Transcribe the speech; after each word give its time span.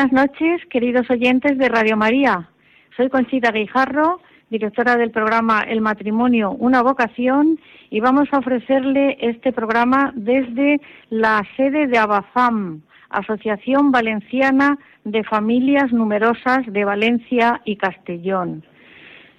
Buenas 0.00 0.28
noches, 0.30 0.62
queridos 0.70 1.10
oyentes 1.10 1.58
de 1.58 1.68
Radio 1.68 1.94
María. 1.94 2.48
Soy 2.96 3.10
Conchita 3.10 3.52
Guijarro, 3.52 4.22
directora 4.48 4.96
del 4.96 5.10
programa 5.10 5.60
El 5.60 5.82
matrimonio, 5.82 6.52
una 6.52 6.80
vocación, 6.80 7.60
y 7.90 8.00
vamos 8.00 8.26
a 8.32 8.38
ofrecerle 8.38 9.18
este 9.20 9.52
programa 9.52 10.10
desde 10.14 10.80
la 11.10 11.46
sede 11.54 11.86
de 11.86 11.98
Abafam, 11.98 12.80
Asociación 13.10 13.92
Valenciana 13.92 14.78
de 15.04 15.22
Familias 15.22 15.92
Numerosas 15.92 16.60
de 16.66 16.82
Valencia 16.82 17.60
y 17.66 17.76
Castellón. 17.76 18.64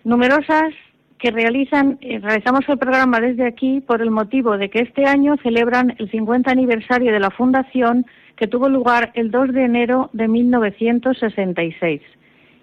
Numerosas 0.04 0.76
que 1.18 1.32
realizan, 1.32 1.98
eh, 2.02 2.20
realizamos 2.20 2.70
el 2.70 2.78
programa 2.78 3.20
desde 3.20 3.48
aquí 3.48 3.82
por 3.82 4.04
el 4.04 4.12
motivo 4.12 4.60
de 4.60 4.70
que 4.70 4.82
este 4.82 5.06
año 5.06 5.38
celebran 5.42 5.96
el 5.98 6.12
50 6.12 6.52
aniversario 6.52 7.12
de 7.12 7.20
la 7.20 7.32
Fundación 7.32 8.06
que 8.42 8.48
tuvo 8.48 8.70
lugar 8.70 9.12
el 9.14 9.30
2 9.30 9.54
de 9.54 9.66
enero 9.66 10.10
de 10.14 10.28
1966 10.28 12.02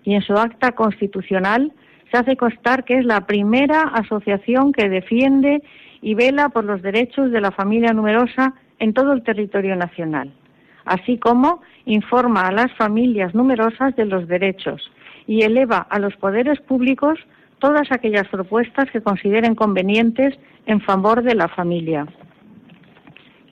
y 0.03 0.15
en 0.15 0.23
su 0.23 0.33
acta 0.33 0.73
constitucional 0.73 1.73
se 2.11 2.19
hace 2.19 2.37
constar 2.37 2.83
que 2.83 2.98
es 2.98 3.05
la 3.05 3.29
primera 3.29 3.83
asociación 3.83 4.73
que 4.73 4.89
defiende 4.89 5.62
y 6.03 6.15
vela 6.15 6.49
por 6.49 6.65
los 6.65 6.83
derechos 6.83 7.31
de 7.31 7.41
la 7.41 7.53
familia 7.53 7.93
numerosa 7.93 8.55
en 8.81 8.93
todo 8.93 9.12
el 9.12 9.23
territorio 9.23 9.77
nacional, 9.77 10.33
así 10.84 11.17
como 11.17 11.62
informa 11.87 12.49
a 12.49 12.53
las 12.53 12.73
familias 12.77 13.33
numerosas 13.33 13.95
de 13.95 14.06
los 14.06 14.27
derechos 14.27 14.91
y 15.29 15.43
eleva 15.43 15.87
a 15.91 16.01
los 16.01 16.17
poderes 16.17 16.59
públicos 16.59 17.21
todas 17.61 17.93
aquellas 17.93 18.27
propuestas 18.27 18.91
que 18.91 19.01
consideren 19.01 19.55
convenientes 19.55 20.37
en 20.67 20.81
favor 20.81 21.23
de 21.23 21.37
la 21.37 21.47
familia. 21.47 22.05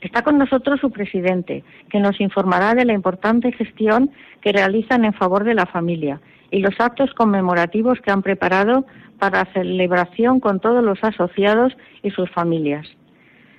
Está 0.00 0.22
con 0.22 0.38
nosotros 0.38 0.80
su 0.80 0.90
presidente, 0.90 1.64
que 1.90 2.00
nos 2.00 2.20
informará 2.20 2.74
de 2.74 2.84
la 2.84 2.92
importante 2.92 3.52
gestión 3.52 4.10
que 4.40 4.52
realizan 4.52 5.04
en 5.04 5.14
favor 5.14 5.44
de 5.44 5.54
la 5.54 5.66
familia 5.66 6.20
y 6.50 6.60
los 6.60 6.78
actos 6.78 7.12
conmemorativos 7.14 8.00
que 8.00 8.10
han 8.10 8.22
preparado 8.22 8.86
para 9.18 9.46
celebración 9.52 10.40
con 10.40 10.60
todos 10.60 10.84
los 10.84 11.02
asociados 11.02 11.76
y 12.02 12.10
sus 12.10 12.30
familias. 12.30 12.86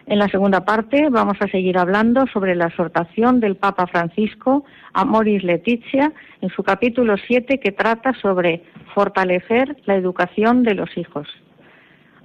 En 0.05 0.19
la 0.19 0.29
segunda 0.29 0.63
parte 0.63 1.09
vamos 1.09 1.35
a 1.41 1.47
seguir 1.47 1.77
hablando 1.77 2.27
sobre 2.27 2.55
la 2.55 2.67
exhortación 2.67 3.41
del 3.41 3.57
Papa 3.57 3.87
Francisco 3.87 4.63
a 4.93 5.03
Moris 5.03 5.43
Letizia 5.43 6.13
en 6.39 6.49
su 6.49 6.63
capítulo 6.63 7.17
7 7.17 7.59
que 7.59 7.73
trata 7.73 8.13
sobre 8.13 8.63
fortalecer 8.95 9.75
la 9.85 9.95
educación 9.95 10.63
de 10.63 10.75
los 10.75 10.97
hijos. 10.97 11.27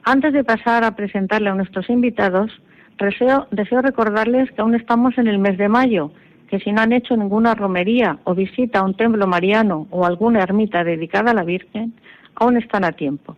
Antes 0.04 0.32
de 0.32 0.44
pasar 0.44 0.84
a 0.84 0.94
presentarle 0.94 1.48
a 1.48 1.54
nuestros 1.54 1.90
invitados, 1.90 2.52
Deseo, 2.98 3.82
recordarles 3.82 4.50
que 4.52 4.60
aún 4.60 4.74
estamos 4.74 5.16
en 5.18 5.26
el 5.26 5.38
mes 5.38 5.58
de 5.58 5.68
mayo, 5.68 6.12
que 6.48 6.60
si 6.60 6.70
no 6.72 6.82
han 6.82 6.92
hecho 6.92 7.16
ninguna 7.16 7.54
romería 7.54 8.18
o 8.24 8.34
visita 8.34 8.80
a 8.80 8.84
un 8.84 8.94
templo 8.94 9.26
mariano 9.26 9.86
o 9.90 10.04
alguna 10.04 10.42
ermita 10.42 10.84
dedicada 10.84 11.30
a 11.30 11.34
la 11.34 11.44
Virgen, 11.44 11.94
aún 12.34 12.56
están 12.56 12.84
a 12.84 12.92
tiempo. 12.92 13.36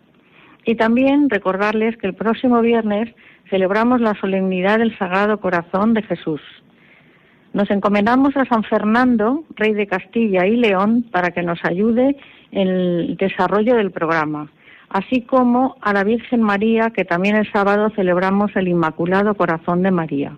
Y 0.64 0.74
también 0.74 1.30
recordarles 1.30 1.96
que 1.96 2.06
el 2.06 2.14
próximo 2.14 2.60
viernes 2.60 3.14
celebramos 3.50 4.00
la 4.00 4.14
solemnidad 4.14 4.78
del 4.78 4.96
Sagrado 4.98 5.38
Corazón 5.38 5.94
de 5.94 6.02
Jesús. 6.02 6.40
Nos 7.52 7.70
encomendamos 7.70 8.36
a 8.36 8.44
San 8.46 8.64
Fernando, 8.64 9.44
rey 9.56 9.74
de 9.74 9.86
Castilla 9.86 10.46
y 10.46 10.56
León, 10.56 11.04
para 11.12 11.30
que 11.30 11.42
nos 11.42 11.64
ayude 11.64 12.16
en 12.50 12.68
el 12.68 13.16
desarrollo 13.16 13.76
del 13.76 13.92
programa 13.92 14.50
así 14.94 15.22
como 15.22 15.76
a 15.80 15.92
la 15.92 16.04
Virgen 16.04 16.40
María, 16.40 16.90
que 16.90 17.04
también 17.04 17.34
el 17.34 17.50
sábado 17.50 17.90
celebramos 17.96 18.54
el 18.54 18.68
Inmaculado 18.68 19.34
Corazón 19.34 19.82
de 19.82 19.90
María. 19.90 20.36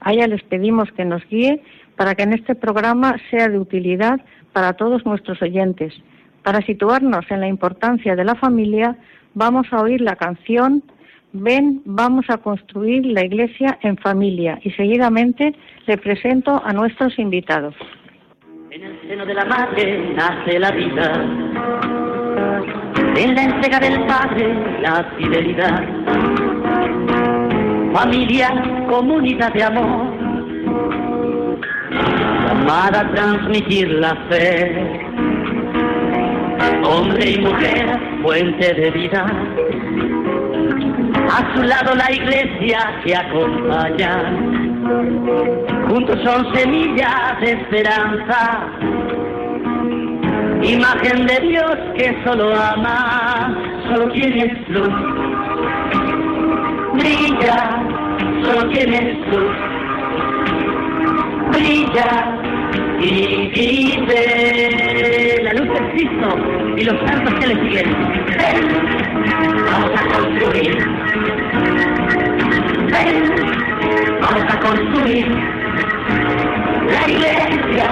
A 0.00 0.12
ella 0.12 0.26
les 0.26 0.42
pedimos 0.42 0.90
que 0.90 1.04
nos 1.04 1.24
guíe 1.28 1.62
para 1.96 2.16
que 2.16 2.24
en 2.24 2.32
este 2.32 2.56
programa 2.56 3.14
sea 3.30 3.48
de 3.48 3.60
utilidad 3.60 4.20
para 4.52 4.72
todos 4.72 5.06
nuestros 5.06 5.40
oyentes. 5.40 5.94
Para 6.42 6.62
situarnos 6.62 7.30
en 7.30 7.42
la 7.42 7.46
importancia 7.46 8.16
de 8.16 8.24
la 8.24 8.34
familia, 8.34 8.96
vamos 9.34 9.68
a 9.70 9.80
oír 9.80 10.00
la 10.00 10.16
canción 10.16 10.82
Ven, 11.34 11.80
vamos 11.86 12.26
a 12.28 12.36
construir 12.38 13.06
la 13.06 13.24
iglesia 13.24 13.78
en 13.82 13.96
familia 13.96 14.58
y 14.64 14.70
seguidamente 14.72 15.54
le 15.86 15.96
presento 15.96 16.60
a 16.62 16.74
nuestros 16.74 17.18
invitados. 17.18 17.74
En 18.70 18.82
el 18.82 19.00
seno 19.08 19.24
de 19.24 19.32
la 19.32 19.46
madre 19.46 20.12
nace 20.14 20.58
la 20.58 20.70
vida 20.72 22.91
en 23.16 23.34
la 23.34 23.42
entrega 23.42 23.78
del 23.80 24.06
Padre 24.06 24.80
la 24.80 25.04
fidelidad. 25.16 25.82
Familia, 27.92 28.50
comunidad 28.88 29.52
de 29.52 29.62
amor, 29.62 30.06
llamada 32.46 33.00
a 33.00 33.14
transmitir 33.14 33.88
la 33.90 34.14
fe. 34.30 35.00
Hombre 36.84 37.30
y 37.30 37.38
mujer, 37.38 38.00
fuente 38.22 38.74
de 38.74 38.90
vida. 38.92 39.26
A 41.30 41.54
su 41.54 41.62
lado 41.62 41.94
la 41.94 42.10
iglesia 42.10 43.00
que 43.04 43.14
acompaña. 43.14 44.32
Juntos 45.88 46.18
son 46.24 46.54
semillas 46.54 47.40
de 47.40 47.52
esperanza 47.52 48.68
imagen 50.62 51.26
de 51.26 51.40
Dios 51.40 51.76
que 51.96 52.16
solo 52.24 52.54
ama, 52.54 53.56
solo 53.88 54.12
es 54.14 54.68
luz. 54.68 54.88
Brilla, 56.94 57.82
solo 58.42 58.70
es 58.70 59.18
luz. 59.28 59.56
Brilla 61.52 62.38
y 63.00 63.48
vive 63.48 65.40
la 65.42 65.52
luz 65.54 65.68
del 65.68 65.90
Cristo 65.90 66.28
y 66.76 66.84
los 66.84 66.96
santos 67.08 67.34
que 67.34 67.46
le 67.48 67.54
siguen. 67.62 67.88
Ven, 68.38 68.60
vamos 69.66 69.90
a 69.96 70.02
construir. 70.14 70.76
Ven, 72.92 73.16
vamos 74.20 74.44
a 74.48 74.60
construir 74.60 75.26
la 76.92 77.08
iglesia 77.08 77.86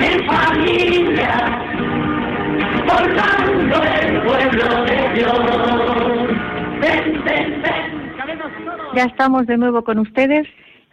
en 0.00 0.26
familia 0.26 1.63
ya 8.94 9.04
estamos 9.04 9.46
de 9.46 9.56
nuevo 9.56 9.82
con 9.82 9.98
ustedes 9.98 10.46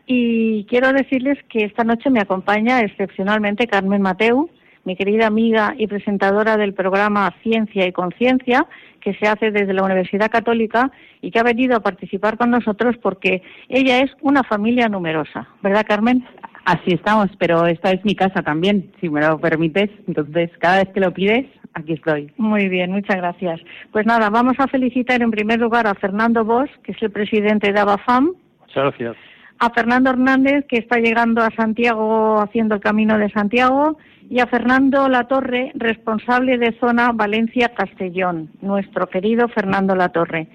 y 0.08 0.66
quiero 0.66 0.92
decirles 0.92 1.38
que 1.50 1.64
esta 1.66 1.84
noche 1.84 2.10
me 2.10 2.20
acompaña 2.20 2.82
excepcionalmente 2.82 3.68
Carmen 3.68 4.02
Mateu, 4.02 4.50
mi 4.84 4.96
querida 4.96 5.28
amiga 5.28 5.76
y 5.78 5.88
presentadora 5.88 6.58
del 6.58 6.74
programa 6.74 7.34
Ciencia 7.44 7.86
y 7.86 7.92
Conciencia, 7.92 8.66
que 9.00 9.14
se 9.16 9.28
hace 9.28 9.52
desde 9.52 9.74
la 9.74 9.84
Universidad 9.84 10.32
Católica 10.32 10.92
y 11.22 11.30
que 11.30 11.40
ha 11.40 11.44
venido 11.44 11.76
a 11.76 11.82
participar 11.82 12.38
con 12.38 12.50
nosotros 12.50 12.96
porque 13.02 13.44
ella 13.70 14.00
es 14.00 14.12
una 14.22 14.44
familia 14.44 14.90
numerosa, 14.90 15.48
¿verdad 15.62 15.86
Carmen? 15.88 16.26
Así 16.66 16.94
estamos, 16.94 17.30
pero 17.38 17.66
esta 17.68 17.92
es 17.92 18.04
mi 18.04 18.16
casa 18.16 18.42
también, 18.42 18.92
si 19.00 19.10
me 19.10 19.22
lo 19.22 19.40
permites. 19.40 19.90
Entonces, 20.08 20.52
cada 20.60 20.84
vez 20.84 20.90
que 20.94 21.00
lo 21.00 21.12
pides, 21.12 21.46
aquí 21.74 21.94
estoy. 21.94 22.32
Muy 22.38 22.70
bien, 22.70 22.92
muchas 22.92 23.18
gracias. 23.18 23.62
Pues 23.92 24.06
nada, 24.06 24.30
vamos 24.30 24.56
a 24.60 24.68
felicitar 24.68 25.22
en 25.22 25.32
primer 25.32 25.60
lugar 25.60 25.88
a 25.88 25.96
Fernando 25.96 26.44
Bosch, 26.44 26.72
que 26.84 26.92
es 26.92 27.02
el 27.02 27.12
presidente 27.12 27.72
de 27.72 27.80
Abafam. 27.80 28.34
Muchas 28.60 28.84
gracias. 28.84 29.16
A 29.60 29.70
Fernando 29.70 30.10
Hernández, 30.10 30.66
que 30.68 30.78
está 30.78 30.98
llegando 30.98 31.42
a 31.42 31.52
Santiago 31.52 32.40
haciendo 32.40 32.76
el 32.76 32.82
camino 32.82 33.18
de 33.18 33.30
Santiago. 33.30 33.98
Y 34.30 34.40
a 34.40 34.48
Fernando 34.48 35.10
Latorre, 35.10 35.72
responsable 35.76 36.58
de 36.58 36.72
zona 36.80 37.12
Valencia-Castellón, 37.12 38.50
nuestro 38.62 39.08
querido 39.08 39.50
Fernando 39.50 39.94
Latorre. 39.94 40.48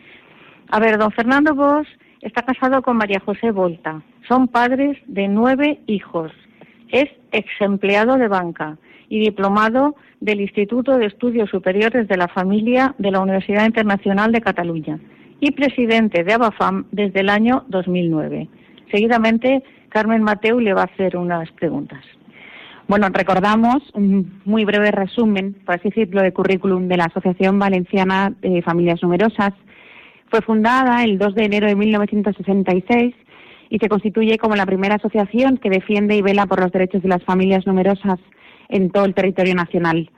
A 0.70 0.80
ver, 0.80 0.96
don 0.96 1.12
Fernando 1.12 1.54
Bosch 1.54 1.86
está 2.22 2.42
casado 2.42 2.80
con 2.80 2.96
María 2.96 3.20
José 3.20 3.50
Volta. 3.50 4.02
Son 4.26 4.48
padres 4.48 4.96
de 5.06 5.28
nueve 5.28 5.80
hijos. 5.86 6.32
Es 6.88 7.10
ex 7.32 7.48
empleado 7.60 8.16
de 8.16 8.28
banca 8.28 8.78
y 9.08 9.20
diplomado 9.20 9.96
del 10.20 10.40
Instituto 10.40 10.96
de 10.98 11.06
Estudios 11.06 11.50
Superiores 11.50 12.08
de 12.08 12.16
la 12.16 12.28
Familia 12.28 12.94
de 12.98 13.10
la 13.10 13.20
Universidad 13.20 13.66
Internacional 13.66 14.32
de 14.32 14.40
Cataluña 14.40 14.98
y 15.40 15.50
presidente 15.52 16.24
de 16.24 16.32
Abafam 16.32 16.86
desde 16.92 17.20
el 17.20 17.28
año 17.28 17.64
2009. 17.68 18.48
Seguidamente, 18.90 19.62
Carmen 19.88 20.22
Mateu 20.22 20.60
le 20.60 20.74
va 20.74 20.82
a 20.82 20.86
hacer 20.86 21.16
unas 21.16 21.50
preguntas. 21.52 22.02
Bueno, 22.88 23.08
recordamos 23.12 23.82
un 23.94 24.40
muy 24.44 24.64
breve 24.64 24.92
resumen, 24.92 25.54
por 25.66 25.74
así 25.74 25.88
decirlo, 25.88 26.22
de 26.22 26.32
currículum 26.32 26.86
de 26.86 26.96
la 26.96 27.06
Asociación 27.06 27.58
Valenciana 27.58 28.32
de 28.40 28.62
Familias 28.62 29.02
Numerosas. 29.02 29.52
Fue 30.30 30.40
fundada 30.40 31.02
el 31.02 31.18
2 31.18 31.34
de 31.34 31.44
enero 31.44 31.66
de 31.66 31.74
1966 31.74 33.14
y 33.70 33.78
se 33.78 33.88
constituye 33.88 34.38
como 34.38 34.54
la 34.54 34.66
primera 34.66 34.94
asociación 34.94 35.58
que 35.58 35.68
defiende 35.68 36.16
y 36.16 36.22
vela 36.22 36.46
por 36.46 36.60
los 36.60 36.70
derechos 36.70 37.02
de 37.02 37.08
las 37.08 37.24
familias 37.24 37.66
numerosas 37.66 38.20
en 38.68 38.90
todo 38.90 39.04
el 39.04 39.14
territorio 39.14 39.54
nacional. 39.54 40.10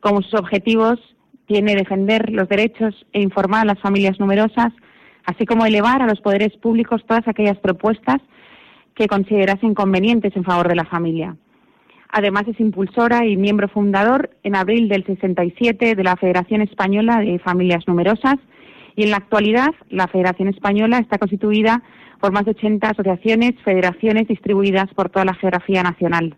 Como 0.00 0.22
sus 0.22 0.34
objetivos 0.34 0.98
tiene 1.46 1.74
defender 1.74 2.30
los 2.30 2.48
derechos 2.48 3.06
e 3.12 3.20
informar 3.20 3.62
a 3.62 3.72
las 3.72 3.80
familias 3.80 4.20
numerosas, 4.20 4.72
así 5.24 5.46
como 5.46 5.66
elevar 5.66 6.02
a 6.02 6.06
los 6.06 6.20
poderes 6.20 6.56
públicos 6.56 7.04
todas 7.06 7.26
aquellas 7.26 7.58
propuestas 7.58 8.18
que 8.94 9.08
considerasen 9.08 9.74
convenientes 9.74 10.34
en 10.36 10.44
favor 10.44 10.68
de 10.68 10.76
la 10.76 10.84
familia. 10.84 11.36
Además 12.12 12.44
es 12.48 12.58
impulsora 12.58 13.24
y 13.24 13.36
miembro 13.36 13.68
fundador 13.68 14.30
en 14.42 14.56
abril 14.56 14.88
del 14.88 15.04
67 15.04 15.94
de 15.94 16.04
la 16.04 16.16
Federación 16.16 16.60
Española 16.60 17.20
de 17.20 17.38
Familias 17.38 17.86
Numerosas 17.86 18.36
y 18.96 19.04
en 19.04 19.10
la 19.10 19.18
actualidad 19.18 19.70
la 19.88 20.08
Federación 20.08 20.48
Española 20.48 20.98
está 20.98 21.18
constituida 21.18 21.82
por 22.20 22.32
más 22.32 22.44
de 22.44 22.50
80 22.50 22.90
asociaciones, 22.90 23.52
federaciones 23.64 24.28
distribuidas 24.28 24.92
por 24.94 25.08
toda 25.08 25.24
la 25.24 25.34
geografía 25.34 25.82
nacional. 25.82 26.36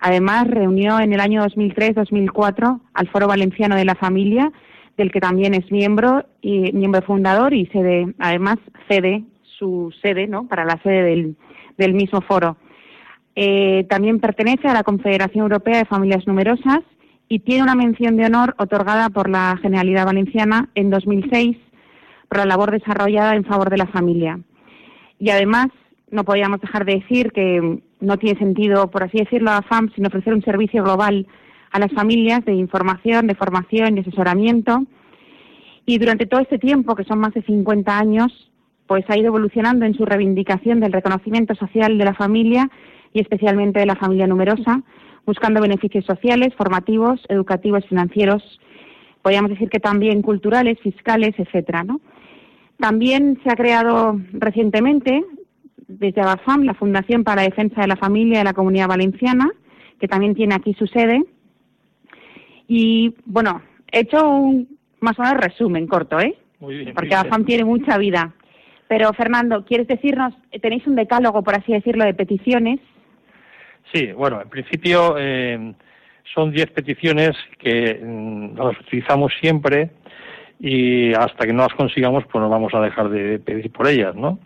Además, 0.00 0.48
reunió 0.48 1.00
en 1.00 1.12
el 1.12 1.20
año 1.20 1.44
2003-2004 1.44 2.80
al 2.94 3.08
Foro 3.08 3.26
Valenciano 3.26 3.76
de 3.76 3.84
la 3.84 3.94
Familia, 3.94 4.52
del 4.96 5.12
que 5.12 5.20
también 5.20 5.54
es 5.54 5.70
miembro 5.70 6.26
y 6.40 6.72
miembro 6.72 7.02
fundador 7.02 7.54
y 7.54 7.66
sede, 7.66 8.14
además 8.18 8.56
cede 8.88 9.24
su 9.58 9.92
sede, 10.02 10.26
¿no? 10.26 10.46
Para 10.46 10.64
la 10.64 10.80
sede 10.82 11.34
del, 11.76 11.94
mismo 11.94 12.20
foro. 12.20 12.56
Eh, 13.34 13.86
también 13.88 14.20
pertenece 14.20 14.68
a 14.68 14.74
la 14.74 14.82
Confederación 14.82 15.42
Europea 15.42 15.78
de 15.78 15.84
Familias 15.84 16.26
Numerosas 16.26 16.80
y 17.28 17.40
tiene 17.40 17.62
una 17.62 17.74
mención 17.74 18.16
de 18.16 18.26
honor 18.26 18.54
otorgada 18.58 19.10
por 19.10 19.28
la 19.28 19.56
Generalidad 19.60 20.06
Valenciana 20.06 20.68
en 20.74 20.90
2006 20.90 21.56
por 22.28 22.38
la 22.38 22.46
labor 22.46 22.70
desarrollada 22.70 23.34
en 23.34 23.44
favor 23.44 23.70
de 23.70 23.78
la 23.78 23.86
familia. 23.86 24.40
Y 25.18 25.30
además, 25.30 25.68
no 26.10 26.24
podíamos 26.24 26.60
dejar 26.60 26.84
de 26.84 26.96
decir 26.96 27.32
que 27.32 27.80
no 28.00 28.16
tiene 28.18 28.38
sentido, 28.38 28.90
por 28.90 29.02
así 29.02 29.18
decirlo, 29.18 29.50
a 29.50 29.62
FAM 29.62 29.90
sin 29.94 30.06
ofrecer 30.06 30.34
un 30.34 30.42
servicio 30.42 30.82
global 30.82 31.26
a 31.70 31.78
las 31.78 31.92
familias 31.92 32.44
de 32.44 32.54
información, 32.54 33.26
de 33.26 33.34
formación 33.34 33.96
y 33.96 34.00
asesoramiento. 34.00 34.84
Y 35.84 35.98
durante 35.98 36.26
todo 36.26 36.40
este 36.40 36.58
tiempo, 36.58 36.94
que 36.94 37.04
son 37.04 37.18
más 37.18 37.34
de 37.34 37.42
50 37.42 37.98
años, 37.98 38.50
pues 38.86 39.04
ha 39.08 39.18
ido 39.18 39.28
evolucionando 39.28 39.84
en 39.84 39.94
su 39.94 40.04
reivindicación 40.04 40.80
del 40.80 40.92
reconocimiento 40.92 41.54
social 41.54 41.98
de 41.98 42.04
la 42.04 42.14
familia 42.14 42.70
y 43.12 43.20
especialmente 43.20 43.80
de 43.80 43.86
la 43.86 43.96
familia 43.96 44.26
numerosa, 44.26 44.82
buscando 45.26 45.60
beneficios 45.60 46.04
sociales, 46.06 46.54
formativos, 46.56 47.20
educativos, 47.28 47.84
financieros, 47.86 48.42
podríamos 49.22 49.50
decir 49.50 49.68
que 49.68 49.80
también 49.80 50.22
culturales, 50.22 50.78
fiscales, 50.80 51.34
etcétera, 51.38 51.84
¿no? 51.84 52.00
También 52.78 53.38
se 53.42 53.50
ha 53.50 53.56
creado 53.56 54.20
recientemente 54.32 55.24
desde 55.88 56.20
Abafam, 56.20 56.62
la 56.62 56.74
Fundación 56.74 57.24
para 57.24 57.42
la 57.42 57.48
Defensa 57.48 57.80
de 57.80 57.88
la 57.88 57.96
Familia 57.96 58.38
de 58.38 58.44
la 58.44 58.52
Comunidad 58.52 58.88
Valenciana, 58.88 59.50
que 59.98 60.06
también 60.06 60.34
tiene 60.34 60.54
aquí 60.54 60.74
su 60.74 60.86
sede. 60.86 61.24
Y 62.68 63.14
bueno, 63.24 63.62
he 63.90 64.00
hecho 64.00 64.28
un 64.28 64.78
más 65.00 65.18
o 65.18 65.22
menos 65.22 65.38
resumen 65.38 65.86
corto, 65.86 66.20
¿eh? 66.20 66.36
Muy 66.60 66.78
bien, 66.78 66.94
Porque 66.94 67.14
Abafam 67.14 67.44
tiene 67.44 67.64
mucha 67.64 67.96
vida. 67.98 68.34
Pero 68.88 69.12
Fernando, 69.12 69.64
¿quieres 69.64 69.86
decirnos, 69.86 70.34
tenéis 70.60 70.86
un 70.86 70.96
decálogo, 70.96 71.42
por 71.42 71.54
así 71.54 71.72
decirlo, 71.72 72.04
de 72.04 72.14
peticiones? 72.14 72.80
Sí, 73.92 74.12
bueno, 74.12 74.40
en 74.42 74.48
principio 74.48 75.16
eh, 75.18 75.74
son 76.34 76.52
10 76.52 76.70
peticiones 76.72 77.30
que 77.58 78.00
mm, 78.02 78.56
las 78.56 78.78
utilizamos 78.80 79.32
siempre 79.40 79.90
y 80.58 81.14
hasta 81.14 81.46
que 81.46 81.52
no 81.52 81.62
las 81.62 81.74
consigamos, 81.74 82.24
pues 82.24 82.42
no 82.42 82.48
vamos 82.48 82.74
a 82.74 82.80
dejar 82.80 83.08
de 83.10 83.38
pedir 83.38 83.70
por 83.70 83.86
ellas, 83.86 84.14
¿no? 84.14 84.38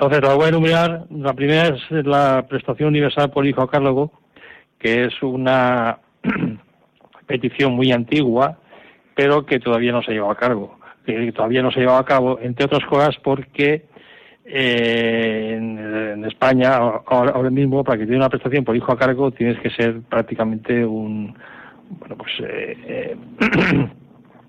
Entonces, 0.00 0.22
la 0.22 0.34
voy 0.34 0.46
a 0.46 0.48
enumerar. 0.48 1.04
La 1.10 1.34
primera 1.34 1.76
es 1.76 2.06
la 2.06 2.46
prestación 2.48 2.88
universal 2.88 3.30
por 3.30 3.44
hijo 3.44 3.60
a 3.60 3.70
cargo, 3.70 4.10
que 4.78 5.04
es 5.04 5.22
una 5.22 5.98
petición 7.26 7.74
muy 7.74 7.92
antigua, 7.92 8.56
pero 9.14 9.44
que 9.44 9.60
todavía 9.60 9.92
no 9.92 10.02
se 10.02 10.10
ha 10.10 10.14
llevado 10.14 10.32
a 10.32 10.36
cargo. 10.36 10.78
Que 11.04 11.30
todavía 11.32 11.60
no 11.60 11.70
se 11.70 11.84
ha 11.84 11.98
a 11.98 12.04
cabo, 12.06 12.38
entre 12.40 12.64
otras 12.64 12.82
cosas, 12.86 13.14
porque 13.22 13.84
eh, 14.46 15.52
en, 15.58 16.24
España 16.24 16.76
ahora, 16.76 17.50
mismo, 17.50 17.84
para 17.84 17.98
que 17.98 18.06
te 18.06 18.16
una 18.16 18.30
prestación 18.30 18.64
por 18.64 18.74
hijo 18.74 18.92
a 18.92 18.96
cargo, 18.96 19.30
tienes 19.32 19.60
que 19.60 19.68
ser 19.68 20.00
prácticamente 20.08 20.82
un. 20.82 21.36
Bueno, 21.90 22.16
pues. 22.16 22.30
Eh, 22.42 22.78
eh, 22.86 23.88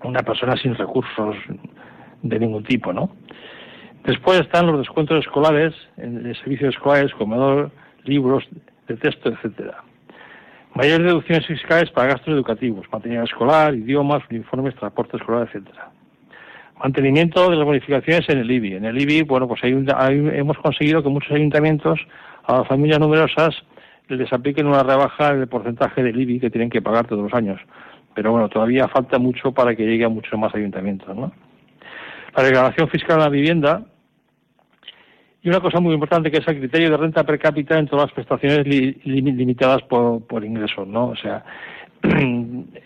una 0.04 0.22
persona 0.22 0.56
sin 0.56 0.74
recursos 0.76 1.36
de 2.22 2.38
ningún 2.38 2.64
tipo, 2.64 2.90
¿no? 2.90 3.10
Después 4.04 4.40
están 4.40 4.66
los 4.66 4.78
descuentos 4.78 5.24
escolares, 5.24 5.74
en 5.96 6.22
servicios 6.36 6.74
escolares, 6.74 7.14
comedor, 7.14 7.70
libros 8.04 8.44
de 8.88 8.96
texto, 8.96 9.28
etcétera. 9.28 9.84
Mayores 10.74 11.06
deducciones 11.06 11.46
fiscales 11.46 11.90
para 11.90 12.08
gastos 12.08 12.34
educativos, 12.34 12.86
material 12.90 13.24
escolar, 13.24 13.74
idiomas, 13.74 14.22
uniformes, 14.30 14.74
transporte 14.74 15.18
escolar, 15.18 15.46
etcétera. 15.46 15.90
Mantenimiento 16.82 17.48
de 17.48 17.56
las 17.56 17.64
bonificaciones 17.64 18.28
en 18.28 18.38
el 18.38 18.50
IBI. 18.50 18.74
En 18.74 18.86
el 18.86 19.00
IBI, 19.00 19.22
bueno, 19.22 19.46
pues 19.46 19.60
hemos 19.62 20.58
conseguido 20.58 21.02
que 21.02 21.08
muchos 21.08 21.30
ayuntamientos 21.30 22.00
a 22.44 22.58
las 22.58 22.66
familias 22.66 22.98
numerosas 22.98 23.54
les 24.08 24.32
apliquen 24.32 24.66
una 24.66 24.82
rebaja 24.82 25.32
del 25.32 25.46
porcentaje 25.46 26.02
del 26.02 26.20
IBI 26.20 26.40
que 26.40 26.50
tienen 26.50 26.70
que 26.70 26.82
pagar 26.82 27.06
todos 27.06 27.22
los 27.22 27.34
años. 27.34 27.60
Pero 28.14 28.32
bueno, 28.32 28.48
todavía 28.48 28.88
falta 28.88 29.18
mucho 29.18 29.52
para 29.52 29.76
que 29.76 29.86
llegue 29.86 30.04
a 30.04 30.08
muchos 30.08 30.36
más 30.38 30.52
ayuntamientos, 30.54 31.14
¿no? 31.14 31.32
La 32.36 32.42
declaración 32.42 32.88
fiscal 32.88 33.18
de 33.18 33.24
la 33.24 33.28
vivienda, 33.28 33.82
y 35.42 35.48
una 35.48 35.60
cosa 35.60 35.80
muy 35.80 35.92
importante 35.94 36.30
que 36.30 36.38
es 36.38 36.46
el 36.46 36.58
criterio 36.58 36.90
de 36.90 36.96
renta 36.96 37.24
per 37.24 37.38
cápita 37.38 37.76
en 37.78 37.88
todas 37.88 38.06
las 38.06 38.14
prestaciones 38.14 38.64
limitadas 38.66 39.82
por, 39.82 40.44
ingresos, 40.44 40.86
¿no? 40.86 41.08
O 41.08 41.16
sea, 41.16 41.44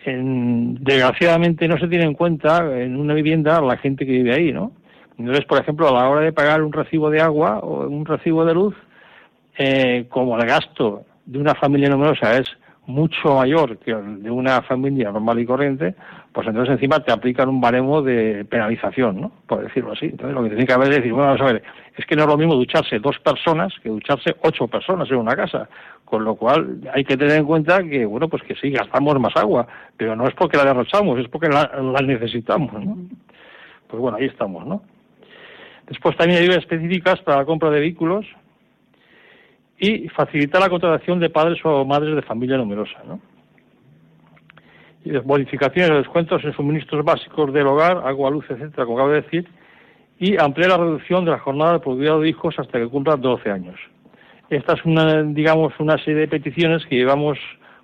desgraciadamente 0.07 1.69
no 1.69 1.79
se 1.79 1.89
tiene 1.89 2.05
en 2.05 2.15
cuenta 2.15 2.81
en 2.81 2.97
una 2.97 3.13
vivienda 3.13 3.61
la 3.61 3.77
gente 3.77 4.07
que 4.07 4.13
vive 4.13 4.33
ahí, 4.33 4.53
¿no? 4.53 4.73
Entonces, 5.19 5.45
por 5.45 5.59
ejemplo, 5.59 5.89
a 5.89 5.93
la 5.93 6.09
hora 6.09 6.23
de 6.23 6.33
pagar 6.33 6.63
un 6.63 6.73
recibo 6.73 7.11
de 7.11 7.21
agua 7.21 7.59
o 7.59 7.87
un 7.89 8.07
recibo 8.07 8.45
de 8.45 8.55
luz, 8.55 8.75
eh, 9.59 10.07
como 10.09 10.39
el 10.39 10.47
gasto 10.47 11.05
de 11.27 11.39
una 11.39 11.55
familia 11.55 11.89
numerosa 11.91 12.39
es 12.39 12.47
mucho 12.87 13.35
mayor 13.35 13.79
que 13.79 13.91
el 13.91 14.23
de 14.23 14.31
una 14.31 14.63
familia 14.63 15.11
normal 15.11 15.41
y 15.41 15.47
corriente, 15.47 15.95
pues 16.37 16.49
entonces 16.49 16.75
encima 16.75 17.01
te 17.01 17.11
aplican 17.11 17.49
un 17.49 17.63
baremo 17.63 18.03
de 18.03 18.45
penalización, 18.45 19.23
¿no? 19.23 19.33
Por 19.47 19.65
decirlo 19.65 19.93
así. 19.93 20.05
Entonces 20.05 20.35
lo 20.35 20.43
que 20.43 20.51
tiene 20.51 20.67
que 20.67 20.73
haber 20.75 20.91
es 20.91 20.97
decir, 20.97 21.15
bueno, 21.15 21.29
vamos 21.29 21.41
a 21.41 21.51
ver, 21.51 21.63
es 21.97 22.05
que 22.05 22.15
no 22.15 22.25
es 22.25 22.29
lo 22.29 22.37
mismo 22.37 22.55
ducharse 22.55 22.99
dos 22.99 23.19
personas 23.21 23.73
que 23.83 23.89
ducharse 23.89 24.37
ocho 24.43 24.69
personas 24.69 25.11
en 25.11 25.17
una 25.17 25.35
casa, 25.35 25.67
con 26.05 26.25
lo 26.25 26.35
cual 26.35 26.79
hay 26.93 27.05
que 27.05 27.17
tener 27.17 27.39
en 27.39 27.47
cuenta 27.47 27.83
que, 27.83 28.05
bueno, 28.05 28.29
pues 28.29 28.43
que 28.43 28.55
sí, 28.55 28.69
gastamos 28.71 29.19
más 29.19 29.35
agua, 29.35 29.67
pero 29.97 30.15
no 30.15 30.29
es 30.29 30.35
porque 30.35 30.59
la 30.59 30.67
derrochamos, 30.67 31.19
es 31.19 31.27
porque 31.29 31.49
la, 31.49 31.71
necesitamos, 32.03 32.85
¿no? 32.85 32.99
Pues 33.89 33.99
bueno, 33.99 34.19
ahí 34.19 34.27
estamos, 34.27 34.67
¿no? 34.67 34.83
Después 35.87 36.19
también 36.19 36.37
hay 36.37 36.45
ayudas 36.45 36.65
específicas 36.65 37.19
para 37.21 37.39
la 37.39 37.45
compra 37.47 37.71
de 37.71 37.81
vehículos, 37.81 38.27
y 39.79 40.07
facilitar 40.11 40.61
la 40.61 40.69
contratación 40.69 41.19
de 41.19 41.31
padres 41.31 41.59
o 41.65 41.83
madres 41.87 42.15
de 42.15 42.23
familia 42.23 42.59
numerosa. 42.59 43.03
¿no? 43.07 43.21
Modificaciones 45.25 45.91
de 45.91 45.97
descuentos 45.99 46.45
en 46.45 46.53
suministros 46.53 47.05
básicos 47.05 47.53
del 47.53 47.67
hogar, 47.67 48.03
agua, 48.05 48.31
luz, 48.31 48.45
etcétera, 48.49 48.85
como 48.85 48.99
acabo 48.99 49.11
de 49.11 49.23
decir, 49.23 49.49
y 50.19 50.37
ampliar 50.37 50.71
la 50.71 50.79
reducción 50.79 51.25
de 51.25 51.31
la 51.31 51.39
jornada 51.39 51.75
de 51.75 51.81
cuidado 51.81 52.21
de 52.21 52.29
hijos 52.29 52.59
hasta 52.59 52.79
que 52.79 52.89
cumplan 52.89 53.21
12 53.21 53.51
años. 53.51 53.77
Esta 54.51 54.75
es 54.75 54.85
una, 54.85 55.23
digamos, 55.23 55.73
una 55.79 55.99
serie 55.99 56.21
de 56.21 56.29
peticiones 56.29 56.85
que 56.87 56.97
llevamos, 56.97 57.39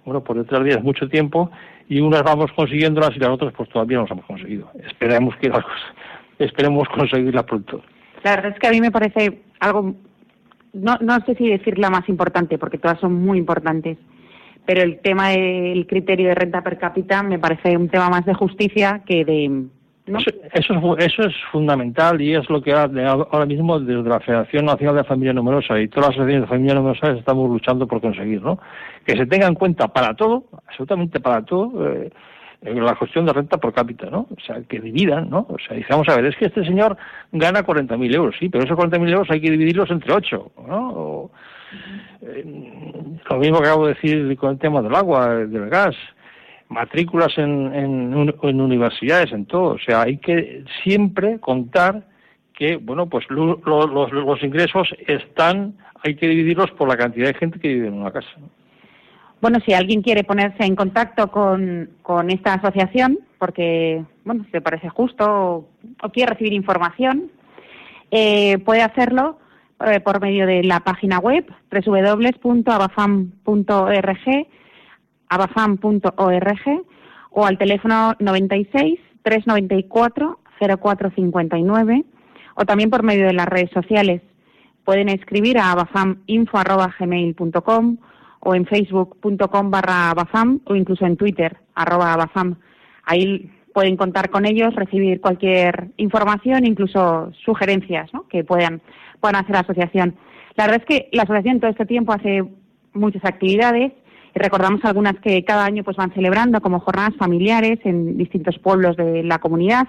bueno, 0.04 0.22
por 0.22 0.36
detrás 0.36 0.64
de 0.64 0.70
ellas 0.70 0.82
mucho 0.82 1.08
tiempo 1.08 1.50
y 1.88 2.00
unas 2.00 2.22
vamos 2.22 2.50
consiguiéndolas 2.52 3.10
y 3.16 3.18
las 3.18 3.30
otras 3.30 3.52
pues 3.52 3.68
todavía 3.68 3.98
no 3.98 4.04
las 4.04 4.12
hemos 4.12 4.24
conseguido. 4.24 4.70
Esperemos 4.86 5.36
que 5.36 5.48
las 5.48 5.64
esperemos 6.38 6.88
conseguirlas 6.88 7.44
pronto. 7.44 7.82
La 8.22 8.36
verdad 8.36 8.52
es 8.52 8.58
que 8.58 8.66
a 8.68 8.70
mí 8.70 8.80
me 8.80 8.90
parece 8.90 9.42
algo 9.60 9.94
no, 10.72 10.96
no 11.00 11.20
sé 11.26 11.34
si 11.34 11.48
decir 11.48 11.78
la 11.78 11.90
más 11.90 12.08
importante, 12.08 12.58
porque 12.58 12.78
todas 12.78 12.98
son 13.00 13.14
muy 13.14 13.38
importantes, 13.38 13.98
pero 14.64 14.82
el 14.82 15.00
tema 15.00 15.30
del 15.30 15.86
criterio 15.86 16.28
de 16.28 16.34
renta 16.34 16.62
per 16.62 16.78
cápita 16.78 17.22
me 17.22 17.38
parece 17.38 17.76
un 17.76 17.88
tema 17.88 18.08
más 18.08 18.24
de 18.24 18.34
justicia 18.34 19.02
que 19.04 19.24
de, 19.24 19.64
Eso, 20.52 20.96
eso, 20.98 21.22
es, 21.22 21.34
fundamental 21.50 22.20
y 22.20 22.34
es 22.34 22.48
lo 22.48 22.62
que 22.62 22.72
ahora 22.72 23.46
mismo 23.46 23.78
desde 23.80 24.08
la 24.08 24.20
Federación 24.20 24.66
Nacional 24.66 24.96
de 24.96 25.04
Familia 25.04 25.32
Numerosa 25.32 25.80
y 25.80 25.88
todas 25.88 26.08
las 26.08 26.16
asociaciones 26.16 26.42
de 26.42 26.48
familia 26.48 26.74
numerosa 26.74 27.12
estamos 27.12 27.48
luchando 27.48 27.86
por 27.86 28.00
conseguir, 28.00 28.42
¿no? 28.42 28.58
Que 29.04 29.16
se 29.16 29.26
tenga 29.26 29.46
en 29.46 29.54
cuenta 29.54 29.88
para 29.88 30.14
todo, 30.14 30.44
absolutamente 30.66 31.20
para 31.20 31.44
todo, 31.44 31.92
eh, 31.92 32.10
la 32.62 32.94
cuestión 32.94 33.26
de 33.26 33.32
renta 33.32 33.58
por 33.58 33.72
cápita, 33.72 34.08
¿no? 34.08 34.26
O 34.30 34.40
sea, 34.44 34.60
que 34.62 34.80
dividan, 34.80 35.28
¿no? 35.28 35.46
O 35.48 35.56
sea, 35.58 35.76
digamos, 35.76 36.08
a 36.08 36.16
ver, 36.16 36.26
es 36.26 36.36
que 36.36 36.46
este 36.46 36.64
señor 36.64 36.96
gana 37.32 37.64
40.000 37.64 38.14
euros, 38.14 38.36
sí, 38.38 38.48
pero 38.48 38.64
esos 38.64 38.78
40.000 38.78 39.10
euros 39.10 39.30
hay 39.30 39.40
que 39.40 39.50
dividirlos 39.50 39.90
entre 39.90 40.12
ocho, 40.12 40.52
¿no? 40.68 41.30
Eh, 42.22 42.44
lo 43.30 43.38
mismo 43.38 43.60
que 43.60 43.66
acabo 43.66 43.86
de 43.86 43.94
decir 43.94 44.36
con 44.36 44.50
el 44.50 44.58
tema 44.58 44.82
del 44.82 44.94
agua, 44.94 45.34
del 45.34 45.68
gas 45.68 45.96
matrículas 46.72 47.36
en, 47.36 47.72
en, 47.74 48.60
universidades, 48.60 49.32
en 49.32 49.46
todo. 49.46 49.74
O 49.74 49.78
sea, 49.78 50.02
hay 50.02 50.18
que 50.18 50.64
siempre 50.82 51.38
contar 51.38 52.04
que, 52.54 52.76
bueno, 52.76 53.08
pues 53.08 53.24
los, 53.28 53.58
los, 53.64 54.42
ingresos 54.42 54.88
están, 55.06 55.74
hay 56.02 56.16
que 56.16 56.28
dividirlos 56.28 56.70
por 56.72 56.88
la 56.88 56.96
cantidad 56.96 57.26
de 57.26 57.34
gente 57.34 57.60
que 57.60 57.68
vive 57.68 57.88
en 57.88 57.94
una 57.94 58.10
casa. 58.10 58.28
Bueno, 59.40 59.58
si 59.66 59.72
alguien 59.72 60.02
quiere 60.02 60.24
ponerse 60.24 60.64
en 60.64 60.76
contacto 60.76 61.30
con, 61.30 61.90
con 62.02 62.30
esta 62.30 62.54
asociación, 62.54 63.18
porque, 63.38 64.04
bueno, 64.24 64.46
se 64.52 64.60
parece 64.60 64.88
justo 64.88 65.66
o, 66.00 66.08
quiere 66.10 66.32
recibir 66.32 66.52
información, 66.52 67.30
eh, 68.10 68.58
puede 68.58 68.82
hacerlo 68.82 69.38
eh, 69.86 70.00
por 70.00 70.20
medio 70.20 70.46
de 70.46 70.64
la 70.64 70.80
página 70.80 71.18
web 71.18 71.46
www.abafam.org 71.70 74.48
abafam.org 75.28 76.84
o 77.30 77.46
al 77.46 77.58
teléfono 77.58 78.14
96 78.18 78.98
394 79.22 80.40
0459 80.60 82.04
o 82.54 82.64
también 82.64 82.90
por 82.90 83.02
medio 83.02 83.26
de 83.26 83.32
las 83.32 83.46
redes 83.46 83.70
sociales. 83.70 84.22
Pueden 84.84 85.08
escribir 85.08 85.58
a 85.58 85.72
abafaminfo.gmail.com 85.72 87.96
o 88.40 88.54
en 88.54 88.66
facebook.com 88.66 89.70
barra 89.70 90.10
abafam 90.10 90.60
o 90.64 90.74
incluso 90.74 91.06
en 91.06 91.16
twitter 91.16 91.56
arroba 91.74 92.12
abafam. 92.12 92.56
Ahí 93.04 93.50
pueden 93.72 93.96
contar 93.96 94.30
con 94.30 94.44
ellos, 94.44 94.74
recibir 94.74 95.20
cualquier 95.20 95.90
información, 95.96 96.66
incluso 96.66 97.30
sugerencias 97.44 98.10
que 98.28 98.42
puedan, 98.44 98.82
puedan 99.22 99.36
hacer 99.36 99.54
la 99.54 99.60
asociación. 99.60 100.16
La 100.56 100.66
verdad 100.66 100.82
es 100.82 100.86
que 100.86 101.08
la 101.12 101.22
asociación 101.22 101.60
todo 101.60 101.70
este 101.70 101.86
tiempo 101.86 102.12
hace 102.12 102.44
muchas 102.92 103.24
actividades 103.24 103.92
y 104.34 104.38
recordamos 104.38 104.84
algunas 104.84 105.14
que 105.20 105.44
cada 105.44 105.64
año 105.64 105.84
pues 105.84 105.96
van 105.96 106.12
celebrando 106.12 106.60
como 106.60 106.80
jornadas 106.80 107.16
familiares 107.16 107.78
en 107.84 108.18
distintos 108.18 108.58
pueblos 108.58 108.96
de 108.96 109.22
la 109.22 109.38
comunidad 109.38 109.88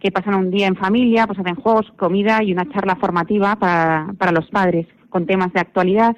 que 0.00 0.12
pasan 0.12 0.34
un 0.34 0.50
día 0.50 0.66
en 0.66 0.76
familia, 0.76 1.26
pues 1.26 1.38
hacen 1.38 1.54
juegos, 1.56 1.90
comida 1.96 2.42
y 2.42 2.52
una 2.52 2.68
charla 2.70 2.96
formativa 2.96 3.56
para, 3.56 4.12
para 4.18 4.30
los 4.30 4.46
padres 4.50 4.86
con 5.08 5.26
temas 5.26 5.52
de 5.52 5.60
actualidad. 5.60 6.14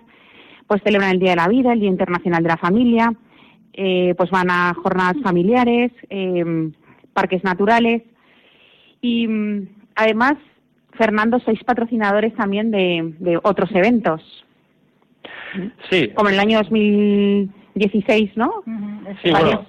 Pues 0.66 0.82
celebran 0.84 1.12
el 1.12 1.20
Día 1.20 1.30
de 1.30 1.36
la 1.36 1.48
Vida, 1.48 1.72
el 1.72 1.80
Día 1.80 1.88
Internacional 1.88 2.42
de 2.42 2.48
la 2.48 2.56
Familia, 2.56 3.14
eh, 3.72 4.14
pues 4.16 4.30
van 4.30 4.50
a 4.50 4.74
jornadas 4.74 5.16
familiares, 5.22 5.92
em, 6.10 6.72
parques 7.14 7.44
naturales 7.44 8.02
y 9.00 9.28
mm, 9.28 9.68
además, 9.94 10.34
Fernando, 10.98 11.38
sois 11.40 11.62
patrocinadores 11.64 12.34
también 12.34 12.70
de, 12.70 13.14
de 13.18 13.38
otros 13.42 13.70
eventos. 13.72 14.20
Sí. 15.88 16.10
Como 16.14 16.28
en 16.28 16.34
el 16.34 16.40
año 16.40 16.58
2000 16.58 17.50
16, 17.78 18.36
¿no? 18.36 18.62
Sí, 19.22 19.30
bueno, 19.30 19.64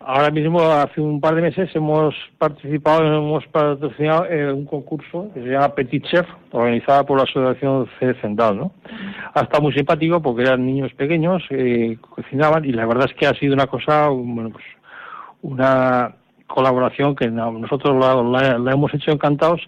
ahora 0.00 0.30
mismo, 0.30 0.60
hace 0.60 1.00
un 1.00 1.20
par 1.20 1.34
de 1.34 1.42
meses, 1.42 1.68
hemos 1.74 2.14
participado, 2.38 3.04
hemos 3.04 3.46
patrocinado 3.48 4.26
en 4.26 4.50
un 4.50 4.64
concurso 4.64 5.30
que 5.34 5.42
se 5.42 5.48
llama 5.48 5.74
Petit 5.74 6.04
Chef, 6.06 6.26
organizada 6.52 7.04
por 7.04 7.18
la 7.18 7.24
Asociación 7.24 7.88
C 7.98 8.14
Central, 8.20 8.56
¿no? 8.56 8.72
Ha 9.34 9.42
estado 9.42 9.62
muy 9.62 9.72
simpático 9.72 10.22
porque 10.22 10.42
eran 10.42 10.64
niños 10.64 10.92
pequeños, 10.94 11.42
eh, 11.50 11.98
cocinaban 12.00 12.64
y 12.64 12.72
la 12.72 12.86
verdad 12.86 13.08
es 13.10 13.14
que 13.14 13.26
ha 13.26 13.34
sido 13.34 13.54
una 13.54 13.66
cosa, 13.66 14.08
bueno, 14.08 14.50
pues 14.50 14.64
una 15.42 16.14
colaboración 16.46 17.14
que 17.14 17.28
nosotros 17.28 17.96
la, 17.96 18.72
hemos 18.72 18.92
hecho 18.94 19.12
encantados 19.12 19.60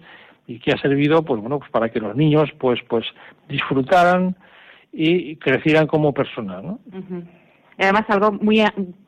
y 0.47 0.59
que 0.59 0.71
ha 0.71 0.77
servido 0.77 1.23
pues 1.23 1.41
bueno 1.41 1.59
pues 1.59 1.71
para 1.71 1.89
que 1.89 1.99
los 1.99 2.15
niños 2.15 2.49
pues 2.59 2.79
pues 2.87 3.05
disfrutaran 3.47 4.35
y 4.91 5.37
crecieran 5.37 5.87
como 5.87 6.13
personas 6.13 6.63
¿no? 6.63 6.79
además 7.77 8.03
algo 8.09 8.31
muy, 8.31 8.63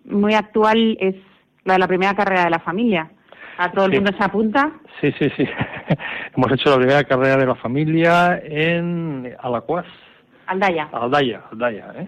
muy 0.06 0.34
actual 0.34 0.98
es 1.00 1.15
la 1.63 1.74
de 1.74 1.80
la 1.80 1.88
primera 1.88 2.13
carrera 2.13 2.46
de 2.46 2.50
la 2.50 2.60
familia. 2.60 3.10
¿A 3.58 3.72
todo 3.72 3.86
el 3.86 3.94
mundo 3.94 4.12
se 4.18 4.24
apunta? 4.24 4.72
Sí, 5.00 5.12
sí, 5.18 5.30
sí. 5.38 5.48
Hemos 6.36 6.51
hecho 6.51 6.72
la 6.72 6.77
primera 6.77 7.04
carrera 7.04 7.38
de 7.38 7.46
la 7.46 7.56
familia 7.56 8.42
en 8.44 9.34
Alacuas. 9.39 9.86
Aldaya. 10.48 10.89
Aldaya, 10.92 11.42
Aldaya, 11.51 11.94
¿eh? 11.96 12.08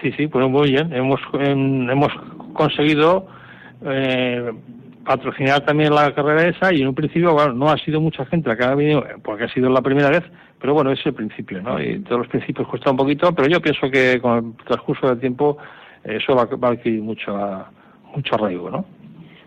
Sí, 0.00 0.12
sí, 0.12 0.28
pues 0.28 0.48
muy 0.48 0.70
bien. 0.70 0.92
Hemos, 0.92 1.20
hemos 1.32 2.12
conseguido 2.52 3.26
eh, 3.84 4.52
patrocinar 5.06 5.64
también 5.64 5.94
la 5.94 6.12
carrera 6.14 6.48
esa 6.48 6.74
y 6.74 6.82
en 6.82 6.88
un 6.88 6.94
principio, 6.94 7.32
bueno, 7.32 7.52
no 7.52 7.70
ha 7.70 7.78
sido 7.78 8.00
mucha 8.00 8.26
gente 8.26 8.48
la 8.48 8.56
que 8.56 8.64
ha 8.64 8.74
venido 8.74 9.04
porque 9.22 9.44
ha 9.44 9.48
sido 9.48 9.70
la 9.70 9.80
primera 9.80 10.10
vez, 10.10 10.24
pero 10.60 10.74
bueno, 10.74 10.90
es 10.90 11.06
el 11.06 11.14
principio, 11.14 11.62
¿no? 11.62 11.80
Y 11.80 12.00
todos 12.00 12.18
los 12.18 12.28
principios 12.28 12.66
cuesta 12.68 12.90
un 12.90 12.96
poquito, 12.96 13.32
pero 13.32 13.48
yo 13.48 13.60
pienso 13.60 13.88
que 13.88 14.20
con 14.20 14.38
el 14.58 14.64
transcurso 14.66 15.06
del 15.08 15.20
tiempo 15.20 15.58
eso 16.02 16.34
va, 16.34 16.42
a 16.42 16.72
adquirir 16.72 17.02
mucho, 17.02 17.32
mucho 18.14 18.34
arraigo, 18.34 18.68
¿no? 18.68 18.84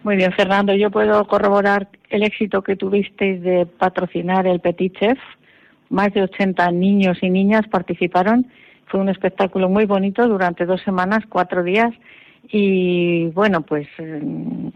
Muy 0.03 0.15
bien, 0.15 0.31
Fernando, 0.31 0.73
yo 0.73 0.89
puedo 0.89 1.27
corroborar 1.27 1.89
el 2.09 2.23
éxito 2.23 2.61
que 2.61 2.77
tuvisteis 2.77 3.41
de 3.41 3.65
patrocinar 3.65 4.47
el 4.47 4.61
Petit 4.61 4.97
Chef. 4.97 5.19
Más 5.89 6.13
de 6.13 6.23
80 6.23 6.71
niños 6.71 7.17
y 7.21 7.29
niñas 7.29 7.67
participaron. 7.67 8.47
Fue 8.85 8.99
un 9.01 9.09
espectáculo 9.09 9.67
muy 9.67 9.85
bonito 9.85 10.25
durante 10.27 10.65
dos 10.65 10.81
semanas, 10.83 11.25
cuatro 11.27 11.63
días. 11.63 11.91
Y 12.49 13.27
bueno, 13.27 13.61
pues 13.61 13.87
mm, 13.97 14.69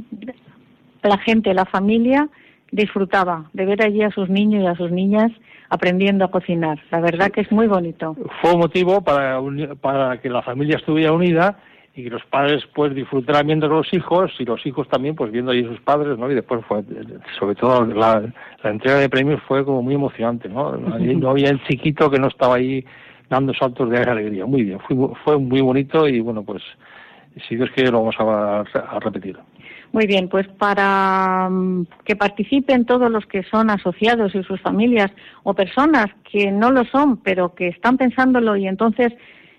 la 1.09 1.17
gente, 1.17 1.53
la 1.53 1.65
familia 1.65 2.29
disfrutaba 2.71 3.49
de 3.53 3.65
ver 3.65 3.83
allí 3.83 4.01
a 4.01 4.11
sus 4.11 4.29
niños 4.29 4.63
y 4.63 4.67
a 4.67 4.75
sus 4.75 4.91
niñas 4.91 5.31
aprendiendo 5.69 6.25
a 6.25 6.31
cocinar. 6.31 6.79
La 6.91 6.99
verdad 6.99 7.31
que 7.31 7.41
es 7.41 7.51
muy 7.51 7.67
bonito. 7.67 8.15
Fue 8.41 8.53
un 8.53 8.59
motivo 8.59 9.01
para, 9.01 9.39
para 9.81 10.19
que 10.21 10.29
la 10.29 10.41
familia 10.41 10.77
estuviera 10.77 11.11
unida 11.11 11.57
y 11.95 12.03
que 12.03 12.09
los 12.09 12.25
padres 12.25 12.63
pues 12.73 12.95
disfrutaran 12.95 13.45
viendo 13.45 13.67
a 13.67 13.69
los 13.69 13.93
hijos 13.93 14.31
y 14.39 14.45
los 14.45 14.65
hijos 14.65 14.87
también 14.87 15.15
pues 15.15 15.31
viendo 15.31 15.51
allí 15.51 15.63
a 15.63 15.69
sus 15.69 15.81
padres, 15.81 16.17
¿no? 16.17 16.29
Y 16.31 16.35
después 16.35 16.65
fue, 16.67 16.83
sobre 17.39 17.55
todo 17.55 17.85
la, 17.85 18.23
entrega 18.63 18.97
de 18.97 19.09
premios 19.09 19.41
fue 19.47 19.63
como 19.63 19.83
muy 19.83 19.93
emocionante, 19.93 20.49
¿no? 20.49 20.75
No 20.75 21.29
había 21.29 21.49
el 21.49 21.63
chiquito 21.63 22.09
que 22.09 22.19
no 22.19 22.27
estaba 22.27 22.55
ahí 22.55 22.83
dando 23.29 23.53
saltos 23.53 23.89
de 23.89 23.97
alegría. 23.97 24.45
Muy 24.45 24.63
bien, 24.63 24.79
fue, 24.79 24.95
fue 25.23 25.37
muy 25.37 25.61
bonito 25.61 26.07
y 26.07 26.19
bueno, 26.19 26.43
pues 26.43 26.63
si 27.47 27.55
Dios 27.55 27.69
quiere 27.75 27.91
lo 27.91 27.99
vamos 27.99 28.15
a, 28.19 28.61
a 28.61 28.99
repetir. 28.99 29.37
Muy 29.93 30.07
bien, 30.07 30.27
pues 30.27 30.47
para 30.47 31.47
mm, 31.51 31.85
que 32.03 32.15
participen 32.15 32.85
todos 32.85 33.11
los 33.11 33.27
que 33.27 33.43
son 33.43 33.69
asociados 33.69 34.33
y 34.33 34.41
sus 34.41 34.59
familias 34.59 35.11
o 35.43 35.53
personas 35.53 36.07
que 36.29 36.51
no 36.51 36.71
lo 36.71 36.83
son, 36.85 37.17
pero 37.17 37.53
que 37.53 37.67
están 37.67 37.97
pensándolo 37.97 38.57
y 38.57 38.67
entonces 38.67 39.13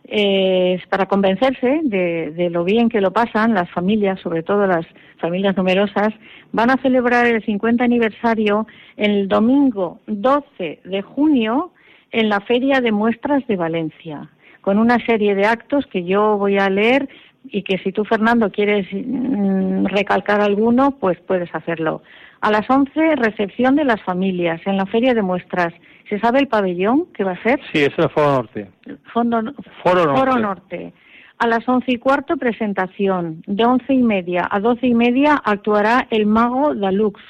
eh, 0.09 0.83
para 0.91 1.07
convencerse 1.07 1.83
de, 1.85 2.51
lo 2.51 2.65
bien 2.65 2.89
que 2.89 3.01
lo 3.01 3.13
pasan 3.13 3.55
las 3.55 3.71
familias, 3.71 4.19
sobre 4.21 4.43
todo 4.43 4.67
las 4.67 4.85
familias 5.19 5.57
numerosas, 5.57 6.13
van 6.51 6.71
a 6.71 6.83
celebrar 6.83 7.27
el 7.27 7.43
50 7.45 7.85
aniversario 7.85 8.67
el 8.97 9.29
domingo 9.29 10.01
12 10.09 10.81
de 10.85 11.03
junio 11.03 11.71
en 12.11 12.29
la 12.29 12.41
Feria 12.41 12.81
de 12.81 12.91
Muestras 12.91 13.47
de 13.47 13.55
Valencia, 13.55 14.29
con 14.63 14.79
una 14.79 14.99
serie 15.07 15.37
de 15.37 15.47
actos 15.47 15.87
que 15.87 16.03
yo 16.03 16.37
voy 16.39 16.59
a 16.59 16.69
leer 16.69 17.09
y 17.45 17.63
que 17.63 17.79
si 17.79 17.93
tú, 17.93 18.05
Fernando, 18.05 18.51
quieres 18.51 18.87
mm, 18.93 19.87
recalcar 19.87 20.41
alguno, 20.41 20.93
pues 20.99 21.19
puedes 21.21 21.55
hacerlo. 21.55 22.03
A 22.41 22.51
las 22.51 22.69
11, 22.69 23.17
recepción 23.17 23.77
de 23.77 23.85
las 23.85 24.03
familias 24.03 24.61
en 24.67 24.77
la 24.77 24.87
feria 24.87 25.15
de 25.15 25.23
muestras. 25.23 25.73
¿Se 26.09 26.19
sabe 26.21 26.41
el 26.41 26.49
pabellón 26.49 27.07
que 27.15 27.25
va 27.25 27.33
a 27.33 27.43
ser? 27.43 27.61
Sí, 27.73 27.79
es 27.79 27.93
el 27.97 28.11
Foro 28.11 28.33
Norte. 28.33 28.71
Fondo, 29.13 29.41
Foro 29.83 30.05
Norte. 30.05 30.21
Foro 30.21 30.39
Norte. 30.39 30.93
A 31.39 31.47
las 31.47 31.69
once 31.69 31.93
y 31.93 31.97
cuarto, 31.97 32.37
presentación. 32.37 33.43
De 33.47 33.65
once 33.65 33.93
y 33.93 34.03
media 34.03 34.47
a 34.51 34.61
doce 34.61 34.87
y 34.87 34.95
media 34.95 35.41
actuará 35.45 36.07
el 36.11 36.27
Mago 36.27 36.75
Dalux. 36.75 37.21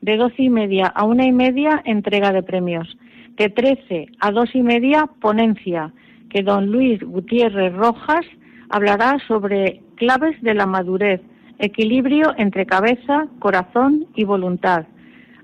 De 0.00 0.16
doce 0.16 0.42
y 0.42 0.50
media 0.50 0.86
a 0.86 1.04
una 1.04 1.24
y 1.26 1.32
media, 1.32 1.82
entrega 1.84 2.32
de 2.32 2.42
premios. 2.42 2.96
De 3.36 3.48
trece 3.50 4.06
a 4.20 4.30
dos 4.30 4.54
y 4.54 4.62
media, 4.62 5.08
ponencia, 5.20 5.92
que 6.30 6.42
don 6.42 6.66
Luis 6.66 7.02
Gutiérrez 7.02 7.72
Rojas 7.74 8.24
hablará 8.72 9.18
sobre 9.28 9.82
claves 9.96 10.40
de 10.40 10.54
la 10.54 10.64
madurez, 10.64 11.20
equilibrio 11.58 12.32
entre 12.38 12.64
cabeza, 12.64 13.26
corazón 13.38 14.06
y 14.14 14.24
voluntad. 14.24 14.86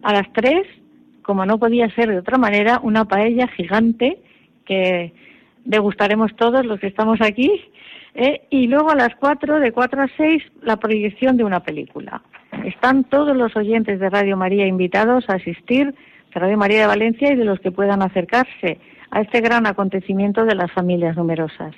A 0.02 0.14
las 0.14 0.32
tres, 0.32 0.66
como 1.23 1.44
no 1.44 1.58
podía 1.58 1.94
ser 1.94 2.08
de 2.08 2.18
otra 2.18 2.38
manera, 2.38 2.80
una 2.82 3.04
paella 3.04 3.47
gigante 3.49 4.18
que 4.64 5.12
degustaremos 5.66 6.35
todos 6.37 6.64
los 6.64 6.80
que 6.80 6.87
estamos 6.87 7.20
aquí. 7.20 7.52
¿eh? 8.14 8.47
Y 8.49 8.66
luego 8.66 8.90
a 8.90 8.97
las 8.97 9.14
cuatro, 9.16 9.61
de 9.61 9.73
cuatro 9.73 10.02
a 10.02 10.08
seis, 10.16 10.42
la 10.62 10.78
proyección 10.78 11.37
de 11.37 11.44
una 11.44 11.61
película. 11.61 12.23
Están 12.64 13.04
todos 13.04 13.37
los 13.37 13.54
oyentes 13.56 14.00
de 14.00 14.08
Radio 14.08 14.38
María 14.38 14.66
invitados 14.66 15.28
a 15.28 15.35
asistir 15.35 15.94
de 16.32 16.40
Radio 16.40 16.56
María 16.56 16.80
de 16.80 16.87
Valencia 16.87 17.30
y 17.30 17.37
de 17.37 17.44
los 17.44 17.61
que 17.61 17.73
puedan 17.73 18.00
acercarse 18.00 18.78
a 19.11 19.20
este 19.20 19.42
gran 19.42 19.66
acontecimiento 19.66 20.47
de 20.47 20.54
las 20.54 20.73
familias 20.73 21.14
numerosas. 21.14 21.75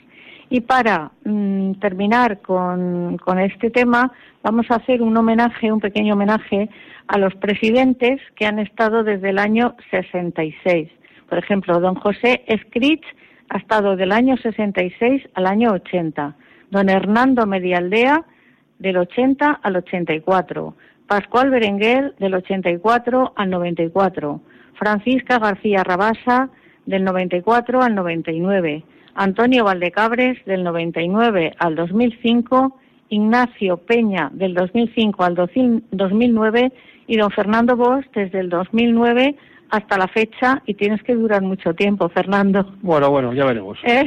Y 0.51 0.63
para 0.63 1.13
mm, 1.25 1.75
terminar 1.75 2.41
con, 2.41 3.17
con, 3.19 3.39
este 3.39 3.71
tema, 3.71 4.13
vamos 4.43 4.67
a 4.69 4.77
hacer 4.77 5.01
un 5.01 5.17
homenaje, 5.17 5.73
un 5.73 5.81
pequeño 5.81 6.15
homenaje 6.15 6.69
a 7.07 7.19
los 7.19 7.35
presidentes 7.37 8.21
que 8.35 8.47
han 8.47 8.59
estado 8.59 9.05
desde 9.05 9.31
el 9.31 9.39
año 9.39 9.77
66. 9.93 10.91
Por 11.29 11.39
ejemplo, 11.39 11.79
don 11.79 11.95
José 11.95 12.43
Escritch 12.49 13.05
ha 13.49 13.59
estado 13.59 13.95
del 13.95 14.11
año 14.11 14.37
66 14.37 15.23
al 15.35 15.47
año 15.47 15.71
80. 15.71 16.35
Don 16.71 16.89
Hernando 16.89 17.47
Medialdea 17.47 18.25
del 18.81 18.97
80 18.97 19.61
al 19.63 19.77
84. 19.77 20.75
Pascual 21.07 21.51
Berenguer 21.51 22.15
del 22.19 22.35
84 22.35 23.35
al 23.37 23.51
94. 23.51 24.41
Francisca 24.75 25.39
García 25.39 25.85
Rabasa 25.85 26.51
del 26.87 27.05
94 27.05 27.83
al 27.83 27.95
99. 27.95 28.85
Antonio 29.21 29.65
Valdecabres 29.65 30.43
del 30.47 30.65
99 30.65 31.53
al 31.59 31.75
2005. 31.75 32.79
Ignacio 33.11 33.77
Peña 33.77 34.31
del 34.33 34.55
2005 34.55 35.23
al 35.23 35.35
2009 35.35 36.73
y 37.07 37.17
don 37.19 37.31
Fernando 37.31 37.77
Bosch 37.77 38.07
desde 38.15 38.41
el 38.41 38.49
2009 38.49 39.37
hasta 39.69 39.99
la 39.99 40.09
fecha 40.09 40.63
y 40.65 40.73
tienes 40.73 41.03
que 41.03 41.15
durar 41.15 41.43
mucho 41.43 41.75
tiempo, 41.75 42.09
Fernando. 42.09 42.75
Bueno, 42.81 43.11
bueno, 43.11 43.35
ya 43.35 43.45
veremos. 43.45 43.79
Eh, 43.85 44.05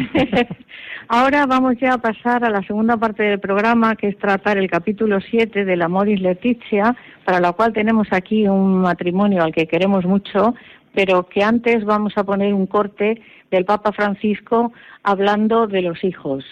ahora 1.10 1.46
vamos 1.46 1.76
ya 1.80 1.94
a 1.94 1.98
pasar 2.00 2.44
a 2.44 2.50
la 2.50 2.64
segunda 2.64 2.98
parte 2.98 3.22
del 3.22 3.40
programa, 3.40 3.96
que 3.96 4.08
es 4.08 4.18
tratar 4.18 4.58
el 4.58 4.68
capítulo 4.68 5.20
7 5.22 5.64
del 5.64 5.84
Amoris 5.84 6.22
Leticia, 6.22 6.96
para 7.24 7.40
la 7.40 7.52
cual 7.52 7.72
tenemos 7.72 8.08
aquí 8.10 8.48
un 8.48 8.82
matrimonio 8.82 9.44
al 9.44 9.54
que 9.54 9.68
queremos 9.68 10.06
mucho, 10.06 10.56
pero 10.96 11.28
que 11.28 11.44
antes 11.44 11.86
vamos 11.86 12.14
a 12.18 12.24
poner 12.24 12.54
un 12.54 12.66
corte 12.66 13.22
del 13.54 13.66
Papa 13.66 13.92
Francisco 13.92 14.74
hablando 15.04 15.68
de 15.68 15.82
los 15.84 16.04
hijos. 16.04 16.44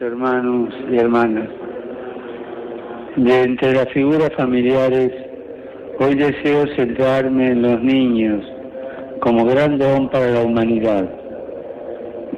Hermanos 0.00 0.74
y 0.90 0.96
hermanas, 0.96 1.48
de 3.16 3.42
entre 3.42 3.74
las 3.74 3.88
figuras 3.90 4.30
familiares 4.36 5.12
Hoy 6.02 6.14
deseo 6.14 6.66
centrarme 6.76 7.48
en 7.48 7.60
los 7.60 7.82
niños 7.82 8.42
como 9.20 9.44
gran 9.44 9.78
don 9.78 10.08
para 10.08 10.30
la 10.30 10.44
humanidad. 10.44 11.06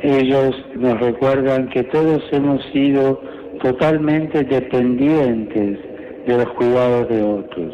Ellos 0.02 0.52
nos 0.74 0.98
recuerdan 0.98 1.68
que 1.68 1.84
todos 1.84 2.20
hemos 2.32 2.60
sido 2.72 3.22
totalmente 3.62 4.42
dependientes 4.42 5.78
de 6.26 6.38
los 6.38 6.48
cuidados 6.54 7.08
de 7.08 7.22
otros. 7.22 7.72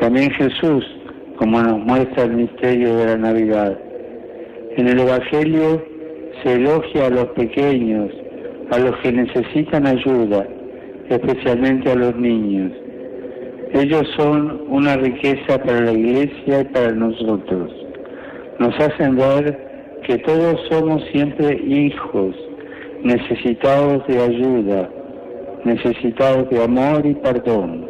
También 0.00 0.32
Jesús, 0.32 0.84
como 1.36 1.62
nos 1.62 1.78
muestra 1.78 2.24
el 2.24 2.32
misterio 2.32 2.96
de 2.96 3.06
la 3.06 3.16
Navidad. 3.18 3.78
En 4.78 4.86
el 4.86 5.00
Evangelio 5.00 5.82
se 6.40 6.52
elogia 6.54 7.06
a 7.06 7.10
los 7.10 7.26
pequeños, 7.30 8.12
a 8.70 8.78
los 8.78 8.96
que 8.98 9.10
necesitan 9.10 9.84
ayuda, 9.88 10.46
especialmente 11.08 11.90
a 11.90 11.96
los 11.96 12.14
niños. 12.14 12.70
Ellos 13.72 14.06
son 14.16 14.62
una 14.68 14.96
riqueza 14.96 15.60
para 15.64 15.80
la 15.80 15.90
iglesia 15.90 16.60
y 16.60 16.64
para 16.66 16.92
nosotros. 16.92 17.72
Nos 18.60 18.72
hacen 18.78 19.16
ver 19.16 19.98
que 20.06 20.16
todos 20.18 20.60
somos 20.70 21.02
siempre 21.10 21.60
hijos, 21.66 22.36
necesitados 23.02 24.06
de 24.06 24.22
ayuda, 24.22 24.88
necesitados 25.64 26.48
de 26.50 26.62
amor 26.62 27.04
y 27.04 27.14
perdón, 27.14 27.84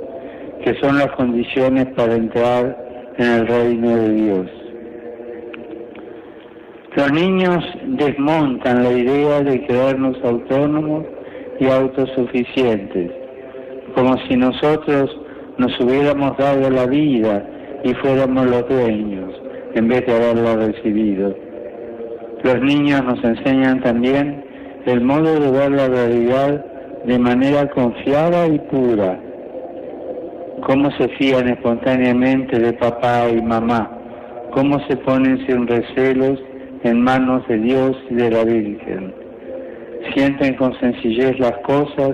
que 0.64 0.72
son 0.80 0.96
las 0.96 1.12
condiciones 1.12 1.84
para 1.94 2.14
entrar 2.14 3.14
en 3.18 3.26
el 3.26 3.46
reino 3.46 3.94
de 3.94 4.14
Dios. 4.14 4.57
Los 6.96 7.12
niños 7.12 7.64
desmontan 7.86 8.82
la 8.82 8.92
idea 8.92 9.42
de 9.42 9.64
crearnos 9.66 10.16
autónomos 10.24 11.04
y 11.60 11.66
autosuficientes, 11.66 13.12
como 13.94 14.16
si 14.26 14.36
nosotros 14.36 15.14
nos 15.58 15.78
hubiéramos 15.80 16.36
dado 16.38 16.70
la 16.70 16.86
vida 16.86 17.46
y 17.84 17.92
fuéramos 17.94 18.46
los 18.46 18.68
dueños 18.68 19.34
en 19.74 19.88
vez 19.88 20.06
de 20.06 20.14
haberla 20.14 20.56
recibido. 20.56 21.34
Los 22.42 22.60
niños 22.62 23.04
nos 23.04 23.22
enseñan 23.22 23.80
también 23.82 24.44
el 24.86 25.02
modo 25.02 25.38
de 25.38 25.50
ver 25.50 25.70
la 25.70 25.88
realidad 25.88 26.64
de 27.04 27.18
manera 27.18 27.68
confiada 27.68 28.46
y 28.46 28.58
pura. 28.70 29.20
Cómo 30.66 30.90
se 30.92 31.08
fían 31.10 31.48
espontáneamente 31.48 32.58
de 32.58 32.72
papá 32.72 33.28
y 33.28 33.42
mamá, 33.42 33.90
cómo 34.52 34.80
se 34.88 34.96
ponen 34.96 35.46
sin 35.46 35.66
recelos 35.66 36.40
en 36.84 37.02
manos 37.02 37.46
de 37.48 37.58
Dios 37.58 37.96
y 38.10 38.14
de 38.14 38.30
la 38.30 38.44
Virgen. 38.44 39.14
Sienten 40.14 40.54
con 40.54 40.78
sencillez 40.80 41.38
las 41.38 41.56
cosas 41.58 42.12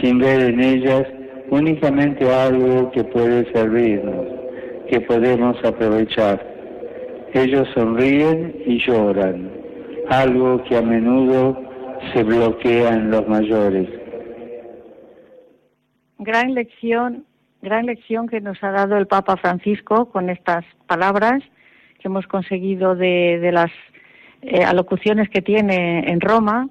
sin 0.00 0.18
ver 0.18 0.40
en 0.40 0.60
ellas 0.60 1.04
únicamente 1.50 2.32
algo 2.32 2.90
que 2.90 3.04
puede 3.04 3.50
servirnos, 3.52 4.26
que 4.88 5.00
podemos 5.00 5.56
aprovechar. 5.64 6.44
Ellos 7.32 7.68
sonríen 7.74 8.54
y 8.66 8.78
lloran, 8.86 9.50
algo 10.08 10.62
que 10.64 10.76
a 10.76 10.82
menudo 10.82 11.60
se 12.12 12.22
bloquea 12.22 12.94
en 12.94 13.10
los 13.10 13.26
mayores. 13.28 13.88
Gran 16.18 16.54
lección, 16.54 17.24
gran 17.62 17.86
lección 17.86 18.28
que 18.28 18.40
nos 18.40 18.62
ha 18.62 18.70
dado 18.70 18.96
el 18.96 19.06
Papa 19.06 19.36
Francisco 19.36 20.06
con 20.10 20.30
estas 20.30 20.64
palabras 20.86 21.42
que 21.98 22.08
hemos 22.08 22.26
conseguido 22.26 22.94
de, 22.94 23.50
las 23.52 23.70
eh, 24.46 24.64
alocuciones 24.64 25.28
que 25.28 25.42
tiene 25.42 26.10
en 26.10 26.20
Roma 26.20 26.68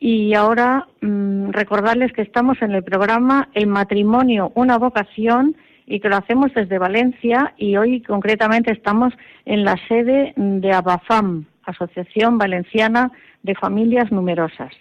y 0.00 0.34
ahora 0.34 0.86
mm, 1.00 1.50
recordarles 1.50 2.12
que 2.12 2.22
estamos 2.22 2.60
en 2.62 2.72
el 2.72 2.84
programa 2.84 3.48
El 3.54 3.66
matrimonio, 3.66 4.52
una 4.54 4.78
vocación, 4.78 5.56
y 5.88 6.00
que 6.00 6.08
lo 6.10 6.16
hacemos 6.16 6.52
desde 6.54 6.78
Valencia 6.78 7.54
y 7.56 7.76
hoy 7.76 8.02
concretamente 8.02 8.70
estamos 8.72 9.14
en 9.46 9.64
la 9.64 9.76
sede 9.88 10.34
de 10.36 10.70
ABAFAM, 10.70 11.46
Asociación 11.64 12.36
Valenciana 12.36 13.10
de 13.42 13.54
Familias 13.54 14.12
Numerosas. 14.12 14.72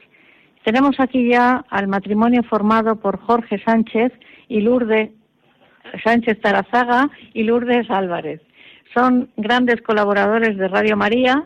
Tenemos 0.65 0.99
aquí 0.99 1.29
ya 1.29 1.63
al 1.69 1.87
matrimonio 1.87 2.43
formado 2.43 2.97
por 2.97 3.19
Jorge 3.19 3.57
Sánchez 3.63 4.11
y 4.49 4.59
Lourdes 4.59 5.11
Sánchez 6.03 6.41
Tarazaga 6.41 7.09
y 7.33 7.43
Lourdes 7.43 7.89
Álvarez. 7.89 8.41
Son 8.93 9.29
grandes 9.37 9.81
colaboradores 9.81 10.57
de 10.57 10.67
Radio 10.67 10.97
María 10.97 11.45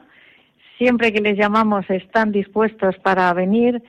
siempre 0.81 1.13
que 1.13 1.21
les 1.21 1.37
llamamos 1.37 1.87
están 1.91 2.31
dispuestos 2.31 2.97
para 3.03 3.31
venir. 3.33 3.83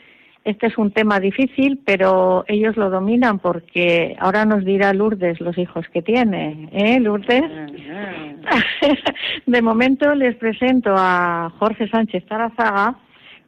Este 0.45 0.67
es 0.67 0.77
un 0.77 0.91
tema 0.91 1.21
difícil, 1.21 1.81
pero 1.87 2.45
ellos 2.49 2.77
lo 2.77 2.91
dominan 2.91 3.39
porque 3.39 4.15
ahora 4.21 4.45
nos 4.45 4.63
dirá 4.63 4.93
Lourdes 4.93 5.41
los 5.41 5.57
hijos 5.57 5.87
que 5.89 6.03
tiene, 6.03 6.69
¿eh, 6.71 7.01
Lourdes? 7.01 7.45
De 9.47 9.63
momento 9.63 10.15
les 10.15 10.37
presento 10.37 10.93
a 10.95 11.51
Jorge 11.59 11.89
Sánchez 11.89 12.27
Tarazaga, 12.27 12.97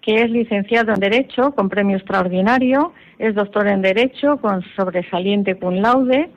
que 0.00 0.22
es 0.22 0.30
licenciado 0.30 0.94
en 0.94 1.00
Derecho 1.00 1.54
con 1.54 1.68
premio 1.68 1.98
extraordinario, 1.98 2.94
es 3.18 3.34
doctor 3.34 3.66
en 3.66 3.82
Derecho 3.82 4.38
con 4.38 4.62
sobresaliente 4.74 5.56
cum 5.56 5.82
laude, 5.82 6.30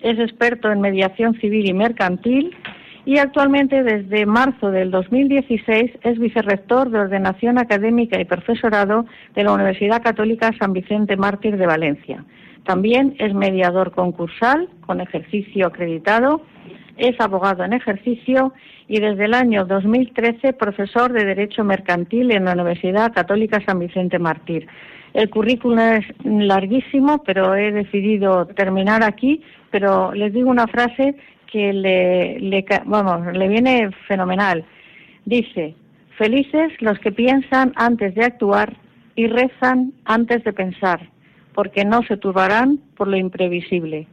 es 0.00 0.18
experto 0.18 0.72
en 0.72 0.80
mediación 0.80 1.34
civil 1.34 1.68
y 1.68 1.72
mercantil 1.72 2.56
y 3.08 3.16
actualmente 3.16 3.82
desde 3.82 4.26
marzo 4.26 4.70
del 4.70 4.90
2016 4.90 5.92
es 6.02 6.18
vicerrector 6.18 6.90
de 6.90 6.98
ordenación 6.98 7.56
académica 7.56 8.20
y 8.20 8.26
profesorado 8.26 9.06
de 9.34 9.44
la 9.44 9.54
Universidad 9.54 10.02
Católica 10.02 10.50
San 10.58 10.74
Vicente 10.74 11.16
Mártir 11.16 11.56
de 11.56 11.66
Valencia. 11.66 12.22
También 12.64 13.16
es 13.18 13.32
mediador 13.32 13.92
concursal 13.92 14.68
con 14.84 15.00
ejercicio 15.00 15.68
acreditado, 15.68 16.42
es 16.98 17.18
abogado 17.18 17.64
en 17.64 17.72
ejercicio 17.72 18.52
y 18.88 19.00
desde 19.00 19.24
el 19.24 19.32
año 19.32 19.64
2013 19.64 20.52
profesor 20.52 21.10
de 21.10 21.24
Derecho 21.24 21.64
Mercantil 21.64 22.30
en 22.30 22.44
la 22.44 22.52
Universidad 22.52 23.14
Católica 23.14 23.64
San 23.64 23.78
Vicente 23.78 24.18
Mártir. 24.18 24.66
El 25.14 25.30
currículum 25.30 25.78
es 25.78 26.04
larguísimo, 26.24 27.22
pero 27.24 27.54
he 27.54 27.72
decidido 27.72 28.48
terminar 28.48 29.02
aquí, 29.02 29.42
pero 29.70 30.12
les 30.12 30.34
digo 30.34 30.50
una 30.50 30.66
frase 30.66 31.16
que 31.50 31.72
le, 31.72 32.38
le, 32.40 32.64
vamos, 32.84 33.26
le 33.36 33.48
viene 33.48 33.90
fenomenal. 34.06 34.64
Dice, 35.24 35.74
felices 36.16 36.72
los 36.80 36.98
que 36.98 37.12
piensan 37.12 37.72
antes 37.76 38.14
de 38.14 38.24
actuar 38.24 38.76
y 39.14 39.26
rezan 39.26 39.92
antes 40.04 40.44
de 40.44 40.52
pensar, 40.52 41.00
porque 41.54 41.84
no 41.84 42.02
se 42.02 42.16
turbarán 42.16 42.78
por 42.96 43.08
lo 43.08 43.16
imprevisible. 43.16 44.06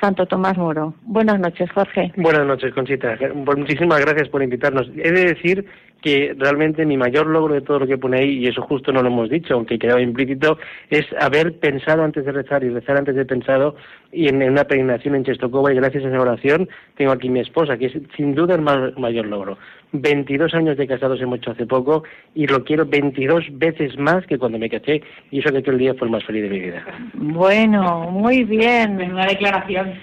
Santo 0.00 0.26
Tomás 0.26 0.56
Moro. 0.56 0.94
Buenas 1.02 1.38
noches, 1.38 1.70
Jorge. 1.70 2.12
Buenas 2.16 2.46
noches, 2.46 2.72
Conchita. 2.74 3.16
Muchísimas 3.34 4.00
gracias 4.00 4.28
por 4.28 4.42
invitarnos. 4.42 4.88
He 4.96 5.12
de 5.12 5.34
decir 5.34 5.64
que 6.02 6.34
realmente 6.36 6.84
mi 6.84 6.96
mayor 6.96 7.26
logro 7.26 7.54
de 7.54 7.60
todo 7.62 7.78
lo 7.80 7.86
que 7.86 7.96
pone 7.96 8.18
ahí, 8.18 8.38
y 8.38 8.48
eso 8.48 8.60
justo 8.62 8.92
no 8.92 9.02
lo 9.02 9.08
hemos 9.08 9.30
dicho, 9.30 9.54
aunque 9.54 9.78
quedaba 9.78 10.00
implícito, 10.00 10.58
es 10.90 11.06
haber 11.18 11.58
pensado 11.58 12.02
antes 12.02 12.24
de 12.24 12.32
rezar 12.32 12.64
y 12.64 12.70
rezar 12.70 12.98
antes 12.98 13.14
de 13.14 13.24
pensado, 13.24 13.76
y 14.10 14.28
en, 14.28 14.42
una 14.42 14.64
peregrinación 14.64 15.14
en 15.14 15.24
Chestokova, 15.24 15.72
y 15.72 15.76
gracias 15.76 16.04
a 16.04 16.08
esa 16.08 16.20
oración 16.20 16.68
tengo 16.96 17.12
aquí 17.12 17.30
mi 17.30 17.40
esposa, 17.40 17.78
que 17.78 17.86
es 17.86 17.92
sin 18.16 18.34
duda 18.34 18.56
el 18.56 18.62
mayor 18.62 19.26
logro. 19.26 19.56
22 19.92 20.54
años 20.54 20.76
de 20.76 20.86
casados 20.86 21.20
hemos 21.20 21.38
hecho 21.38 21.52
hace 21.52 21.66
poco, 21.66 22.02
y 22.34 22.46
lo 22.46 22.64
quiero 22.64 22.84
22 22.84 23.44
veces 23.52 23.96
más 23.98 24.26
que 24.26 24.38
cuando 24.38 24.58
me 24.58 24.68
casé, 24.68 25.02
y 25.30 25.38
eso 25.38 25.50
que 25.50 25.58
aquel 25.58 25.78
día 25.78 25.94
fue 25.94 26.08
el 26.08 26.12
más 26.12 26.24
feliz 26.24 26.42
de 26.42 26.48
mi 26.48 26.60
vida. 26.60 26.84
Bueno, 27.14 28.10
muy 28.10 28.44
bien. 28.44 29.00
Una 29.00 29.26
declaración. 29.26 29.94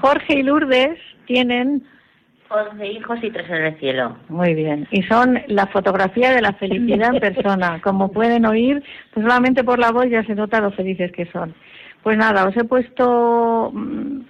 Jorge 0.00 0.34
y 0.34 0.42
Lourdes 0.42 0.98
tienen 1.26 1.82
11 2.50 2.86
hijos 2.86 3.18
y 3.22 3.30
tres 3.30 3.48
en 3.50 3.64
el 3.64 3.78
cielo. 3.78 4.16
Muy 4.28 4.54
bien. 4.54 4.86
Y 4.90 5.02
son 5.02 5.40
la 5.48 5.66
fotografía 5.66 6.32
de 6.32 6.40
la 6.40 6.52
felicidad 6.54 7.14
en 7.14 7.20
persona. 7.34 7.80
Como 7.82 8.10
pueden 8.10 8.46
oír, 8.46 8.82
pues 9.12 9.24
solamente 9.24 9.64
por 9.64 9.78
la 9.78 9.92
voz 9.92 10.06
ya 10.08 10.24
se 10.24 10.34
nota 10.34 10.60
lo 10.60 10.70
felices 10.72 11.12
que 11.12 11.26
son. 11.26 11.54
Pues 12.02 12.16
nada, 12.16 12.46
os 12.46 12.56
he 12.56 12.64
puesto 12.64 13.70
mm, 13.72 14.20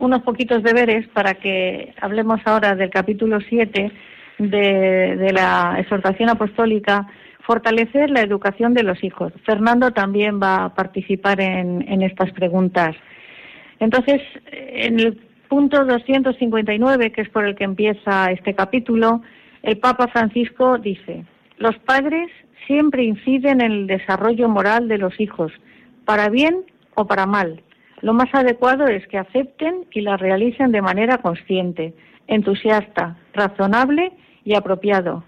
unos 0.00 0.22
poquitos 0.22 0.62
deberes 0.62 1.06
para 1.08 1.34
que 1.34 1.94
hablemos 2.00 2.40
ahora 2.44 2.74
del 2.74 2.90
capítulo 2.90 3.38
7 3.40 3.92
de, 4.38 5.16
de 5.16 5.32
la 5.32 5.76
exhortación 5.78 6.30
apostólica, 6.30 7.06
fortalecer 7.40 8.10
la 8.10 8.22
educación 8.22 8.74
de 8.74 8.82
los 8.82 9.02
hijos. 9.04 9.32
Fernando 9.44 9.92
también 9.92 10.40
va 10.42 10.64
a 10.64 10.74
participar 10.74 11.40
en, 11.40 11.84
en 11.88 12.02
estas 12.02 12.32
preguntas. 12.32 12.96
Entonces, 13.80 14.20
en 14.50 14.98
el 14.98 15.27
punto 15.48 15.84
259, 15.84 17.12
que 17.12 17.22
es 17.22 17.28
por 17.30 17.44
el 17.44 17.56
que 17.56 17.64
empieza 17.64 18.30
este 18.30 18.54
capítulo, 18.54 19.22
el 19.62 19.78
Papa 19.78 20.08
Francisco 20.08 20.78
dice, 20.78 21.24
los 21.56 21.76
padres 21.78 22.30
siempre 22.66 23.02
inciden 23.02 23.60
en 23.60 23.72
el 23.72 23.86
desarrollo 23.86 24.48
moral 24.48 24.88
de 24.88 24.98
los 24.98 25.18
hijos, 25.20 25.52
para 26.04 26.28
bien 26.28 26.64
o 26.94 27.06
para 27.06 27.26
mal. 27.26 27.62
Lo 28.00 28.14
más 28.14 28.32
adecuado 28.32 28.86
es 28.86 29.06
que 29.08 29.18
acepten 29.18 29.86
y 29.92 30.02
la 30.02 30.16
realicen 30.16 30.70
de 30.70 30.82
manera 30.82 31.18
consciente, 31.18 31.94
entusiasta, 32.28 33.16
razonable 33.32 34.12
y 34.44 34.54
apropiado, 34.54 35.24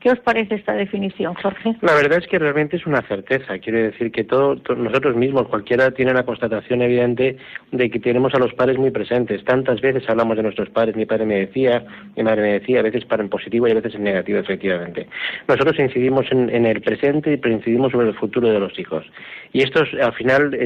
¿Qué 0.00 0.10
os 0.10 0.18
parece 0.20 0.54
esta 0.54 0.72
definición, 0.72 1.34
Jorge? 1.34 1.76
La 1.82 1.92
verdad 1.92 2.18
es 2.18 2.26
que 2.26 2.38
realmente 2.38 2.78
es 2.78 2.86
una 2.86 3.02
certeza. 3.02 3.58
Quiere 3.58 3.90
decir 3.90 4.10
que 4.10 4.24
todos 4.24 4.58
nosotros 4.78 5.14
mismos, 5.14 5.46
cualquiera 5.48 5.90
tiene 5.90 6.14
la 6.14 6.22
constatación 6.22 6.80
evidente 6.80 7.36
de 7.70 7.90
que 7.90 8.00
tenemos 8.00 8.34
a 8.34 8.38
los 8.38 8.54
padres 8.54 8.78
muy 8.78 8.90
presentes. 8.90 9.44
Tantas 9.44 9.82
veces 9.82 10.08
hablamos 10.08 10.38
de 10.38 10.42
nuestros 10.42 10.70
padres. 10.70 10.96
Mi 10.96 11.04
padre 11.04 11.26
me 11.26 11.40
decía, 11.40 11.84
mi 12.16 12.22
madre 12.22 12.40
me 12.40 12.52
decía, 12.60 12.80
a 12.80 12.82
veces 12.82 13.04
para 13.04 13.22
en 13.22 13.28
positivo 13.28 13.68
y 13.68 13.72
a 13.72 13.74
veces 13.74 13.94
en 13.94 14.04
negativo, 14.04 14.38
efectivamente. 14.38 15.06
Nosotros 15.46 15.78
incidimos 15.78 16.24
en, 16.30 16.64
el 16.64 16.80
presente 16.80 17.38
y 17.38 17.48
incidimos 17.48 17.92
sobre 17.92 18.08
el 18.08 18.14
futuro 18.14 18.48
de 18.48 18.58
los 18.58 18.78
hijos. 18.78 19.04
Y 19.52 19.62
esto 19.62 19.82
al 20.00 20.14
final 20.14 20.56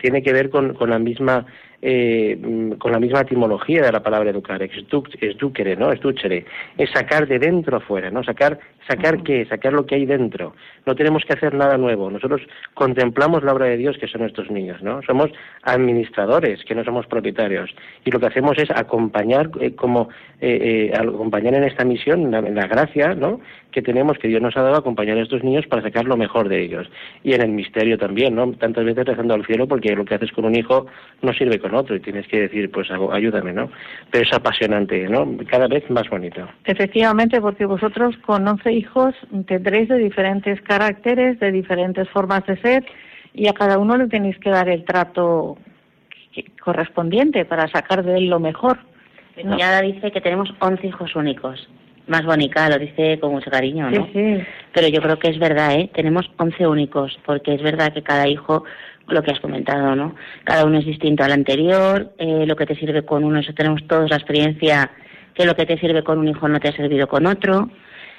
tiene 0.00 0.22
que 0.22 0.32
ver 0.32 0.50
con 0.50 0.76
la 0.88 1.00
misma 1.00 1.46
eh, 1.86 2.38
con 2.78 2.92
la 2.92 2.98
misma 2.98 3.20
etimología 3.20 3.82
de 3.82 3.92
la 3.92 4.02
palabra 4.02 4.30
educar, 4.30 4.62
es 4.62 4.70
¿no? 5.78 5.92
Estuchere, 5.92 6.46
es 6.78 6.90
sacar 6.90 7.28
de 7.28 7.38
dentro 7.38 7.76
afuera, 7.76 8.10
¿no? 8.10 8.24
Sacar, 8.24 8.58
sacar 8.88 9.22
qué, 9.22 9.44
sacar 9.46 9.72
lo 9.72 9.86
que 9.86 9.96
hay 9.96 10.06
dentro. 10.06 10.54
No 10.86 10.94
tenemos 10.94 11.24
que 11.24 11.32
hacer 11.32 11.54
nada 11.54 11.78
nuevo. 11.78 12.10
Nosotros 12.10 12.42
contemplamos 12.74 13.42
la 13.42 13.52
obra 13.52 13.66
de 13.66 13.76
Dios 13.76 13.96
que 13.98 14.08
son 14.08 14.22
nuestros 14.22 14.50
niños, 14.50 14.82
¿no? 14.82 15.02
Somos 15.02 15.30
administradores, 15.62 16.64
que 16.64 16.74
no 16.74 16.84
somos 16.84 17.06
propietarios. 17.06 17.70
Y 18.04 18.10
lo 18.10 18.20
que 18.20 18.26
hacemos 18.26 18.58
es 18.58 18.70
acompañar, 18.70 19.50
eh, 19.60 19.74
como, 19.74 20.08
eh, 20.40 20.92
acompañar 20.94 21.54
en 21.54 21.64
esta 21.64 21.84
misión, 21.84 22.34
en 22.34 22.54
la, 22.54 22.66
gracia, 22.66 23.14
¿no? 23.14 23.40
que 23.74 23.82
tenemos, 23.82 24.18
que 24.18 24.28
Dios 24.28 24.40
nos 24.40 24.56
ha 24.56 24.62
dado 24.62 24.76
acompañar 24.76 25.18
a 25.18 25.22
estos 25.22 25.42
niños 25.42 25.66
para 25.66 25.82
sacar 25.82 26.04
lo 26.04 26.16
mejor 26.16 26.48
de 26.48 26.62
ellos. 26.62 26.88
Y 27.24 27.32
en 27.34 27.42
el 27.42 27.50
misterio 27.50 27.98
también, 27.98 28.36
¿no? 28.36 28.52
Tantas 28.52 28.84
veces 28.84 29.04
rezando 29.04 29.34
al 29.34 29.44
cielo 29.44 29.66
porque 29.66 29.96
lo 29.96 30.04
que 30.04 30.14
haces 30.14 30.30
con 30.30 30.44
un 30.44 30.54
hijo 30.54 30.86
no 31.22 31.32
sirve 31.32 31.58
con 31.58 31.74
otro 31.74 31.96
y 31.96 32.00
tienes 32.00 32.28
que 32.28 32.42
decir, 32.42 32.70
pues 32.70 32.88
ayúdame, 32.90 33.52
¿no? 33.52 33.68
Pero 34.12 34.24
es 34.24 34.32
apasionante, 34.32 35.08
¿no? 35.08 35.26
Cada 35.50 35.66
vez 35.66 35.90
más 35.90 36.08
bonito. 36.08 36.48
Efectivamente, 36.64 37.40
porque 37.40 37.66
vosotros 37.66 38.16
con 38.18 38.46
11 38.46 38.73
hijos 38.74 39.14
tendréis 39.46 39.88
de 39.88 39.98
diferentes 39.98 40.60
caracteres, 40.62 41.38
de 41.40 41.52
diferentes 41.52 42.08
formas 42.10 42.44
de 42.46 42.56
ser 42.60 42.84
y 43.32 43.48
a 43.48 43.52
cada 43.52 43.78
uno 43.78 43.96
le 43.96 44.08
tenéis 44.08 44.38
que 44.38 44.50
dar 44.50 44.68
el 44.68 44.84
trato 44.84 45.58
correspondiente 46.62 47.44
para 47.44 47.68
sacar 47.68 48.04
de 48.04 48.16
él 48.16 48.28
lo 48.28 48.40
mejor. 48.40 48.78
Mi 49.36 49.56
dice 49.92 50.12
que 50.12 50.20
tenemos 50.20 50.54
11 50.60 50.86
hijos 50.86 51.16
únicos. 51.16 51.68
Más 52.06 52.24
bonita, 52.24 52.68
lo 52.68 52.78
dice 52.78 53.18
con 53.18 53.32
mucho 53.32 53.50
cariño, 53.50 53.90
¿no? 53.90 54.06
Sí, 54.06 54.10
sí. 54.12 54.44
Pero 54.72 54.88
yo 54.88 55.00
creo 55.00 55.18
que 55.18 55.30
es 55.30 55.38
verdad, 55.38 55.74
¿eh? 55.74 55.90
Tenemos 55.92 56.30
11 56.36 56.66
únicos, 56.66 57.18
porque 57.24 57.54
es 57.54 57.62
verdad 57.62 57.92
que 57.92 58.02
cada 58.02 58.28
hijo 58.28 58.64
lo 59.08 59.22
que 59.22 59.32
has 59.32 59.40
comentado, 59.40 59.96
¿no? 59.96 60.14
Cada 60.44 60.64
uno 60.64 60.78
es 60.78 60.86
distinto 60.86 61.24
al 61.24 61.32
anterior, 61.32 62.12
eh, 62.18 62.44
lo 62.46 62.56
que 62.56 62.66
te 62.66 62.76
sirve 62.76 63.04
con 63.04 63.24
uno, 63.24 63.40
eso 63.40 63.52
tenemos 63.54 63.86
todos 63.86 64.10
la 64.10 64.16
experiencia 64.16 64.90
que 65.34 65.46
lo 65.46 65.56
que 65.56 65.66
te 65.66 65.78
sirve 65.78 66.04
con 66.04 66.18
un 66.18 66.28
hijo 66.28 66.46
no 66.48 66.60
te 66.60 66.68
ha 66.68 66.76
servido 66.76 67.08
con 67.08 67.26
otro, 67.26 67.68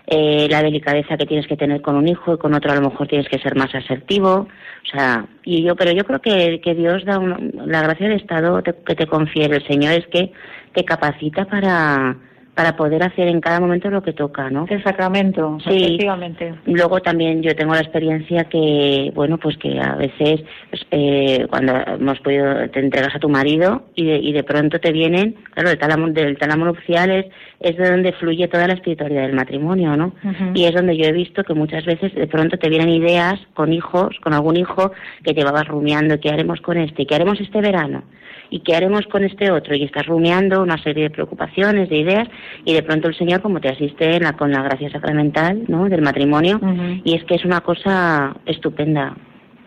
eh, 0.08 0.48
la 0.50 0.62
delicadeza 0.62 1.18
que 1.18 1.26
tienes 1.26 1.48
que 1.48 1.58
tener 1.58 1.82
con 1.82 1.96
un 1.96 2.08
hijo 2.08 2.34
y 2.34 2.38
con 2.38 2.54
otro 2.54 2.72
a 2.72 2.76
lo 2.76 2.90
mejor 2.90 3.08
tienes 3.08 3.28
que 3.28 3.40
ser 3.40 3.56
más 3.56 3.74
asertivo, 3.74 4.48
o 4.48 4.88
sea, 4.92 5.26
y 5.44 5.64
yo, 5.64 5.76
pero 5.76 5.92
yo 5.92 6.04
creo 6.04 6.22
que, 6.22 6.62
que 6.64 6.76
Dios 6.76 7.04
da 7.06 7.20
la 7.20 7.82
gracia 7.82 8.08
del 8.08 8.20
Estado 8.20 8.62
que 8.62 8.96
te 8.96 9.08
confiere 9.08 9.58
el 9.58 9.68
Señor 9.68 9.94
es 9.94 10.08
que 10.08 10.32
te 10.74 10.86
capacita 10.86 11.46
para 11.46 12.18
para 12.56 12.78
poder 12.78 13.04
hacer 13.04 13.28
en 13.28 13.42
cada 13.42 13.60
momento 13.60 13.90
lo 13.90 14.02
que 14.02 14.14
toca, 14.14 14.50
¿no? 14.50 14.66
El 14.70 14.82
sacramento, 14.82 15.58
sí. 15.68 15.76
efectivamente. 15.76 16.56
Luego 16.66 17.02
también 17.02 17.44
yo 17.44 17.54
tengo 17.54 17.74
la 17.74 17.82
experiencia 17.82 18.46
que, 18.46 19.12
bueno, 19.14 19.38
pues 19.38 19.58
que 19.58 19.78
a 19.78 19.96
veces 19.96 20.42
pues, 20.70 20.88
eh, 20.92 21.46
cuando 21.50 21.74
hemos 21.76 22.20
podido, 22.22 22.70
te 22.70 22.80
entregas 22.80 23.14
a 23.14 23.20
tu 23.20 23.28
marido 23.28 23.84
y 23.94 24.06
de, 24.06 24.18
y 24.20 24.32
de 24.32 24.44
pronto 24.44 24.80
te 24.80 24.94
vienen, 24.94 25.36
claro, 25.52 25.70
el 25.70 25.78
tálamo, 25.78 26.08
del 26.08 26.38
tálamo 26.38 26.64
nupcial 26.64 27.12
es, 27.12 27.26
es 27.60 27.76
de 27.76 27.92
donde 27.92 28.14
fluye 28.14 28.48
toda 28.48 28.68
la 28.68 28.74
espiritualidad 28.74 29.24
del 29.24 29.36
matrimonio, 29.36 29.98
¿no? 29.98 30.14
Y 30.54 30.64
es 30.64 30.74
donde 30.74 30.96
yo 30.96 31.06
he 31.06 31.12
visto 31.12 31.44
que 31.44 31.54
muchas 31.54 31.84
veces 31.84 32.16
de 32.16 32.28
pronto 32.28 32.58
te 32.58 32.70
vienen 32.70 32.90
ideas 32.90 33.40
con 33.54 33.74
hijos, 33.74 34.18
con 34.22 34.34
algún 34.34 34.56
hijo 34.56 34.94
que 35.24 35.34
te 35.34 35.44
vas 35.44 35.68
rumiando, 35.68 36.20
¿qué 36.20 36.30
haremos 36.30 36.62
con 36.62 36.78
este? 36.78 37.06
¿Qué 37.06 37.16
haremos 37.16 37.40
este 37.42 37.60
verano? 37.60 38.04
¿Y 38.50 38.60
qué 38.60 38.76
haremos 38.76 39.06
con 39.08 39.24
este 39.24 39.52
otro? 39.52 39.76
Y 39.76 39.84
estás 39.84 40.06
rumiando 40.06 40.62
una 40.62 40.82
serie 40.82 41.04
de 41.04 41.10
preocupaciones, 41.10 41.90
de 41.90 41.98
ideas, 41.98 42.28
y 42.64 42.74
de 42.74 42.84
pronto 42.84 43.08
el 43.08 43.16
Señor 43.16 43.42
como 43.42 43.60
te 43.60 43.70
asiste 43.70 44.20
con 44.38 44.52
la 44.52 44.64
gracia 44.64 44.90
sacramental 44.90 45.64
¿no? 45.68 45.90
del 45.90 46.02
matrimonio, 46.02 46.60
y 47.04 47.16
es 47.16 47.24
que 47.26 47.36
es 47.36 47.46
una 47.46 47.62
cosa 47.62 48.36
estupenda. 48.46 49.16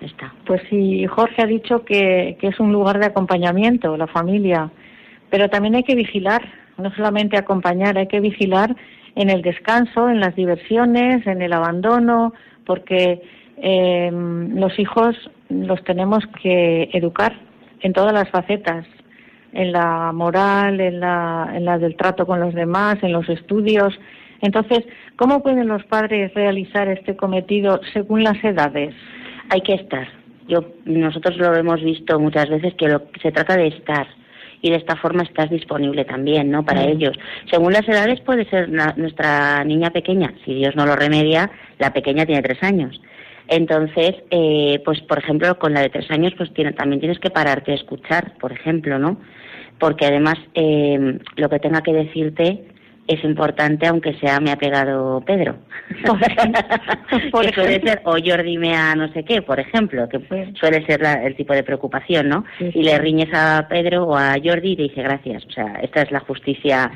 Está. 0.00 0.32
Pues 0.46 0.62
sí, 0.70 1.06
Jorge 1.06 1.42
ha 1.42 1.46
dicho 1.46 1.84
que, 1.84 2.36
que 2.40 2.48
es 2.48 2.60
un 2.60 2.72
lugar 2.72 3.00
de 3.00 3.06
acompañamiento, 3.06 3.96
la 3.96 4.06
familia, 4.06 4.70
pero 5.28 5.48
también 5.48 5.74
hay 5.74 5.82
que 5.82 5.96
vigilar, 5.96 6.42
no 6.76 6.94
solamente 6.94 7.36
acompañar, 7.36 7.98
hay 7.98 8.06
que 8.06 8.20
vigilar 8.20 8.76
en 9.16 9.30
el 9.30 9.42
descanso, 9.42 10.08
en 10.08 10.20
las 10.20 10.36
diversiones, 10.36 11.26
en 11.26 11.42
el 11.42 11.52
abandono, 11.52 12.32
porque 12.64 13.20
eh, 13.56 14.10
los 14.12 14.78
hijos 14.78 15.16
los 15.48 15.82
tenemos 15.82 16.24
que 16.40 16.90
educar 16.92 17.47
en 17.80 17.92
todas 17.92 18.12
las 18.12 18.28
facetas, 18.30 18.86
en 19.52 19.72
la 19.72 20.12
moral, 20.12 20.80
en 20.80 21.00
la, 21.00 21.50
en 21.54 21.64
la 21.64 21.78
del 21.78 21.96
trato 21.96 22.26
con 22.26 22.40
los 22.40 22.54
demás, 22.54 22.98
en 23.02 23.12
los 23.12 23.28
estudios. 23.28 23.98
Entonces, 24.40 24.84
¿cómo 25.16 25.42
pueden 25.42 25.68
los 25.68 25.84
padres 25.84 26.32
realizar 26.34 26.88
este 26.88 27.16
cometido 27.16 27.80
según 27.92 28.24
las 28.24 28.42
edades? 28.44 28.94
Hay 29.50 29.62
que 29.62 29.74
estar. 29.74 30.08
Yo, 30.46 30.64
nosotros 30.84 31.36
lo 31.36 31.54
hemos 31.54 31.82
visto 31.82 32.18
muchas 32.18 32.48
veces 32.48 32.74
que 32.74 32.88
lo, 32.88 33.02
se 33.20 33.32
trata 33.32 33.56
de 33.56 33.68
estar 33.68 34.06
y 34.60 34.70
de 34.70 34.76
esta 34.76 34.96
forma 34.96 35.22
estás 35.22 35.50
disponible 35.50 36.04
también, 36.04 36.50
¿no? 36.50 36.64
Para 36.64 36.84
ellos. 36.84 37.16
Según 37.50 37.72
las 37.72 37.88
edades 37.88 38.20
puede 38.20 38.44
ser 38.46 38.68
nuestra 38.68 39.64
niña 39.64 39.90
pequeña, 39.90 40.32
si 40.44 40.54
Dios 40.54 40.74
no 40.74 40.86
lo 40.86 40.96
remedia, 40.96 41.50
la 41.78 41.92
pequeña 41.92 42.26
tiene 42.26 42.42
tres 42.42 42.62
años. 42.62 43.00
Entonces, 43.48 44.14
eh, 44.30 44.80
pues 44.84 45.00
por 45.02 45.18
ejemplo, 45.18 45.58
con 45.58 45.74
la 45.74 45.80
de 45.80 45.88
tres 45.88 46.10
años, 46.10 46.34
pues 46.36 46.50
también 46.76 47.00
tienes 47.00 47.18
que 47.18 47.30
pararte 47.30 47.72
a 47.72 47.76
escuchar, 47.76 48.34
por 48.38 48.52
ejemplo, 48.52 48.98
¿no? 48.98 49.18
Porque 49.78 50.06
además 50.06 50.36
eh, 50.54 51.18
lo 51.36 51.48
que 51.48 51.58
tenga 51.58 51.82
que 51.82 51.92
decirte 51.92 52.64
es 53.08 53.24
importante, 53.24 53.86
aunque 53.86 54.12
sea 54.18 54.38
me 54.38 54.52
ha 54.52 54.56
pegado 54.56 55.22
Pedro. 55.22 55.56
suele 57.30 57.80
ser, 57.80 58.02
o 58.04 58.16
Jordi 58.22 58.58
me 58.58 58.76
ha 58.76 58.94
no 58.94 59.10
sé 59.14 59.24
qué, 59.24 59.40
por 59.40 59.58
ejemplo, 59.58 60.06
que 60.10 60.20
suele 60.60 60.84
ser 60.84 61.02
el 61.24 61.34
tipo 61.34 61.54
de 61.54 61.62
preocupación, 61.62 62.28
¿no? 62.28 62.44
y 62.60 62.82
le 62.82 62.98
riñes 62.98 63.30
a 63.32 63.66
Pedro 63.68 64.04
o 64.04 64.16
a 64.16 64.36
Jordi 64.44 64.72
y 64.72 64.76
te 64.76 64.82
dice 64.82 65.02
gracias. 65.02 65.46
O 65.46 65.50
sea, 65.50 65.80
esta 65.82 66.02
es 66.02 66.10
la 66.10 66.20
justicia. 66.20 66.90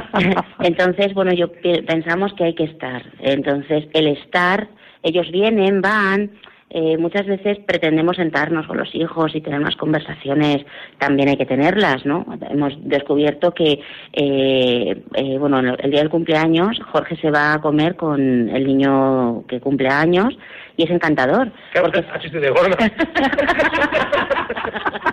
Entonces, 0.60 1.12
bueno, 1.12 1.32
yo 1.32 1.50
pensamos 1.86 2.32
que 2.34 2.44
hay 2.44 2.54
que 2.54 2.64
estar. 2.64 3.02
Entonces, 3.18 3.88
el 3.94 4.06
estar 4.06 4.68
ellos 5.02 5.30
vienen, 5.30 5.80
van, 5.80 6.30
eh, 6.70 6.98
muchas 6.98 7.26
veces 7.26 7.58
pretendemos 7.66 8.16
sentarnos 8.16 8.66
con 8.66 8.76
los 8.76 8.94
hijos 8.94 9.34
y 9.34 9.40
tener 9.40 9.58
unas 9.58 9.76
conversaciones, 9.76 10.66
también 10.98 11.30
hay 11.30 11.38
que 11.38 11.46
tenerlas, 11.46 12.04
¿no? 12.04 12.26
Hemos 12.50 12.74
descubierto 12.82 13.52
que, 13.52 13.80
eh, 14.12 15.02
eh, 15.14 15.38
bueno, 15.38 15.60
el 15.60 15.90
día 15.90 16.00
del 16.00 16.10
cumpleaños, 16.10 16.78
Jorge 16.92 17.16
se 17.16 17.30
va 17.30 17.54
a 17.54 17.60
comer 17.62 17.96
con 17.96 18.50
el 18.50 18.66
niño 18.66 19.44
que 19.48 19.60
cumple 19.60 19.88
años 19.88 20.36
y 20.76 20.84
es 20.84 20.90
encantador. 20.90 21.50
porque... 21.80 22.04
de 22.38 22.50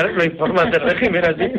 claro, 0.00 0.16
lo 0.16 0.24
informas 0.24 0.70
del 0.70 0.80
régimen 0.82 1.24
así. 1.24 1.52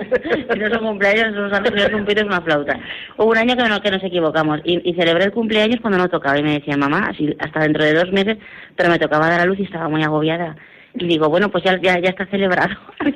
no 0.60 0.69
son 0.69 0.86
cumpleaños, 0.86 1.34
no 1.34 1.49
si 1.49 1.93
un 1.93 2.06
pito 2.06 2.21
es 2.21 2.27
una 2.27 2.41
flauta. 2.41 2.80
Hubo 3.17 3.32
un 3.32 3.38
año 3.38 3.56
que, 3.56 3.67
no, 3.67 3.82
que 3.82 3.91
nos 3.91 4.04
equivocamos 4.04 4.60
y, 4.63 4.89
y, 4.89 4.93
celebré 4.93 5.25
el 5.25 5.32
cumpleaños 5.32 5.80
cuando 5.82 5.97
no 5.97 6.10
tocaba 6.10 6.38
y 6.39 6.43
me 6.43 6.54
decía, 6.54 6.77
mamá, 6.77 7.08
así 7.10 7.36
hasta 7.39 7.62
dentro 7.62 7.84
de 7.84 7.93
dos 7.93 8.12
meses, 8.12 8.38
pero 8.75 8.89
me 8.89 8.99
tocaba 8.99 9.30
dar 9.30 9.41
a 9.41 9.45
luz 9.45 9.60
y 9.60 9.63
estaba 9.63 9.89
muy 9.89 10.04
agobiada. 10.04 10.56
Y 10.95 11.08
digo, 11.08 11.30
bueno, 11.30 11.49
pues 11.49 11.63
ya, 11.63 11.80
ya, 11.82 11.99
ya 11.99 12.10
está 12.10 12.25
celebrado. 12.27 12.75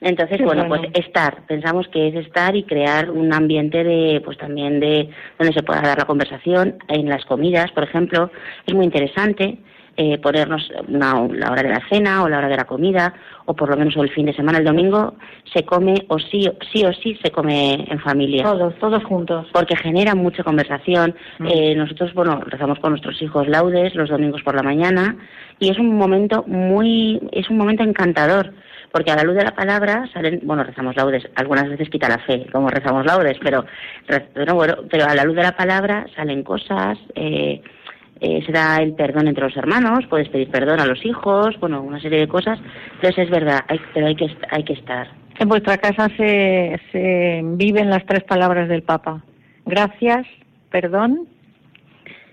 Entonces, 0.00 0.40
bueno, 0.42 0.68
pues 0.68 0.82
estar, 0.94 1.46
pensamos 1.46 1.88
que 1.88 2.08
es 2.08 2.14
estar 2.14 2.54
y 2.54 2.64
crear 2.64 3.10
un 3.10 3.32
ambiente 3.32 3.82
de, 3.82 4.20
pues 4.24 4.38
también 4.38 4.78
de, 4.78 5.08
donde 5.38 5.54
se 5.54 5.62
pueda 5.62 5.80
dar 5.80 5.98
la 5.98 6.04
conversación, 6.04 6.76
en 6.88 7.08
las 7.08 7.24
comidas, 7.24 7.72
por 7.72 7.84
ejemplo, 7.84 8.30
es 8.66 8.74
muy 8.74 8.84
interesante 8.84 9.58
eh, 9.96 10.18
ponernos 10.18 10.70
una, 10.88 11.26
la 11.28 11.50
hora 11.50 11.62
de 11.62 11.68
la 11.70 11.88
cena 11.88 12.22
o 12.22 12.28
la 12.28 12.38
hora 12.38 12.48
de 12.48 12.56
la 12.56 12.64
comida, 12.64 13.14
o 13.46 13.54
por 13.54 13.70
lo 13.70 13.76
menos 13.76 13.96
el 13.96 14.10
fin 14.10 14.26
de 14.26 14.34
semana, 14.34 14.58
el 14.58 14.64
domingo, 14.64 15.14
se 15.52 15.64
come 15.64 16.04
o 16.08 16.18
sí, 16.18 16.50
sí 16.72 16.84
o 16.84 16.92
sí 16.92 17.18
se 17.22 17.30
come 17.30 17.86
en 17.88 18.00
familia. 18.00 18.44
Todos, 18.44 18.74
todos 18.78 19.04
juntos. 19.04 19.46
Porque 19.52 19.76
genera 19.76 20.14
mucha 20.14 20.42
conversación. 20.42 21.14
Mm. 21.38 21.46
Eh, 21.48 21.74
nosotros, 21.76 22.12
bueno, 22.14 22.40
rezamos 22.46 22.78
con 22.78 22.90
nuestros 22.90 23.20
hijos 23.22 23.48
laudes 23.48 23.94
los 23.94 24.10
domingos 24.10 24.42
por 24.42 24.54
la 24.54 24.62
mañana 24.62 25.16
y 25.58 25.70
es 25.70 25.78
un 25.78 25.96
momento 25.96 26.44
muy, 26.46 27.20
es 27.32 27.48
un 27.48 27.56
momento 27.56 27.82
encantador 27.82 28.52
porque 28.92 29.10
a 29.10 29.16
la 29.16 29.24
luz 29.24 29.34
de 29.34 29.44
la 29.44 29.54
palabra 29.54 30.08
salen, 30.12 30.40
bueno, 30.44 30.64
rezamos 30.64 30.96
laudes, 30.96 31.28
algunas 31.34 31.68
veces 31.68 31.90
quita 31.90 32.08
la 32.08 32.18
fe, 32.18 32.46
como 32.50 32.68
rezamos 32.68 33.04
laudes, 33.04 33.36
pero, 33.42 33.66
pero, 34.06 34.54
bueno, 34.54 34.76
pero 34.88 35.04
a 35.04 35.14
la 35.14 35.24
luz 35.24 35.36
de 35.36 35.42
la 35.42 35.56
palabra 35.56 36.06
salen 36.14 36.42
cosas, 36.42 36.96
eh, 37.14 37.60
eh, 38.20 38.42
se 38.44 38.52
da 38.52 38.76
el 38.76 38.94
perdón 38.94 39.28
entre 39.28 39.44
los 39.44 39.56
hermanos, 39.56 40.06
puedes 40.08 40.28
pedir 40.28 40.50
perdón 40.50 40.80
a 40.80 40.86
los 40.86 41.04
hijos, 41.04 41.58
bueno, 41.60 41.82
una 41.82 42.00
serie 42.00 42.20
de 42.20 42.28
cosas. 42.28 42.58
Entonces 42.94 43.24
es 43.24 43.30
verdad, 43.30 43.60
hay, 43.68 43.80
pero 43.94 44.06
hay 44.06 44.16
que, 44.16 44.28
hay 44.50 44.64
que 44.64 44.74
estar. 44.74 45.08
En 45.38 45.48
vuestra 45.48 45.76
casa 45.78 46.08
se, 46.16 46.80
se 46.92 47.42
viven 47.44 47.90
las 47.90 48.06
tres 48.06 48.24
palabras 48.24 48.68
del 48.68 48.82
Papa. 48.82 49.22
Gracias, 49.66 50.26
perdón 50.70 51.28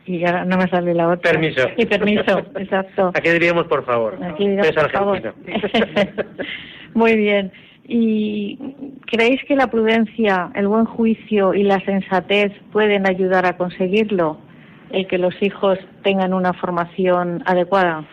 y 0.05 0.19
ya 0.19 0.45
no 0.45 0.57
me 0.57 0.67
sale 0.67 0.93
la 0.93 1.09
otra. 1.09 1.31
Permiso. 1.31 1.67
Y 1.77 1.85
permiso, 1.85 2.39
exacto. 2.55 3.11
Aquí 3.13 3.29
diríamos 3.29 3.67
por 3.67 3.85
favor. 3.85 4.17
Aquí 4.23 4.47
diríamos 4.47 4.71
por 4.73 4.91
favor. 4.91 5.35
Muy 6.93 7.15
bien. 7.15 7.51
¿Y 7.85 8.57
creéis 9.07 9.41
que 9.45 9.55
la 9.55 9.67
prudencia, 9.67 10.51
el 10.55 10.67
buen 10.67 10.85
juicio 10.85 11.53
y 11.53 11.63
la 11.63 11.79
sensatez 11.81 12.51
pueden 12.71 13.07
ayudar 13.07 13.45
a 13.45 13.57
conseguirlo? 13.57 14.37
El 14.93 15.07
que 15.07 15.17
los 15.17 15.33
hijos 15.41 15.77
tengan 16.03 16.33
una 16.33 16.53
formación 16.53 17.43
adecuada 17.45 18.05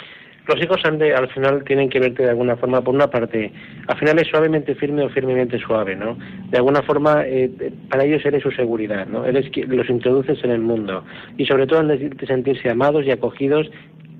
los 0.50 0.62
hijos 0.64 0.80
han 0.84 0.98
de, 0.98 1.14
al 1.14 1.28
final 1.28 1.62
tienen 1.64 1.88
que 1.88 2.00
verte 2.00 2.24
de 2.24 2.30
alguna 2.30 2.56
forma, 2.56 2.82
por 2.82 2.92
una 2.92 3.08
parte, 3.08 3.52
al 3.86 3.96
final 3.96 4.18
es 4.18 4.26
suavemente 4.26 4.74
firme 4.74 5.04
o 5.04 5.08
firmemente 5.08 5.58
suave, 5.60 5.94
¿no? 5.94 6.18
De 6.48 6.56
alguna 6.56 6.82
forma, 6.82 7.22
eh, 7.24 7.72
para 7.88 8.04
ellos 8.04 8.24
eres 8.24 8.42
su 8.42 8.50
seguridad, 8.50 9.06
¿no? 9.06 9.24
Eres 9.24 9.48
los 9.68 9.88
introduces 9.88 10.42
en 10.42 10.50
el 10.50 10.60
mundo 10.60 11.04
y 11.36 11.46
sobre 11.46 11.68
todo 11.68 11.80
han 11.80 11.88
de 11.88 12.26
sentirse 12.26 12.68
amados 12.68 13.06
y 13.06 13.12
acogidos 13.12 13.70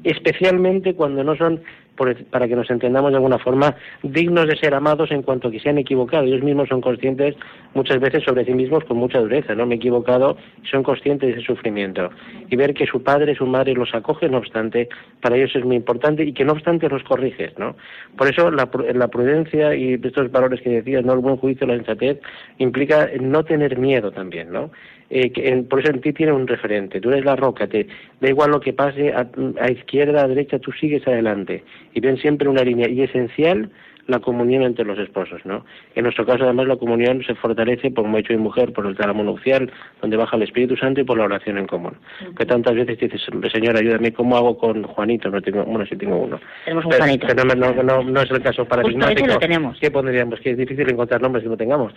especialmente 0.04 0.94
cuando 0.94 1.24
no 1.24 1.36
son 1.36 1.60
para 2.30 2.48
que 2.48 2.56
nos 2.56 2.70
entendamos 2.70 3.10
de 3.10 3.16
alguna 3.16 3.38
forma, 3.38 3.76
dignos 4.02 4.46
de 4.46 4.56
ser 4.56 4.72
amados 4.72 5.10
en 5.10 5.22
cuanto 5.22 5.50
que 5.50 5.60
se 5.60 5.68
han 5.68 5.76
equivocado. 5.76 6.24
Ellos 6.24 6.42
mismos 6.42 6.70
son 6.70 6.80
conscientes 6.80 7.36
muchas 7.74 8.00
veces 8.00 8.24
sobre 8.24 8.46
sí 8.46 8.54
mismos 8.54 8.84
con 8.84 8.96
mucha 8.96 9.18
dureza, 9.18 9.54
¿no? 9.54 9.66
Me 9.66 9.74
he 9.74 9.76
equivocado 9.76 10.38
son 10.70 10.82
conscientes 10.82 11.28
de 11.28 11.34
ese 11.34 11.46
sufrimiento. 11.46 12.08
Y 12.48 12.56
ver 12.56 12.72
que 12.72 12.86
su 12.86 13.02
padre, 13.02 13.34
su 13.34 13.46
madre 13.46 13.74
los 13.74 13.94
acoge, 13.94 14.30
no 14.30 14.38
obstante, 14.38 14.88
para 15.20 15.36
ellos 15.36 15.54
es 15.54 15.64
muy 15.64 15.76
importante 15.76 16.24
y 16.24 16.32
que 16.32 16.44
no 16.44 16.52
obstante 16.52 16.88
los 16.88 17.02
corriges, 17.02 17.58
¿no? 17.58 17.76
Por 18.16 18.28
eso 18.28 18.50
la, 18.50 18.70
la 18.94 19.08
prudencia 19.08 19.74
y 19.74 20.00
estos 20.02 20.30
valores 20.30 20.62
que 20.62 20.70
decías, 20.70 21.04
¿no? 21.04 21.12
El 21.12 21.18
buen 21.18 21.36
juicio, 21.36 21.66
la 21.66 21.76
sensatez, 21.76 22.18
implica 22.56 23.10
no 23.20 23.44
tener 23.44 23.78
miedo 23.78 24.10
también, 24.10 24.50
¿no? 24.50 24.70
Eh, 25.12 25.32
que 25.32 25.64
por 25.68 25.80
eso 25.80 25.90
en 25.90 26.00
ti 26.00 26.12
tiene 26.12 26.32
un 26.32 26.46
referente. 26.46 27.00
Tú 27.00 27.10
eres 27.10 27.24
la 27.24 27.34
roca, 27.34 27.66
te 27.66 27.88
da 28.20 28.28
igual 28.28 28.52
lo 28.52 28.60
que 28.60 28.72
pase 28.72 29.12
a, 29.12 29.28
a 29.60 29.70
izquierda, 29.70 30.22
a 30.22 30.28
derecha, 30.28 30.60
tú 30.60 30.70
sigues 30.70 31.04
adelante 31.08 31.64
y 31.92 32.00
ven 32.00 32.16
siempre 32.16 32.48
una 32.48 32.62
línea 32.62 32.88
y 32.88 33.02
esencial 33.02 33.70
la 34.10 34.20
comunión 34.20 34.62
entre 34.62 34.84
los 34.84 34.98
esposos, 34.98 35.40
¿no? 35.44 35.64
En 35.94 36.04
nuestro 36.04 36.26
caso, 36.26 36.44
además, 36.44 36.66
la 36.66 36.76
comunión 36.76 37.22
se 37.24 37.34
fortalece 37.34 37.90
por 37.90 38.06
hecho 38.18 38.32
y 38.32 38.36
mujer, 38.36 38.72
por 38.72 38.86
el 38.86 38.96
tálamo 38.96 39.22
nupcial, 39.22 39.70
donde 40.00 40.16
baja 40.16 40.36
el 40.36 40.42
Espíritu 40.42 40.76
Santo 40.76 41.00
y 41.00 41.04
por 41.04 41.18
la 41.18 41.24
oración 41.24 41.58
en 41.58 41.66
común. 41.66 41.96
Que 42.36 42.44
tantas 42.46 42.74
veces 42.74 42.98
dices, 42.98 43.22
Señor, 43.52 43.76
ayúdame, 43.76 44.12
¿cómo 44.12 44.36
hago 44.36 44.58
con 44.58 44.82
Juanito? 44.82 45.30
No 45.30 45.40
tengo, 45.40 45.64
bueno, 45.64 45.86
sí 45.86 45.96
tengo 45.96 46.16
uno. 46.16 46.40
Tenemos 46.64 46.84
un 46.84 46.92
Juanito. 46.92 47.26
no, 47.34 48.02
no, 48.04 48.20
es 48.20 48.30
el 48.30 48.42
caso 48.42 48.64
paradigmático. 48.64 49.20
Justo 49.20 49.34
lo 49.34 49.40
tenemos. 49.40 49.78
¿Qué 49.80 49.90
pondríamos? 49.90 50.40
Que 50.40 50.50
es 50.50 50.58
difícil 50.58 50.88
encontrar 50.90 51.20
nombres 51.20 51.44
que 51.44 51.50
no 51.50 51.56
tengamos. 51.56 51.92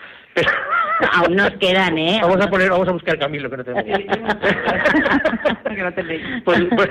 Aún 1.13 1.35
nos 1.35 1.51
quedan, 1.51 1.97
¿eh? 1.97 2.19
Vamos 2.21 2.39
a 2.39 2.49
poner, 2.49 2.69
vamos 2.69 2.87
a 2.87 2.91
buscar 2.91 3.17
Camilo, 3.17 3.49
que 3.49 3.57
no 3.57 3.63
tenemos. 3.63 3.97
que 5.75 5.83
no 5.83 5.93
tenéis. 5.93 6.21
pues, 6.45 6.61
pues 6.75 6.89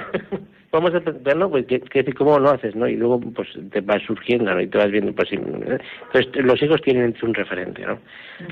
vamos 0.73 0.95
a 0.95 1.01
verlo, 1.01 1.51
pues, 1.51 1.67
¿qué, 1.67 2.05
¿cómo 2.15 2.39
lo 2.39 2.51
haces? 2.51 2.75
¿no? 2.75 2.89
Y 2.89 2.97
luego 2.97 3.21
pues 3.21 3.49
te 3.71 3.81
va 3.83 3.99
surgiendo 4.01 4.53
¿no? 4.53 4.61
y 4.61 4.67
te 4.67 4.79
vas 4.79 4.91
viendo. 4.91 5.13
Pues, 5.13 5.31
entonces, 5.31 6.45
los 6.45 6.61
hijos 6.63 6.81
tienen 6.83 7.15
un 7.23 7.35
referente. 7.35 7.83
¿no? 7.87 7.99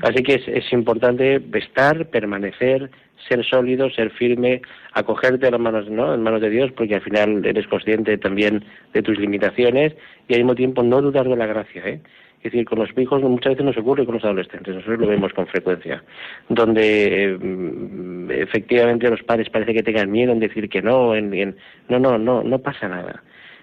Así 0.03 0.23
que 0.23 0.35
es, 0.35 0.47
es 0.47 0.71
importante 0.71 1.41
estar, 1.53 2.05
permanecer, 2.09 2.91
ser 3.27 3.43
sólido, 3.43 3.89
ser 3.89 4.11
firme, 4.11 4.61
acogerte 4.93 5.47
a 5.47 5.51
las 5.51 5.59
manos, 5.59 5.89
¿no? 5.89 6.13
en 6.13 6.21
manos 6.21 6.41
de 6.41 6.49
Dios, 6.49 6.71
porque 6.71 6.95
al 6.95 7.01
final 7.01 7.43
eres 7.45 7.67
consciente 7.67 8.17
también 8.17 8.63
de 8.93 9.01
tus 9.01 9.17
limitaciones 9.17 9.93
y 10.27 10.33
al 10.33 10.41
mismo 10.41 10.55
tiempo 10.55 10.83
no 10.83 11.01
dudar 11.01 11.27
de 11.27 11.35
la 11.35 11.47
gracia. 11.47 11.81
¿eh? 11.85 12.01
Es 12.43 12.51
decir, 12.51 12.65
con 12.65 12.79
los 12.79 12.89
hijos 12.97 13.21
muchas 13.21 13.51
veces 13.51 13.65
nos 13.65 13.77
ocurre 13.77 14.03
con 14.03 14.15
los 14.15 14.23
adolescentes, 14.23 14.73
nosotros 14.73 14.99
lo 14.99 15.07
vemos 15.07 15.31
con 15.31 15.45
frecuencia, 15.45 16.03
donde 16.49 17.37
mm, 17.39 18.31
efectivamente 18.31 19.09
los 19.09 19.21
padres 19.21 19.49
parece 19.49 19.75
que 19.75 19.83
tengan 19.83 20.09
miedo 20.09 20.31
en 20.31 20.39
decir 20.39 20.67
que 20.67 20.81
no, 20.81 21.15
en, 21.15 21.55
no, 21.87 21.99
no, 21.99 22.17
no, 22.17 22.41
no 22.41 22.59
pasa 22.59 22.87
nada. 22.87 23.21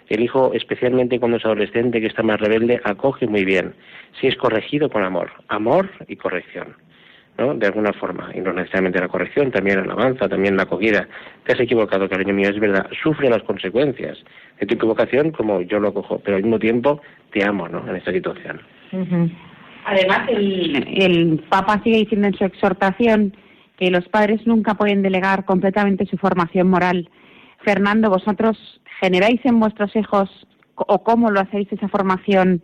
El 0.08 0.20
hijo, 0.20 0.52
especialmente 0.54 1.18
cuando 1.18 1.38
es 1.38 1.44
adolescente, 1.44 2.00
que 2.00 2.06
está 2.06 2.22
más 2.22 2.40
rebelde, 2.40 2.80
acoge 2.84 3.26
muy 3.26 3.44
bien, 3.44 3.74
si 4.20 4.28
es 4.28 4.36
corregido 4.36 4.88
con 4.88 5.02
amor, 5.02 5.30
amor 5.48 5.90
y 6.06 6.16
corrección. 6.16 6.76
¿No? 7.38 7.54
De 7.54 7.66
alguna 7.66 7.92
forma, 7.92 8.30
y 8.34 8.40
no 8.40 8.52
necesariamente 8.52 9.00
la 9.00 9.08
corrección, 9.08 9.50
también 9.50 9.76
la 9.78 9.84
alabanza, 9.84 10.28
también 10.28 10.56
la 10.56 10.64
acogida. 10.64 11.08
Te 11.44 11.52
has 11.52 11.60
equivocado, 11.60 12.08
cariño 12.08 12.34
mío, 12.34 12.50
es 12.50 12.58
verdad, 12.58 12.86
sufre 13.02 13.30
las 13.30 13.42
consecuencias 13.44 14.18
de 14.60 14.66
tu 14.66 14.74
equivocación 14.74 15.30
como 15.30 15.60
yo 15.62 15.78
lo 15.78 15.94
cojo, 15.94 16.20
pero 16.24 16.36
al 16.36 16.42
mismo 16.42 16.58
tiempo 16.58 17.00
te 17.32 17.44
amo, 17.44 17.68
¿no? 17.68 17.88
En 17.88 17.96
esta 17.96 18.12
situación. 18.12 18.60
Además, 19.86 20.28
el, 20.28 21.02
el 21.02 21.44
Papa 21.48 21.80
sigue 21.82 21.98
diciendo 21.98 22.26
en 22.26 22.34
su 22.34 22.44
exhortación 22.44 23.34
que 23.78 23.90
los 23.90 24.08
padres 24.08 24.44
nunca 24.46 24.74
pueden 24.74 25.02
delegar 25.02 25.44
completamente 25.44 26.04
su 26.06 26.16
formación 26.16 26.68
moral. 26.68 27.08
Fernando, 27.64 28.10
vosotros 28.10 28.58
generáis 29.00 29.40
en 29.44 29.60
vuestros 29.60 29.94
hijos 29.94 30.28
o 30.74 31.02
cómo 31.02 31.30
lo 31.30 31.40
hacéis 31.40 31.72
esa 31.72 31.88
formación 31.88 32.62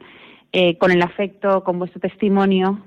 eh, 0.52 0.76
con 0.78 0.90
el 0.90 1.02
afecto, 1.02 1.64
con 1.64 1.78
vuestro 1.78 2.00
testimonio. 2.00 2.80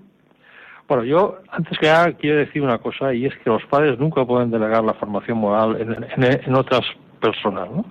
Bueno, 0.88 1.04
yo 1.04 1.40
antes 1.50 1.78
que 1.80 1.88
nada 1.88 2.14
quiero 2.14 2.38
decir 2.38 2.62
una 2.62 2.78
cosa 2.78 3.14
y 3.14 3.26
es 3.26 3.36
que 3.40 3.50
los 3.50 3.64
padres 3.66 4.00
nunca 4.00 4.24
pueden 4.26 4.50
delegar 4.52 4.84
la 4.86 4.94
formación 4.94 5.38
moral 5.38 5.78
en, 5.82 6.56
otras 6.56 6.82
personas. 7.20 7.70
¿no? 7.70 7.86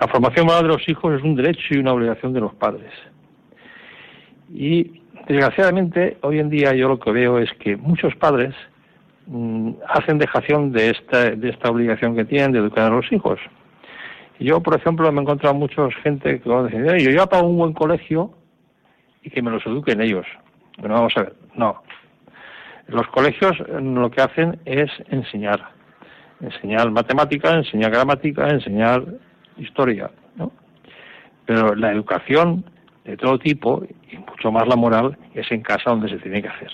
La 0.00 0.08
formación 0.08 0.46
moral 0.46 0.62
de 0.62 0.68
los 0.68 0.88
hijos 0.88 1.14
es 1.14 1.22
un 1.22 1.34
derecho 1.34 1.74
y 1.74 1.78
una 1.78 1.92
obligación 1.92 2.32
de 2.32 2.40
los 2.40 2.54
padres. 2.54 2.90
Y 4.50 5.02
desgraciadamente 5.28 6.16
hoy 6.22 6.38
en 6.38 6.48
día 6.48 6.74
yo 6.74 6.88
lo 6.88 6.98
que 6.98 7.12
veo 7.12 7.38
es 7.38 7.52
que 7.58 7.76
muchos 7.76 8.16
padres 8.16 8.54
mm, 9.26 9.72
hacen 9.86 10.18
dejación 10.18 10.72
de 10.72 10.90
esta, 10.90 11.30
de 11.32 11.50
esta 11.50 11.70
obligación 11.70 12.16
que 12.16 12.24
tienen 12.24 12.52
de 12.52 12.60
educar 12.60 12.90
a 12.90 12.96
los 12.96 13.12
hijos. 13.12 13.38
Yo, 14.38 14.62
por 14.62 14.74
ejemplo, 14.74 15.12
me 15.12 15.18
he 15.18 15.22
encontrado 15.22 15.54
mucha 15.54 15.90
gente 16.02 16.40
que 16.40 16.48
dice, 16.48 17.04
yo, 17.04 17.10
yo 17.10 17.26
pago 17.26 17.46
un 17.46 17.58
buen 17.58 17.74
colegio 17.74 18.32
y 19.22 19.28
que 19.28 19.42
me 19.42 19.50
los 19.50 19.64
eduquen 19.66 20.00
ellos. 20.00 20.24
Bueno, 20.78 20.94
vamos 20.94 21.12
a 21.16 21.24
ver, 21.24 21.34
no. 21.54 21.82
Los 22.90 23.06
colegios 23.08 23.52
eh, 23.60 23.80
lo 23.80 24.10
que 24.10 24.20
hacen 24.20 24.58
es 24.64 24.90
enseñar. 25.08 25.60
Enseñar 26.40 26.90
matemática, 26.90 27.50
enseñar 27.50 27.90
gramática, 27.90 28.48
enseñar 28.48 29.04
historia. 29.56 30.10
¿no? 30.36 30.52
Pero 31.46 31.74
la 31.74 31.92
educación 31.92 32.64
de 33.04 33.16
todo 33.16 33.38
tipo, 33.38 33.82
y 34.10 34.16
mucho 34.18 34.50
más 34.50 34.66
la 34.66 34.76
moral, 34.76 35.16
es 35.34 35.50
en 35.52 35.62
casa 35.62 35.90
donde 35.90 36.08
se 36.08 36.18
tiene 36.18 36.42
que 36.42 36.48
hacer. 36.48 36.70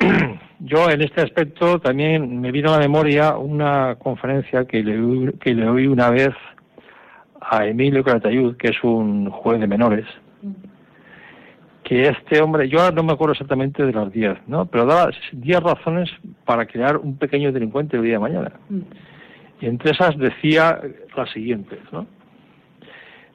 Yo 0.60 0.90
en 0.90 1.02
este 1.02 1.22
aspecto 1.22 1.78
también 1.78 2.40
me 2.40 2.50
vino 2.50 2.70
a 2.70 2.78
la 2.78 2.80
memoria 2.80 3.36
una 3.36 3.94
conferencia 3.96 4.64
que 4.64 4.82
le, 4.82 5.32
que 5.34 5.54
oí 5.54 5.86
una 5.86 6.10
vez 6.10 6.34
a 7.40 7.64
Emilio 7.66 8.02
Caratayud, 8.02 8.56
que 8.56 8.68
es 8.68 8.82
un 8.82 9.30
juez 9.30 9.60
de 9.60 9.68
menores, 9.68 10.06
que 11.88 12.02
este 12.02 12.42
hombre, 12.42 12.68
yo 12.68 12.80
ahora 12.80 12.94
no 12.94 13.02
me 13.02 13.14
acuerdo 13.14 13.32
exactamente 13.32 13.82
de 13.82 13.94
las 13.94 14.12
10, 14.12 14.46
¿no? 14.46 14.66
Pero 14.66 14.84
daba 14.84 15.10
10 15.32 15.60
razones 15.60 16.10
para 16.44 16.66
crear 16.66 16.98
un 16.98 17.16
pequeño 17.16 17.50
delincuente 17.50 17.96
el 17.96 18.02
día 18.02 18.12
de 18.12 18.18
mañana. 18.18 18.52
Y 19.58 19.66
entre 19.66 19.92
esas 19.92 20.18
decía 20.18 20.82
las 21.16 21.30
siguientes, 21.30 21.78
¿no? 21.90 22.06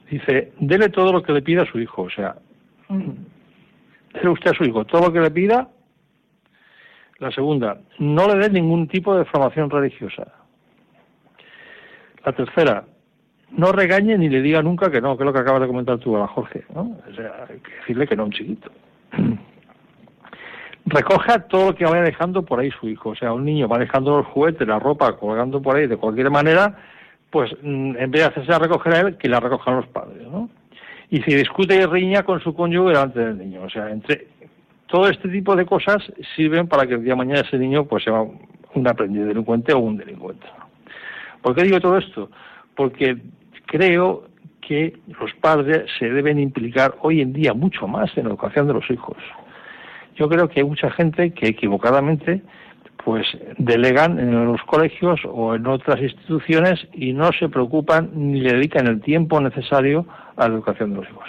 Dice, 0.08 0.52
dele 0.60 0.88
todo 0.90 1.12
lo 1.12 1.24
que 1.24 1.32
le 1.32 1.42
pida 1.42 1.62
a 1.62 1.66
su 1.66 1.80
hijo, 1.80 2.02
o 2.02 2.10
sea, 2.10 2.36
dele 2.88 4.28
usted 4.28 4.52
a 4.52 4.54
su 4.54 4.62
hijo 4.62 4.84
todo 4.84 5.08
lo 5.08 5.12
que 5.12 5.20
le 5.20 5.32
pida. 5.32 5.68
La 7.18 7.32
segunda, 7.32 7.80
no 7.98 8.28
le 8.28 8.36
dé 8.36 8.50
ningún 8.50 8.86
tipo 8.86 9.16
de 9.16 9.24
formación 9.24 9.68
religiosa. 9.68 10.28
La 12.24 12.32
tercera, 12.32 12.84
no 13.56 13.72
regañe 13.72 14.18
ni 14.18 14.28
le 14.28 14.42
diga 14.42 14.62
nunca 14.62 14.90
que 14.90 15.00
no, 15.00 15.16
que 15.16 15.22
es 15.22 15.26
lo 15.26 15.32
que 15.32 15.40
acabas 15.40 15.60
de 15.62 15.66
comentar 15.66 15.98
tú 15.98 16.16
a 16.16 16.26
Jorge, 16.26 16.64
¿no? 16.74 16.96
O 17.10 17.14
sea, 17.14 17.46
hay 17.48 17.58
que 17.58 17.74
decirle 17.76 18.06
que 18.06 18.16
no 18.16 18.24
un 18.24 18.32
chiquito. 18.32 18.70
Recoja 20.86 21.40
todo 21.48 21.70
lo 21.70 21.74
que 21.74 21.84
vaya 21.84 22.02
dejando 22.02 22.42
por 22.42 22.60
ahí 22.60 22.70
su 22.70 22.88
hijo, 22.88 23.10
o 23.10 23.14
sea, 23.14 23.32
un 23.32 23.44
niño 23.44 23.68
va 23.68 23.78
dejando 23.78 24.18
los 24.18 24.26
juguetes, 24.26 24.68
la 24.68 24.78
ropa, 24.78 25.16
colgando 25.16 25.62
por 25.62 25.76
ahí 25.76 25.86
de 25.86 25.96
cualquier 25.96 26.30
manera, 26.30 26.76
pues 27.30 27.52
mm, 27.62 27.96
en 27.96 28.10
vez 28.10 28.22
de 28.22 28.24
hacerse 28.24 28.52
a 28.52 28.58
recoger 28.58 28.94
a 28.94 29.00
él, 29.00 29.16
que 29.16 29.28
la 29.28 29.40
recojan 29.40 29.76
los 29.76 29.86
padres, 29.86 30.26
¿no? 30.28 30.50
Y 31.10 31.22
si 31.22 31.34
discute 31.34 31.76
y 31.76 31.86
riña 31.86 32.22
con 32.22 32.40
su 32.40 32.54
cónyuge 32.54 32.90
delante 32.90 33.20
del 33.20 33.38
niño, 33.38 33.62
o 33.62 33.70
sea, 33.70 33.90
entre 33.90 34.26
todo 34.86 35.08
este 35.08 35.28
tipo 35.28 35.56
de 35.56 35.64
cosas 35.64 36.02
sirven 36.36 36.68
para 36.68 36.86
que 36.86 36.94
el 36.94 37.02
día 37.02 37.12
de 37.12 37.18
mañana 37.18 37.40
ese 37.40 37.58
niño 37.58 37.84
pues 37.84 38.04
sea 38.04 38.20
un 38.74 38.88
aprendiz 38.88 39.24
delincuente 39.26 39.72
o 39.72 39.78
un 39.78 39.96
delincuente. 39.96 40.46
¿Por 41.40 41.54
qué 41.54 41.62
digo 41.62 41.80
todo 41.80 41.98
esto? 41.98 42.30
Porque 42.74 43.16
creo 43.74 44.22
que 44.60 44.96
los 45.18 45.32
padres 45.40 45.90
se 45.98 46.08
deben 46.08 46.38
implicar 46.38 46.94
hoy 47.00 47.20
en 47.20 47.32
día 47.32 47.54
mucho 47.54 47.88
más 47.88 48.16
en 48.16 48.24
la 48.24 48.30
educación 48.30 48.68
de 48.68 48.74
los 48.74 48.88
hijos. 48.88 49.16
Yo 50.14 50.28
creo 50.28 50.48
que 50.48 50.60
hay 50.60 50.66
mucha 50.66 50.90
gente 50.92 51.32
que 51.32 51.48
equivocadamente 51.48 52.40
pues 53.04 53.26
delegan 53.58 54.20
en 54.20 54.46
los 54.46 54.62
colegios 54.62 55.20
o 55.28 55.56
en 55.56 55.66
otras 55.66 56.00
instituciones 56.00 56.86
y 56.92 57.12
no 57.12 57.32
se 57.32 57.48
preocupan 57.48 58.10
ni 58.14 58.40
le 58.40 58.52
dedican 58.52 58.86
el 58.86 59.00
tiempo 59.00 59.40
necesario 59.40 60.06
a 60.36 60.48
la 60.48 60.54
educación 60.54 60.90
de 60.90 60.96
los 61.00 61.08
hijos. 61.10 61.28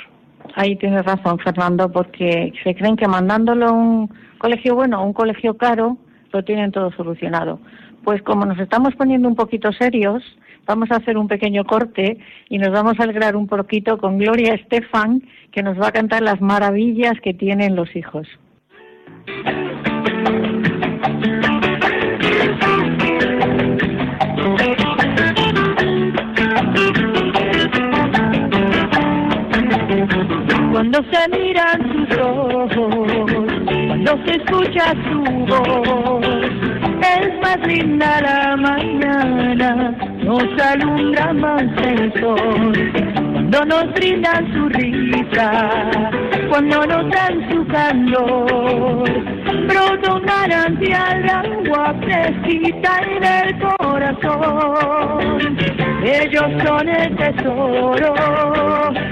Ahí 0.54 0.76
tienes 0.76 1.04
razón, 1.04 1.40
Fernando, 1.40 1.92
porque 1.92 2.54
se 2.64 2.76
creen 2.76 2.96
que 2.96 3.08
mandándolo 3.08 3.66
a 3.66 3.72
un 3.72 4.10
colegio 4.38 4.76
bueno 4.76 5.02
o 5.02 5.06
un 5.06 5.14
colegio 5.14 5.58
caro, 5.58 5.98
lo 6.32 6.44
tienen 6.44 6.72
todo 6.72 6.92
solucionado. 6.92 7.60
Pues 8.04 8.22
como 8.22 8.46
nos 8.46 8.60
estamos 8.60 8.94
poniendo 8.96 9.28
un 9.28 9.36
poquito 9.36 9.74
serios, 9.74 10.24
vamos 10.66 10.92
a 10.92 10.98
hacer 10.98 11.18
un 11.18 11.28
pequeño 11.28 11.64
corte 11.66 12.18
y 12.50 12.58
nos 12.58 12.72
vamos 12.72 13.00
a 13.00 13.04
alegrar 13.04 13.36
un 13.36 13.48
poquito 13.48 13.98
con 13.98 14.18
Gloria 14.18 14.54
Estefan, 14.54 15.22
que 15.52 15.64
nos 15.64 15.80
va 15.80 15.88
a 15.88 15.92
cantar 15.92 16.22
las 16.22 16.42
maravillas 16.42 17.14
que 17.22 17.34
tienen 17.34 17.76
los 17.76 17.96
hijos. 17.96 18.28
Cuando 30.72 31.00
se 31.10 31.30
miran 31.30 31.82
sus 31.94 32.18
ojos, 32.18 33.08
cuando 33.88 34.26
se 34.26 34.36
escucha 34.36 34.94
su 35.06 35.24
voz, 35.46 36.26
es 37.02 37.42
más 37.42 37.68
linda 37.68 38.22
la 38.22 38.58
mañana, 38.58 40.15
nos 40.36 40.62
alumbra 40.62 41.34
más 41.34 41.64
el 41.84 42.14
sol. 42.20 42.74
Cuando 43.34 43.66
nos 43.66 43.94
brindan 43.94 44.54
su 44.54 44.70
risa, 44.70 45.90
cuando 46.50 46.86
nos 46.86 47.10
dan 47.10 47.50
su 47.50 47.66
calor, 47.68 49.10
brota 49.68 50.14
un 50.14 50.26
manantial 50.26 51.24
de 51.24 51.30
agua 51.30 51.96
fresquita 52.02 53.02
en 53.04 53.24
el 53.24 53.60
corazón. 53.60 55.58
Ellos 56.04 56.64
son 56.66 56.90
el 56.90 57.16
tesoro, 57.16 58.14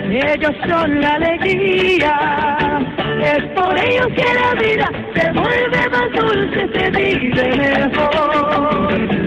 ellos 0.09 0.55
son 0.67 1.01
la 1.01 1.13
alegría. 1.13 2.79
Es 3.21 3.43
por 3.55 3.77
ellos 3.77 4.07
que 4.07 4.25
la 4.33 4.53
vida 4.61 4.91
se 5.15 5.31
vuelve 5.31 5.89
más 5.89 6.11
dulce, 6.11 6.67
se 6.73 6.91
vive 6.91 7.55
mejor. 7.55 9.22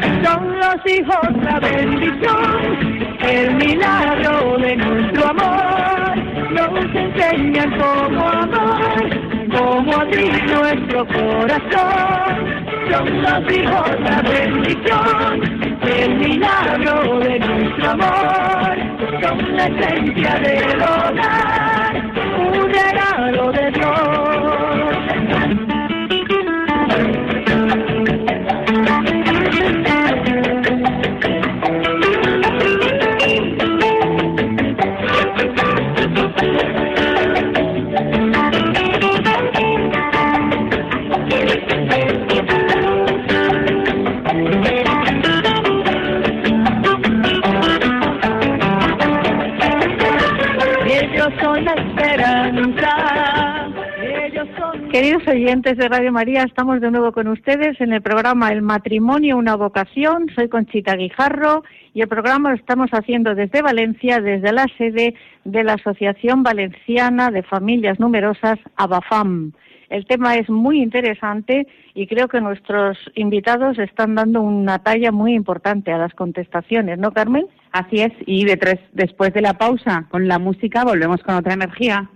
Los 0.76 0.92
hijos 0.92 1.42
la 1.42 1.58
bendición, 1.58 3.18
el 3.20 3.54
milagro 3.54 4.58
de 4.58 4.76
nuestro 4.76 5.30
amor. 5.30 6.16
Nos 6.52 6.94
enseñan 6.94 7.70
cómo 7.78 8.28
amar, 8.28 9.20
cómo 9.56 9.96
abrir 9.96 10.32
nuestro 10.44 11.06
corazón. 11.06 12.36
Son 12.90 13.22
los 13.22 13.56
hijos 13.56 14.00
la 14.00 14.22
bendición, 14.22 15.80
el 15.82 16.14
milagro 16.16 17.20
de 17.20 17.38
nuestro 17.38 17.90
amor. 17.92 18.76
Son 19.22 19.56
la 19.56 19.66
esencia 19.66 20.34
del 20.40 20.82
hogar, 20.82 22.12
un 22.38 22.70
regalo 22.70 23.52
de 23.52 23.70
Dios. 23.70 24.35
Queridos 54.96 55.28
oyentes 55.28 55.76
de 55.76 55.88
Radio 55.90 56.10
María, 56.10 56.44
estamos 56.44 56.80
de 56.80 56.90
nuevo 56.90 57.12
con 57.12 57.28
ustedes 57.28 57.78
en 57.82 57.92
el 57.92 58.00
programa 58.00 58.50
El 58.50 58.62
matrimonio, 58.62 59.36
una 59.36 59.54
vocación. 59.54 60.28
Soy 60.34 60.48
Conchita 60.48 60.96
Guijarro 60.96 61.64
y 61.92 62.00
el 62.00 62.08
programa 62.08 62.48
lo 62.48 62.56
estamos 62.56 62.88
haciendo 62.92 63.34
desde 63.34 63.60
Valencia, 63.60 64.22
desde 64.22 64.52
la 64.54 64.64
sede 64.78 65.14
de 65.44 65.64
la 65.64 65.74
Asociación 65.74 66.42
Valenciana 66.42 67.30
de 67.30 67.42
Familias 67.42 68.00
Numerosas, 68.00 68.58
ABAFAM. 68.76 69.52
El 69.90 70.06
tema 70.06 70.36
es 70.36 70.48
muy 70.48 70.80
interesante 70.80 71.66
y 71.92 72.06
creo 72.06 72.28
que 72.28 72.40
nuestros 72.40 72.96
invitados 73.16 73.78
están 73.78 74.14
dando 74.14 74.40
una 74.40 74.78
talla 74.78 75.12
muy 75.12 75.34
importante 75.34 75.92
a 75.92 75.98
las 75.98 76.14
contestaciones, 76.14 76.98
¿no, 76.98 77.12
Carmen? 77.12 77.44
Así 77.70 78.00
es, 78.00 78.12
y 78.24 78.46
de 78.46 78.56
tres- 78.56 78.80
después 78.94 79.34
de 79.34 79.42
la 79.42 79.58
pausa 79.58 80.06
con 80.10 80.26
la 80.26 80.38
música 80.38 80.84
volvemos 80.84 81.22
con 81.22 81.34
otra 81.34 81.52
energía. 81.52 82.08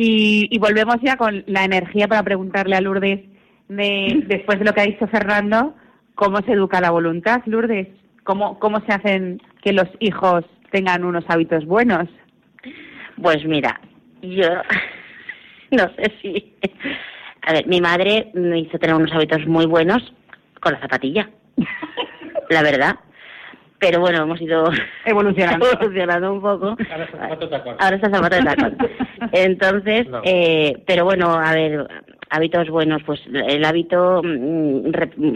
Y, 0.00 0.46
y 0.52 0.58
volvemos 0.60 0.98
ya 1.02 1.16
con 1.16 1.42
la 1.48 1.64
energía 1.64 2.06
para 2.06 2.22
preguntarle 2.22 2.76
a 2.76 2.80
Lourdes, 2.80 3.18
de, 3.66 4.22
después 4.28 4.60
de 4.60 4.64
lo 4.64 4.72
que 4.72 4.80
ha 4.80 4.84
dicho 4.84 5.08
Fernando, 5.08 5.74
cómo 6.14 6.38
se 6.42 6.52
educa 6.52 6.80
la 6.80 6.92
voluntad, 6.92 7.42
Lourdes, 7.46 7.88
cómo, 8.22 8.60
cómo 8.60 8.78
se 8.86 8.92
hacen 8.92 9.42
que 9.60 9.72
los 9.72 9.88
hijos 9.98 10.44
tengan 10.70 11.02
unos 11.02 11.24
hábitos 11.26 11.66
buenos. 11.66 12.08
Pues 13.20 13.44
mira, 13.44 13.80
yo 14.22 14.46
no 15.72 15.90
sé 15.96 16.12
si... 16.22 16.54
A 17.42 17.54
ver, 17.54 17.66
mi 17.66 17.80
madre 17.80 18.30
me 18.34 18.60
hizo 18.60 18.78
tener 18.78 18.94
unos 18.94 19.10
hábitos 19.12 19.48
muy 19.48 19.66
buenos 19.66 20.14
con 20.60 20.74
la 20.74 20.80
zapatilla, 20.80 21.28
la 22.50 22.62
verdad. 22.62 22.94
Pero 23.78 24.00
bueno, 24.00 24.22
hemos 24.22 24.40
ido 24.40 24.64
Evolucionando. 25.04 25.66
evolucionando 25.72 26.32
un 26.32 26.40
poco. 26.40 26.76
Ahora 26.90 27.04
es 27.04 27.10
zapato 27.10 27.46
de 27.46 27.48
tacón. 27.48 27.76
Ahora 27.78 27.96
está 27.96 28.10
zapato 28.10 28.36
de 28.36 28.42
tacón. 28.42 28.76
Entonces, 29.32 30.08
No. 30.08 30.20
eh, 30.24 30.82
pero 30.86 31.04
bueno, 31.04 31.32
a 31.34 31.52
ver, 31.54 31.86
hábitos 32.30 32.68
buenos, 32.70 33.02
pues 33.04 33.20
el 33.32 33.64
hábito 33.64 34.20
mm, 34.24 34.86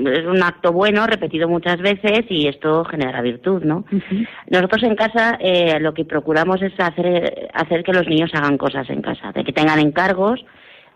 es 0.08 0.26
un 0.26 0.42
acto 0.42 0.72
bueno, 0.72 1.06
repetido 1.06 1.48
muchas 1.48 1.78
veces 1.78 2.24
y 2.28 2.48
esto 2.48 2.84
genera 2.84 3.22
virtud, 3.22 3.62
¿no? 3.64 3.84
Nosotros 4.50 4.82
en 4.82 4.96
casa 4.96 5.36
eh, 5.40 5.78
lo 5.80 5.94
que 5.94 6.04
procuramos 6.04 6.60
es 6.62 6.72
hacer, 6.78 7.48
hacer 7.54 7.82
que 7.84 7.92
los 7.92 8.06
niños 8.08 8.30
hagan 8.34 8.58
cosas 8.58 8.88
en 8.90 9.02
casa, 9.02 9.32
de 9.32 9.44
que 9.44 9.52
tengan 9.52 9.78
encargos. 9.78 10.44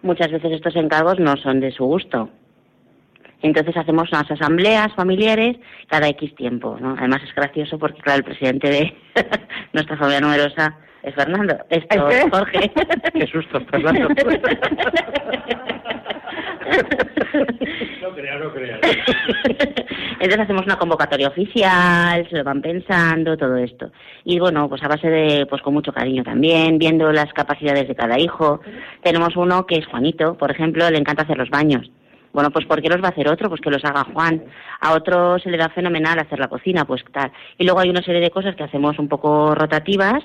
Muchas 0.02 0.30
veces 0.30 0.52
estos 0.52 0.76
encargos 0.76 1.18
no 1.18 1.36
son 1.36 1.60
de 1.60 1.70
su 1.70 1.84
gusto. 1.84 2.28
Entonces 3.46 3.76
hacemos 3.76 4.10
unas 4.10 4.28
asambleas 4.28 4.92
familiares 4.94 5.56
cada 5.86 6.08
X 6.08 6.34
tiempo, 6.34 6.76
¿no? 6.80 6.96
Además 6.98 7.22
es 7.22 7.34
gracioso 7.34 7.78
porque, 7.78 8.02
claro, 8.02 8.18
el 8.18 8.24
presidente 8.24 8.68
de 8.68 8.96
nuestra 9.72 9.96
familia 9.96 10.20
numerosa 10.20 10.76
es 11.04 11.14
Fernando, 11.14 11.56
esto 11.70 12.08
¿Es? 12.08 12.24
Jorge. 12.30 12.72
Qué 13.14 13.26
susto, 13.32 13.60
Fernando. 13.70 14.08
No 18.02 18.14
creas, 18.14 18.40
no 18.40 18.52
creas. 18.52 18.80
Entonces 20.20 20.40
hacemos 20.40 20.64
una 20.64 20.78
convocatoria 20.78 21.28
oficial, 21.28 22.26
se 22.28 22.36
lo 22.36 22.44
van 22.44 22.62
pensando, 22.62 23.36
todo 23.36 23.56
esto. 23.56 23.90
Y 24.24 24.38
bueno, 24.38 24.68
pues 24.68 24.82
a 24.82 24.88
base 24.88 25.08
de, 25.08 25.46
pues 25.46 25.62
con 25.62 25.74
mucho 25.74 25.92
cariño 25.92 26.22
también, 26.24 26.78
viendo 26.78 27.12
las 27.12 27.32
capacidades 27.32 27.86
de 27.88 27.94
cada 27.94 28.18
hijo. 28.18 28.60
Tenemos 29.02 29.36
uno 29.36 29.66
que 29.66 29.76
es 29.76 29.86
Juanito, 29.86 30.36
por 30.36 30.50
ejemplo, 30.50 30.90
le 30.90 30.98
encanta 30.98 31.22
hacer 31.22 31.36
los 31.36 31.50
baños. 31.50 31.90
Bueno, 32.36 32.50
pues 32.50 32.66
¿por 32.66 32.82
qué 32.82 32.90
los 32.90 33.02
va 33.02 33.08
a 33.08 33.12
hacer 33.12 33.30
otro? 33.30 33.48
Pues 33.48 33.62
que 33.62 33.70
los 33.70 33.82
haga 33.82 34.04
Juan. 34.12 34.44
A 34.82 34.92
otro 34.92 35.38
se 35.38 35.48
le 35.48 35.56
da 35.56 35.70
fenomenal 35.70 36.18
hacer 36.18 36.38
la 36.38 36.48
cocina, 36.48 36.84
pues 36.84 37.02
tal. 37.10 37.32
Y 37.56 37.64
luego 37.64 37.80
hay 37.80 37.88
una 37.88 38.02
serie 38.02 38.20
de 38.20 38.30
cosas 38.30 38.54
que 38.54 38.62
hacemos 38.62 38.98
un 38.98 39.08
poco 39.08 39.54
rotativas 39.54 40.22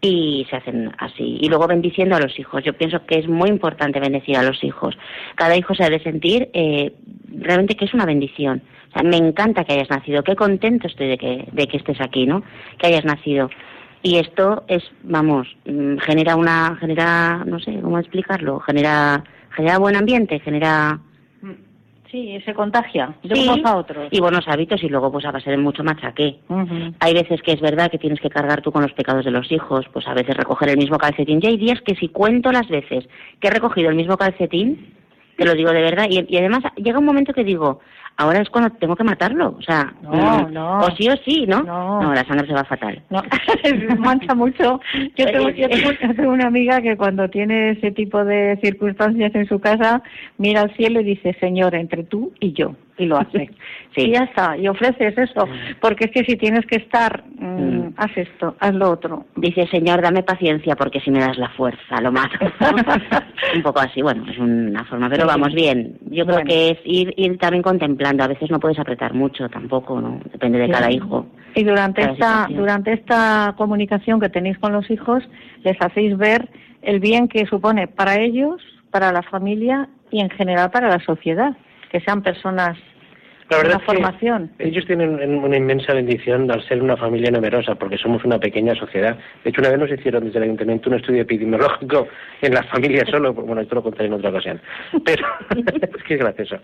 y 0.00 0.46
se 0.48 0.54
hacen 0.54 0.92
así. 0.98 1.38
Y 1.40 1.48
luego 1.48 1.66
bendiciendo 1.66 2.14
a 2.14 2.20
los 2.20 2.38
hijos. 2.38 2.62
Yo 2.62 2.74
pienso 2.74 3.04
que 3.06 3.18
es 3.18 3.26
muy 3.26 3.48
importante 3.48 3.98
bendecir 3.98 4.36
a 4.36 4.44
los 4.44 4.62
hijos. 4.62 4.96
Cada 5.34 5.56
hijo 5.56 5.74
se 5.74 5.82
ha 5.82 5.90
de 5.90 5.98
sentir 5.98 6.48
eh, 6.52 6.92
realmente 7.26 7.74
que 7.74 7.86
es 7.86 7.92
una 7.92 8.06
bendición. 8.06 8.62
O 8.90 8.92
sea, 8.92 9.02
me 9.02 9.16
encanta 9.16 9.64
que 9.64 9.72
hayas 9.72 9.90
nacido. 9.90 10.22
Qué 10.22 10.36
contento 10.36 10.86
estoy 10.86 11.08
de 11.08 11.18
que, 11.18 11.48
de 11.50 11.66
que 11.66 11.78
estés 11.78 12.00
aquí, 12.00 12.24
¿no? 12.24 12.44
Que 12.78 12.86
hayas 12.86 13.04
nacido. 13.04 13.50
Y 14.04 14.18
esto 14.18 14.62
es, 14.68 14.84
vamos, 15.02 15.48
mm, 15.66 15.96
genera 16.06 16.36
una, 16.36 16.76
genera, 16.78 17.42
no 17.44 17.58
sé 17.58 17.80
cómo 17.80 17.98
explicarlo, 17.98 18.60
genera, 18.60 19.24
genera 19.56 19.78
buen 19.78 19.96
ambiente, 19.96 20.38
genera 20.38 21.00
Sí, 22.10 22.40
se 22.44 22.54
contagia 22.54 23.14
de 23.22 23.34
Sí, 23.34 23.48
unos 23.48 23.64
a 23.70 23.76
otros. 23.76 24.08
y 24.10 24.20
buenos 24.20 24.48
hábitos 24.48 24.82
y 24.82 24.88
luego 24.88 25.12
pues 25.12 25.26
a 25.26 25.30
base 25.30 25.50
de 25.50 25.58
mucho 25.58 25.84
machaque. 25.84 26.38
Hay 27.00 27.12
veces 27.12 27.42
que 27.42 27.52
es 27.52 27.60
verdad 27.60 27.90
que 27.90 27.98
tienes 27.98 28.18
que 28.20 28.30
cargar 28.30 28.62
tú 28.62 28.72
con 28.72 28.82
los 28.82 28.92
pecados 28.94 29.24
de 29.26 29.30
los 29.30 29.50
hijos, 29.52 29.84
pues 29.92 30.06
a 30.08 30.14
veces 30.14 30.36
recoger 30.36 30.70
el 30.70 30.78
mismo 30.78 30.96
calcetín. 30.96 31.40
Ya 31.40 31.50
hay 31.50 31.58
días 31.58 31.80
que 31.82 31.94
si 31.96 32.08
cuento 32.08 32.50
las 32.50 32.66
veces 32.68 33.06
que 33.40 33.48
he 33.48 33.50
recogido 33.50 33.90
el 33.90 33.96
mismo 33.96 34.16
calcetín, 34.16 34.94
te 35.36 35.44
lo 35.44 35.52
digo 35.54 35.70
de 35.70 35.82
verdad, 35.82 36.06
y, 36.08 36.24
y 36.28 36.38
además 36.38 36.64
llega 36.76 36.98
un 36.98 37.04
momento 37.04 37.32
que 37.34 37.44
digo, 37.44 37.80
ahora 38.18 38.40
es 38.40 38.50
cuando 38.50 38.70
tengo 38.76 38.94
que 38.96 39.04
matarlo, 39.04 39.54
o 39.58 39.62
sea, 39.62 39.92
No, 40.02 40.48
no. 40.50 40.78
o 40.80 40.90
sí 40.96 41.08
o 41.08 41.16
sí, 41.24 41.46
¿no? 41.46 41.62
No. 41.62 42.12
la 42.12 42.24
sangre 42.24 42.46
se 42.46 42.52
va 42.52 42.64
fatal. 42.64 43.00
No, 43.08 43.22
mancha 43.98 44.34
mucho. 44.34 44.80
Yo 45.16 45.24
tengo, 45.26 45.48
yo 45.50 45.68
tengo- 45.68 45.92
yo 45.92 46.14
tengo 46.14 46.32
una 46.32 46.46
amiga 46.48 46.80
que 46.82 46.96
cuando 46.96 47.28
tiene 47.30 47.70
ese 47.70 47.90
tipo 47.92 48.24
de 48.24 48.58
circunstancias 48.62 49.34
en 49.34 49.46
su 49.46 49.58
casa, 49.60 50.02
mira 50.36 50.60
al 50.62 50.74
cielo 50.76 51.00
y 51.00 51.04
dice, 51.04 51.34
Señor, 51.40 51.74
entre 51.74 52.02
tú 52.04 52.32
y 52.40 52.52
yo. 52.52 52.74
Y 52.98 53.06
lo 53.06 53.16
hace. 53.18 53.50
Sí. 53.96 54.02
Y 54.04 54.12
ya 54.12 54.24
está. 54.24 54.56
Y 54.56 54.68
ofreces 54.68 55.16
eso. 55.16 55.48
Porque 55.80 56.04
es 56.04 56.10
que 56.12 56.22
si 56.24 56.36
tienes 56.36 56.64
que 56.66 56.76
estar, 56.76 57.24
mm, 57.40 57.94
haz 57.96 58.16
esto, 58.16 58.54
haz 58.60 58.74
lo 58.74 58.90
otro. 58.90 59.24
Dice, 59.34 59.66
Señor, 59.68 60.02
dame 60.02 60.22
paciencia 60.22 60.76
porque 60.76 61.00
si 61.00 61.10
me 61.10 61.18
das 61.18 61.36
la 61.38 61.48
fuerza, 61.48 62.00
lo 62.00 62.12
mato. 62.12 62.36
un 63.56 63.62
poco 63.62 63.80
así, 63.80 64.02
bueno, 64.02 64.24
es 64.30 64.38
una 64.38 64.84
forma, 64.84 65.08
pero 65.08 65.22
Sí. 65.22 65.28
vamos 65.28 65.52
bien. 65.54 65.96
Yo 66.10 66.26
creo 66.26 66.44
que 66.44 66.70
es 66.70 66.78
ir, 66.84 67.12
ir 67.16 67.38
también 67.38 67.62
contemplando. 67.62 68.22
A 68.22 68.28
veces 68.28 68.50
no 68.50 68.60
puedes 68.60 68.78
apretar 68.78 69.14
mucho 69.14 69.48
tampoco, 69.48 70.00
¿no? 70.00 70.20
Depende 70.30 70.58
de 70.58 70.66
Sí. 70.66 70.72
cada 70.72 70.92
hijo. 70.92 71.26
Y 71.56 71.64
durante 71.64 72.02
esta, 72.02 72.14
situación. 72.42 72.58
durante 72.60 72.92
esta 72.92 73.54
comunicación 73.56 74.20
que 74.20 74.28
tenéis 74.28 74.58
con 74.58 74.72
los 74.72 74.88
hijos, 74.90 75.24
les 75.64 75.76
hacéis 75.80 76.16
ver 76.16 76.48
el 76.82 77.00
bien 77.00 77.26
que 77.26 77.46
supone 77.46 77.88
para 77.88 78.20
ellos, 78.20 78.62
para 78.90 79.10
la 79.12 79.22
familia 79.22 79.88
y 80.12 80.20
en 80.20 80.30
general 80.30 80.70
para 80.70 80.88
la 80.88 81.00
sociedad, 81.04 81.56
que 81.90 82.00
sean 82.00 82.22
personas 82.22 82.78
La 83.50 83.56
verdad 83.56 83.76
una 83.76 83.76
es 83.76 83.80
que 83.80 83.86
formación. 83.94 84.50
ellos 84.58 84.84
tienen 84.86 85.10
una 85.38 85.56
inmensa 85.56 85.94
bendición 85.94 86.50
al 86.50 86.62
ser 86.68 86.82
una 86.82 86.96
familia 86.96 87.30
numerosa, 87.30 87.74
porque 87.76 87.96
somos 87.96 88.22
una 88.24 88.38
pequeña 88.38 88.74
sociedad. 88.74 89.16
De 89.42 89.50
hecho, 89.50 89.60
una 89.62 89.70
vez 89.70 89.78
nos 89.78 89.90
hicieron 89.90 90.24
desde 90.24 90.38
el 90.38 90.44
ayuntamiento 90.44 90.90
un 90.90 90.96
estudio 90.96 91.22
epidemiológico 91.22 92.08
en 92.42 92.54
la 92.54 92.62
familia 92.64 93.04
solo. 93.06 93.32
Bueno, 93.32 93.62
esto 93.62 93.74
lo 93.76 93.82
contaré 93.82 94.06
en 94.06 94.12
otra 94.14 94.30
ocasión. 94.30 94.60
Pero 95.04 95.26
es 95.96 96.02
que 96.04 96.14
es 96.14 96.20
gracioso. 96.20 96.56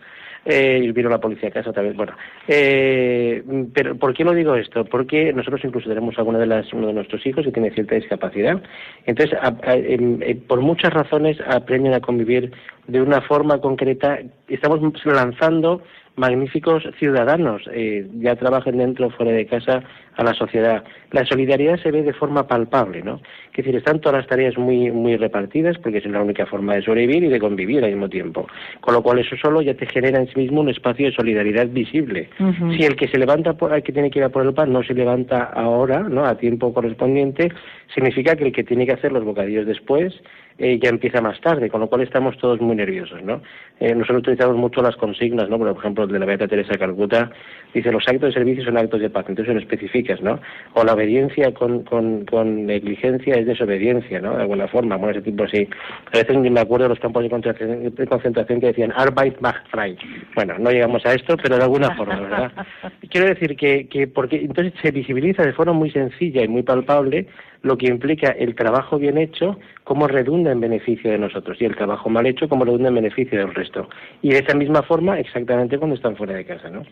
Eh, 0.47 0.79
y 0.85 0.93
vino 0.93 1.09
la 1.09 1.19
policía 1.19 1.49
a 1.49 1.53
casa 1.53 1.71
otra 1.71 1.83
vez. 1.83 1.97
Bueno, 1.97 2.13
eh, 2.49 3.43
pero 3.73 3.97
¿por 3.97 4.13
qué 4.13 4.25
no 4.25 4.33
digo 4.35 4.55
esto? 4.57 4.85
Porque 4.85 5.33
nosotros 5.33 5.63
incluso 5.65 5.89
tenemos 5.89 6.19
alguna 6.19 6.39
de 6.39 6.45
las, 6.47 6.71
uno 6.75 6.89
de 6.89 6.93
nuestros 6.93 7.25
hijos 7.27 7.47
que 7.47 7.51
tiene 7.51 7.71
cierta 7.71 7.95
discapacidad. 7.95 8.61
Entonces, 9.07 9.39
a- 9.41 9.57
a- 9.63 9.75
em, 9.77 10.21
eh, 10.23 10.35
por 10.35 10.61
muchas 10.61 10.93
razones 10.93 11.39
aprenden 11.49 11.95
a 11.95 12.01
convivir 12.01 12.53
de 12.87 13.01
una 13.01 13.23
forma 13.23 13.59
concreta. 13.63 14.19
Estamos 14.47 14.81
lanzando 15.07 15.81
magníficos 16.17 16.85
ciudadanos, 16.99 17.63
eh, 17.73 18.07
ya 18.21 18.37
trabajen 18.37 18.79
dentro 18.79 19.09
o 19.09 19.11
fuera 19.11 19.33
de 19.33 19.47
casa 19.47 19.83
a 20.17 20.25
la 20.25 20.35
sociedad. 20.35 20.85
La 21.11 21.25
solidaridad 21.25 21.79
se 21.79 21.91
ve 21.91 22.03
de 22.03 22.13
forma 22.13 22.47
palpable, 22.47 23.03
¿no? 23.03 23.21
Es 23.51 23.57
decir, 23.59 23.77
están 23.77 24.01
todas 24.01 24.19
las 24.19 24.27
tareas 24.27 24.57
muy, 24.59 24.91
muy 24.91 25.17
repartidas 25.17 25.79
porque 25.79 25.99
es 25.99 26.07
la 26.07 26.23
única 26.23 26.47
forma 26.47 26.75
de 26.75 26.83
sobrevivir 26.83 27.25
y 27.25 27.29
de 27.29 27.39
convivir 27.39 27.85
al 27.85 27.91
mismo 27.91 28.09
tiempo. 28.09 28.47
Con 28.81 28.95
lo 28.95 29.03
cual 29.03 29.19
eso 29.19 29.37
solo 29.37 29.63
ya 29.63 29.75
te 29.75 29.87
genera 29.87 30.19
en 30.19 30.27
sí 30.29 30.39
mismo 30.39 30.61
un 30.61 30.69
espacio 30.69 31.07
de 31.07 31.13
solidaridad 31.15 31.69
visible. 31.69 32.29
Si 32.77 32.85
el 32.85 32.97
que 32.97 33.09
se 33.09 33.19
levanta, 33.19 33.55
por, 33.55 33.73
el 33.73 33.83
que 33.83 33.93
tiene 33.93 34.11
que 34.11 34.19
ir 34.19 34.25
a 34.25 34.29
por 34.29 34.45
el 34.45 34.55
pan, 34.55 34.73
no 34.73 34.83
se 34.83 34.95
levanta 34.95 35.45
ahora, 35.45 36.01
¿no? 36.01 36.25
A 36.25 36.37
tiempo 36.37 36.73
correspondiente, 36.73 37.53
significa 37.95 38.37
que 38.37 38.45
el 38.45 38.53
que 38.53 38.65
tiene 38.65 38.87
que 38.87 38.93
hacer 38.93 39.13
los 39.13 39.25
bocadillos 39.25 39.67
después 39.67 40.15
eh, 40.59 40.79
ya 40.81 40.89
empieza 40.89 41.21
más 41.21 41.41
tarde, 41.41 41.69
con 41.69 41.81
lo 41.81 41.89
cual 41.89 42.03
estamos 42.03 42.39
todos 42.39 42.61
muy 42.61 42.77
nerviosos, 42.77 43.21
¿no? 43.23 43.43
Eh, 43.81 43.93
nosotros 43.93 44.19
utilizamos 44.19 44.57
mucho 44.57 44.83
las 44.83 44.95
consignas, 44.97 45.49
¿no? 45.49 45.59
Por 45.59 45.77
ejemplo, 45.77 46.05
el 46.05 46.13
de 46.13 46.19
la 46.21 46.27
Beata 46.27 46.47
Teresa 46.47 46.73
de 46.73 46.79
Calcuta 46.79 47.31
dice 47.75 47.93
los 47.93 48.07
actos 48.07 48.29
de 48.29 48.33
servicio 48.33 48.65
son 48.65 48.79
actos 48.79 49.01
de 49.01 49.11
paz, 49.11 49.27
entonces 49.29 49.53
son 49.53 49.61
especificas, 49.61 50.23
¿no? 50.23 50.41
O 50.75 50.85
la 50.85 50.95
obediencia 50.95 51.53
con, 51.53 51.83
con, 51.83 52.25
con 52.25 52.67
negligencia 52.67 53.35
es 53.35 53.47
desobediencia, 53.47 54.21
¿no? 54.21 54.37
De 54.37 54.43
alguna 54.43 54.69
forma, 54.69 54.97
bueno, 54.97 55.13
ese 55.13 55.23
tipo 55.23 55.45
así. 55.45 55.69
A 56.13 56.19
veces 56.19 56.37
ni 56.39 56.51
me 56.51 56.61
acuerdo 56.61 56.85
de 56.85 56.91
los 56.91 57.01
campos 57.01 57.23
de 57.23 57.31
concentración, 57.31 57.95
de 57.95 58.07
concentración 58.07 58.61
que 58.61 58.69
decían 58.69 58.93
Arbeit 58.97 59.41
macht 59.41 59.67
frei. 59.69 59.97
Bueno, 60.35 60.59
no 60.59 60.71
llegamos 60.71 61.05
a 61.05 61.15
esto, 61.15 61.37
pero 61.37 61.57
de 61.57 61.65
alguna 61.65 61.95
forma, 61.97 62.21
¿verdad? 62.21 62.53
Quiero 63.11 63.27
decir 63.27 63.57
que, 63.57 63.89
que 63.89 64.07
porque 64.07 64.37
entonces 64.37 64.73
se 64.81 64.91
visibiliza 64.91 65.43
de 65.43 65.53
forma 65.53 65.73
muy 65.73 65.91
sencilla 65.91 66.43
y 66.43 66.49
muy 66.49 66.63
palpable 66.63 67.27
lo 67.65 67.79
que 67.79 67.87
implica 67.87 68.31
el 68.31 68.55
trabajo 68.55 68.99
bien 68.99 69.17
hecho, 69.17 69.59
cómo 69.85 70.07
redunda 70.07 70.53
en 70.53 70.61
beneficio 70.61 71.11
de 71.11 71.19
nosotros, 71.19 71.57
y 71.61 71.65
el 71.65 71.75
trabajo 71.75 72.11
mal 72.11 72.27
hecho, 72.27 72.47
cómo 72.47 72.65
redunda 72.65 72.89
en 72.89 72.95
beneficio 72.95 73.39
del 73.39 73.55
resto. 73.55 73.89
Y 74.21 74.31
de 74.31 74.41
esa 74.41 74.55
misma 74.55 74.83
forma, 74.83 75.19
exactamente 75.19 75.79
cuando 75.79 75.97
están 75.97 76.15
fuera 76.15 76.35
de 76.35 76.45
casa, 76.45 76.69
¿no? 76.69 76.83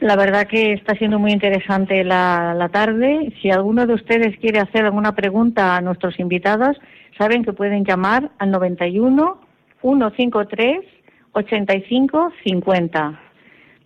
La 0.00 0.16
verdad 0.16 0.46
que 0.46 0.72
está 0.72 0.94
siendo 0.94 1.18
muy 1.18 1.32
interesante 1.32 2.04
la, 2.04 2.54
la 2.54 2.68
tarde. 2.68 3.32
Si 3.42 3.50
alguno 3.50 3.86
de 3.86 3.94
ustedes 3.94 4.36
quiere 4.38 4.60
hacer 4.60 4.84
alguna 4.84 5.14
pregunta 5.14 5.76
a 5.76 5.80
nuestros 5.80 6.18
invitados, 6.20 6.76
saben 7.18 7.44
que 7.44 7.52
pueden 7.52 7.84
llamar 7.84 8.30
al 8.38 8.50
91 8.50 9.40
153 9.80 10.78
85 11.32 12.32
50. 12.44 13.20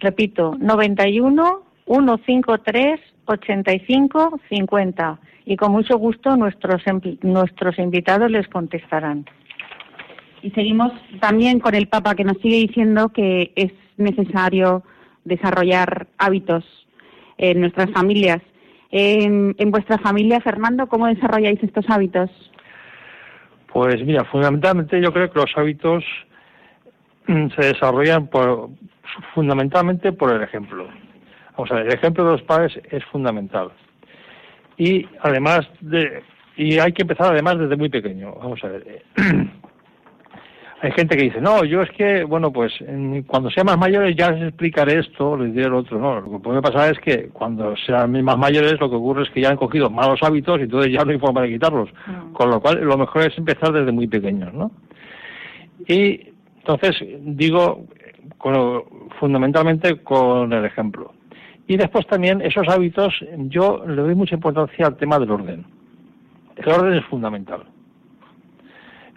Repito, 0.01 0.55
91 0.59 1.63
153 1.87 3.01
85 3.25 4.41
50. 4.49 5.19
Y 5.47 5.57
con 5.57 5.73
mucho 5.73 5.97
gusto 5.97 6.37
nuestros, 6.37 6.83
empl- 6.85 7.19
nuestros 7.23 7.79
invitados 7.79 8.31
les 8.31 8.47
contestarán. 8.49 9.25
Y 10.43 10.51
seguimos 10.51 10.93
también 11.21 11.59
con 11.59 11.75
el 11.75 11.89
Papa 11.89 12.15
que 12.15 12.25
nos 12.25 12.37
sigue 12.39 12.57
diciendo 12.59 13.09
que 13.09 13.53
es 13.57 13.73
necesario 13.97 14.85
desarrollar 15.29 16.09
hábitos 16.19 16.65
en 17.37 17.61
nuestras 17.61 17.91
familias. 17.93 18.41
En, 18.91 19.55
en 19.59 19.71
vuestra 19.71 19.99
familia, 19.99 20.41
Fernando, 20.41 20.87
¿cómo 20.87 21.07
desarrolláis 21.07 21.63
estos 21.63 21.89
hábitos? 21.89 22.31
Pues 23.73 24.03
mira, 24.05 24.25
fundamentalmente 24.25 25.01
yo 25.01 25.13
creo 25.13 25.31
que 25.31 25.41
los 25.41 25.53
hábitos 25.57 26.05
mm, 27.27 27.49
se 27.55 27.67
desarrollan 27.67 28.27
por, 28.29 28.71
fundamentalmente 29.35 30.13
por 30.13 30.33
el 30.33 30.43
ejemplo. 30.43 30.89
Vamos 31.57 31.71
a 31.71 31.75
ver, 31.75 31.87
el 31.87 31.95
ejemplo 31.95 32.25
de 32.25 32.33
los 32.33 32.43
padres 32.43 32.73
es 32.91 33.05
fundamental. 33.07 33.71
Y 34.77 35.07
además 35.21 35.69
de, 35.81 36.23
y 36.57 36.79
hay 36.79 36.93
que 36.93 37.03
empezar 37.03 37.33
además 37.33 37.59
desde 37.59 37.77
muy 37.77 37.89
pequeño. 37.89 38.35
Vamos 38.35 38.63
a 38.65 38.69
ver. 38.69 39.05
Hay 40.81 40.93
gente 40.93 41.17
que 41.17 41.25
dice, 41.25 41.41
no, 41.41 41.65
yo 41.65 41.83
es 41.83 41.91
que, 41.91 42.23
bueno, 42.23 42.53
pues 42.53 42.73
en- 42.81 43.25
cuando 43.25 43.51
sean 43.51 43.67
más 43.67 43.77
mayores 43.79 44.15
ya 44.17 44.31
les 44.31 44.45
explicaré 44.49 45.01
esto, 45.01 45.37
les 45.37 45.53
diré 45.53 45.69
lo 45.69 45.79
otro. 45.79 45.99
No, 45.99 46.21
lo 46.21 46.31
que 46.31 46.39
puede 46.39 46.63
pasar 46.63 46.93
es 46.93 47.01
que 47.01 47.31
cuando 47.31 47.75
sean 47.79 48.13
más 48.23 48.39
mayores 48.39 48.79
lo 48.79 48.89
que 48.89 48.95
ocurre 48.95 49.25
es 49.25 49.31
que 49.31 49.41
ya 49.41 49.51
han 49.51 49.57
cogido 49.57 49.91
malos 49.91 50.21
hábitos 50.23 50.61
y 50.61 50.63
entonces 50.63 50.93
ya 50.93 51.05
no 51.05 51.11
hay 51.11 51.19
forma 51.19 51.43
de 51.43 51.49
quitarlos. 51.49 51.89
Con 52.33 52.51
lo 52.51 52.61
cual, 52.61 52.81
lo 52.85 52.97
mejor 52.97 53.23
es 53.23 53.37
empezar 53.37 53.73
desde 53.73 53.91
muy 53.91 54.07
pequeños, 54.07 54.55
¿no? 54.55 54.71
Y 55.89 56.29
entonces, 56.59 56.95
digo, 57.23 57.85
con- 58.37 58.85
fundamentalmente 59.19 59.97
con 60.03 60.53
el 60.53 60.65
ejemplo. 60.65 61.13
Y 61.67 61.77
después 61.77 62.07
también 62.07 62.41
esos 62.41 62.69
hábitos, 62.69 63.13
yo 63.49 63.83
le 63.85 63.97
doy 64.01 64.15
mucha 64.15 64.37
importancia 64.37 64.87
al 64.87 64.97
tema 64.97 65.19
del 65.19 65.31
orden. 65.33 65.65
El 66.57 66.69
orden 66.69 66.95
es 66.95 67.05
fundamental. 67.07 67.65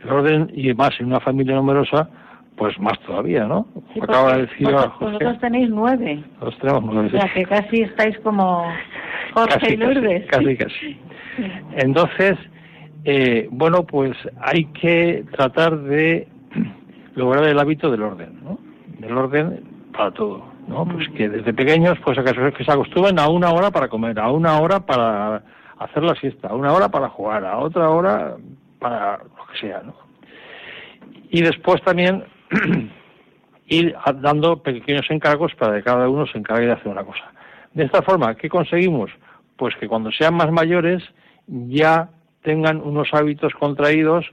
El 0.04 0.10
orden, 0.10 0.52
y 0.54 0.74
más 0.74 0.92
en 1.00 1.08
una 1.08 1.20
familia 1.20 1.56
numerosa, 1.56 2.10
pues 2.56 2.78
más 2.80 3.00
todavía, 3.02 3.46
¿no? 3.46 3.68
Sí, 3.94 4.00
Acaba 4.02 4.34
de 4.36 4.42
decir 4.44 4.68
vosotros, 4.68 4.94
José, 4.94 5.06
vosotros 5.06 5.40
tenéis 5.40 5.70
nueve. 5.70 6.24
nosotros 6.34 6.58
tenemos 6.60 6.84
nueve. 6.86 7.08
O 7.08 7.12
sea 7.20 7.34
que 7.34 7.44
casi 7.46 7.82
estáis 7.82 8.20
como 8.20 8.66
Jorge 9.34 9.60
Casi, 9.60 9.74
y 9.74 9.78
Lourdes. 9.78 10.28
Casi, 10.28 10.58
casi. 10.58 11.00
Entonces, 11.78 12.38
eh, 13.06 13.48
bueno, 13.52 13.84
pues 13.84 14.16
hay 14.42 14.66
que 14.66 15.26
tratar 15.32 15.78
de 15.80 16.28
lograr 17.16 17.46
el 17.46 17.60
hábito 17.60 17.90
del 17.90 18.04
orden, 18.04 18.40
¿no? 18.44 18.60
Del 19.00 19.18
orden 19.18 19.64
para 19.92 20.12
todo, 20.12 20.46
¿no? 20.68 20.86
Pues 20.86 21.08
que 21.10 21.30
desde 21.30 21.54
pequeños, 21.54 21.98
pues 22.04 22.18
que 22.20 22.64
se 22.64 22.72
acostumbren 22.72 23.20
a 23.20 23.28
una 23.28 23.52
hora 23.52 23.72
para 23.72 23.88
comer, 23.88 24.20
a 24.20 24.32
una 24.32 24.60
hora 24.60 24.82
para 24.82 25.44
hacer 25.80 26.04
la 26.04 26.16
siesta, 26.16 26.50
a 26.50 26.56
una 26.56 26.74
hora 26.74 26.90
para 26.90 27.10
jugar, 27.10 27.46
a 27.46 27.58
otra 27.58 27.90
hora 27.90 28.36
para 28.80 29.20
que 29.52 29.60
sea, 29.60 29.82
¿no? 29.84 29.96
Y 31.30 31.42
después 31.42 31.82
también 31.84 32.24
ir 33.68 33.96
dando 34.22 34.62
pequeños 34.62 35.06
encargos 35.10 35.54
para 35.56 35.76
que 35.76 35.84
cada 35.84 36.10
uno 36.10 36.26
se 36.28 36.38
encargue 36.38 36.66
de 36.66 36.74
hacer 36.74 36.88
una 36.88 37.04
cosa. 37.04 37.32
De 37.74 37.86
esta 37.86 38.02
forma, 38.02 38.36
¿qué 38.36 38.50
conseguimos? 38.50 39.12
Pues 39.56 39.76
que 39.76 39.88
cuando 39.88 40.12
sean 40.12 40.34
más 40.36 40.52
mayores 40.52 41.04
ya 41.48 42.10
tengan 42.44 42.82
unos 42.82 43.10
hábitos 43.14 43.54
contraídos 43.54 44.26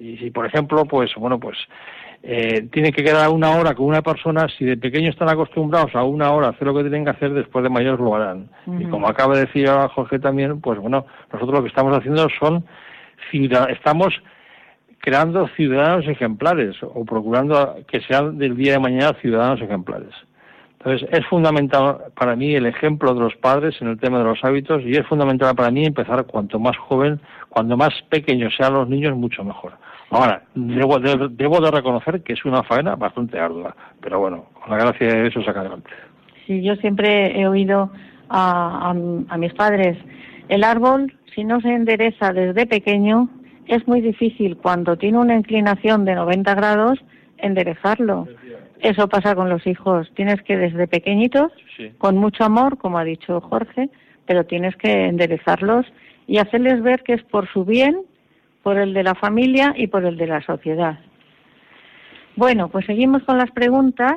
y 0.00 0.18
si 0.18 0.30
por 0.30 0.44
ejemplo 0.44 0.84
pues 0.84 1.10
bueno 1.16 1.40
pues 1.40 1.56
eh, 2.26 2.68
tiene 2.72 2.90
que 2.90 3.04
quedar 3.04 3.28
una 3.28 3.50
hora 3.50 3.74
con 3.74 3.84
una 3.84 4.00
persona, 4.00 4.46
si 4.48 4.64
de 4.64 4.78
pequeños 4.78 5.12
están 5.12 5.28
acostumbrados 5.28 5.94
a 5.94 6.04
una 6.04 6.32
hora 6.32 6.46
a 6.46 6.50
hacer 6.50 6.66
lo 6.66 6.74
que 6.74 6.80
tienen 6.80 7.04
que 7.04 7.10
hacer, 7.10 7.34
después 7.34 7.62
de 7.62 7.68
mayores 7.68 8.00
lo 8.00 8.14
harán. 8.14 8.48
Y 8.80 8.86
como 8.86 9.06
acaba 9.06 9.34
de 9.34 9.44
decir 9.44 9.68
ahora 9.68 9.90
Jorge 9.90 10.18
también, 10.18 10.58
pues 10.62 10.78
bueno, 10.78 11.04
nosotros 11.30 11.58
lo 11.58 11.62
que 11.62 11.68
estamos 11.68 11.94
haciendo 11.94 12.26
son 12.40 12.64
estamos 13.70 14.14
creando 14.98 15.46
ciudadanos 15.48 16.06
ejemplares 16.08 16.76
o 16.82 17.04
procurando 17.04 17.76
que 17.86 18.00
sean 18.00 18.38
del 18.38 18.56
día 18.56 18.72
de 18.72 18.78
mañana 18.78 19.12
ciudadanos 19.20 19.60
ejemplares. 19.60 20.14
Entonces, 20.78 21.08
es 21.12 21.26
fundamental 21.26 21.96
para 22.14 22.36
mí 22.36 22.54
el 22.54 22.66
ejemplo 22.66 23.14
de 23.14 23.20
los 23.20 23.34
padres 23.36 23.74
en 23.80 23.88
el 23.88 23.98
tema 23.98 24.18
de 24.18 24.24
los 24.24 24.44
hábitos 24.44 24.82
y 24.82 24.92
es 24.92 25.06
fundamental 25.06 25.54
para 25.54 25.70
mí 25.70 25.84
empezar 25.86 26.26
cuanto 26.26 26.58
más 26.58 26.76
joven, 26.76 27.20
cuando 27.48 27.76
más 27.76 27.94
pequeños 28.10 28.54
sean 28.54 28.74
los 28.74 28.88
niños, 28.88 29.16
mucho 29.16 29.42
mejor. 29.44 29.72
Ahora, 30.10 30.42
debo 30.54 30.98
de, 30.98 31.28
debo 31.30 31.60
de 31.60 31.70
reconocer 31.70 32.22
que 32.22 32.34
es 32.34 32.44
una 32.44 32.62
faena 32.62 32.96
bastante 32.96 33.38
ardua, 33.38 33.74
pero 34.00 34.20
bueno, 34.20 34.44
con 34.52 34.70
la 34.70 34.84
gracia 34.84 35.06
de 35.06 35.26
eso 35.26 35.42
saca 35.42 35.60
adelante. 35.60 35.90
Sí, 36.46 36.62
yo 36.62 36.76
siempre 36.76 37.40
he 37.40 37.46
oído 37.46 37.90
a, 38.28 38.90
a 38.90 39.38
mis 39.38 39.54
padres, 39.54 39.96
el 40.48 40.64
árbol, 40.64 41.12
si 41.34 41.44
no 41.44 41.60
se 41.60 41.68
endereza 41.68 42.32
desde 42.32 42.66
pequeño, 42.66 43.28
es 43.66 43.86
muy 43.88 44.00
difícil 44.00 44.56
cuando 44.56 44.96
tiene 44.96 45.18
una 45.18 45.34
inclinación 45.34 46.04
de 46.04 46.14
90 46.14 46.54
grados 46.54 46.98
enderezarlo. 47.38 48.26
Eso 48.80 49.08
pasa 49.08 49.34
con 49.34 49.48
los 49.48 49.66
hijos. 49.66 50.10
Tienes 50.14 50.42
que 50.42 50.56
desde 50.56 50.86
pequeñitos, 50.86 51.52
con 51.98 52.16
mucho 52.16 52.44
amor, 52.44 52.78
como 52.78 52.98
ha 52.98 53.04
dicho 53.04 53.40
Jorge, 53.40 53.88
pero 54.26 54.44
tienes 54.44 54.76
que 54.76 55.06
enderezarlos 55.06 55.86
y 56.26 56.38
hacerles 56.38 56.82
ver 56.82 57.02
que 57.02 57.14
es 57.14 57.22
por 57.22 57.50
su 57.52 57.64
bien, 57.64 58.02
por 58.62 58.78
el 58.78 58.94
de 58.94 59.02
la 59.02 59.14
familia 59.14 59.74
y 59.76 59.86
por 59.86 60.04
el 60.04 60.16
de 60.16 60.26
la 60.26 60.42
sociedad. 60.42 60.98
Bueno, 62.36 62.68
pues 62.68 62.86
seguimos 62.86 63.22
con 63.22 63.38
las 63.38 63.50
preguntas. 63.52 64.16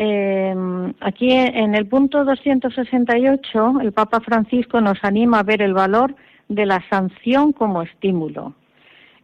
Em, 0.00 0.94
aquí 1.00 1.32
en 1.32 1.74
el 1.74 1.88
punto 1.88 2.24
268, 2.24 3.80
el 3.82 3.90
Papa 3.90 4.20
Francisco 4.20 4.80
nos 4.80 5.02
anima 5.02 5.40
a 5.40 5.42
ver 5.42 5.60
el 5.60 5.74
valor 5.74 6.14
de 6.48 6.66
la 6.66 6.80
sanción 6.88 7.52
como 7.52 7.82
estímulo. 7.82 8.54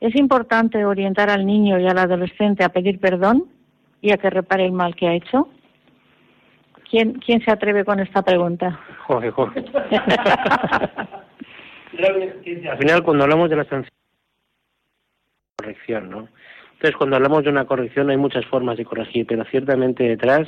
Es 0.01 0.17
importante 0.17 0.85
orientar 0.85 1.31
al 1.31 1.47
niño 1.47 1.79
y 1.79 1.87
al 1.87 1.97
adolescente 1.97 2.65
a 2.65 2.71
pedir 2.71 2.99
perdón 2.99 3.45
y 4.03 4.11
a 4.11 4.17
que 4.17 4.29
repare 4.29 4.67
el 4.67 4.73
mal 4.73 4.97
que 4.97 5.07
ha 5.07 5.15
hecho? 5.15 5.49
¿Quién, 6.91 7.15
quién 7.15 7.41
se 7.45 7.53
atreve 7.53 7.85
con 7.85 8.01
esta 8.01 8.23
pregunta? 8.23 8.81
Jorge, 9.07 9.31
Jorge. 9.31 9.65
Al 12.69 12.79
final, 12.79 13.05
cuando 13.05 13.23
hablamos 13.23 13.49
de 13.49 13.57
la 13.57 13.65
sanción, 13.65 13.95
corrección, 15.57 16.11
¿no? 16.11 16.29
Entonces, 16.85 16.99
cuando 16.99 17.17
hablamos 17.17 17.43
de 17.45 17.49
una 17.49 17.65
corrección, 17.65 18.11
hay 18.11 18.19
muchas 18.19 18.45
formas 18.45 18.77
de 18.77 18.85
corregir, 18.85 19.25
pero 19.27 19.43
ciertamente 19.47 20.05
detrás 20.05 20.47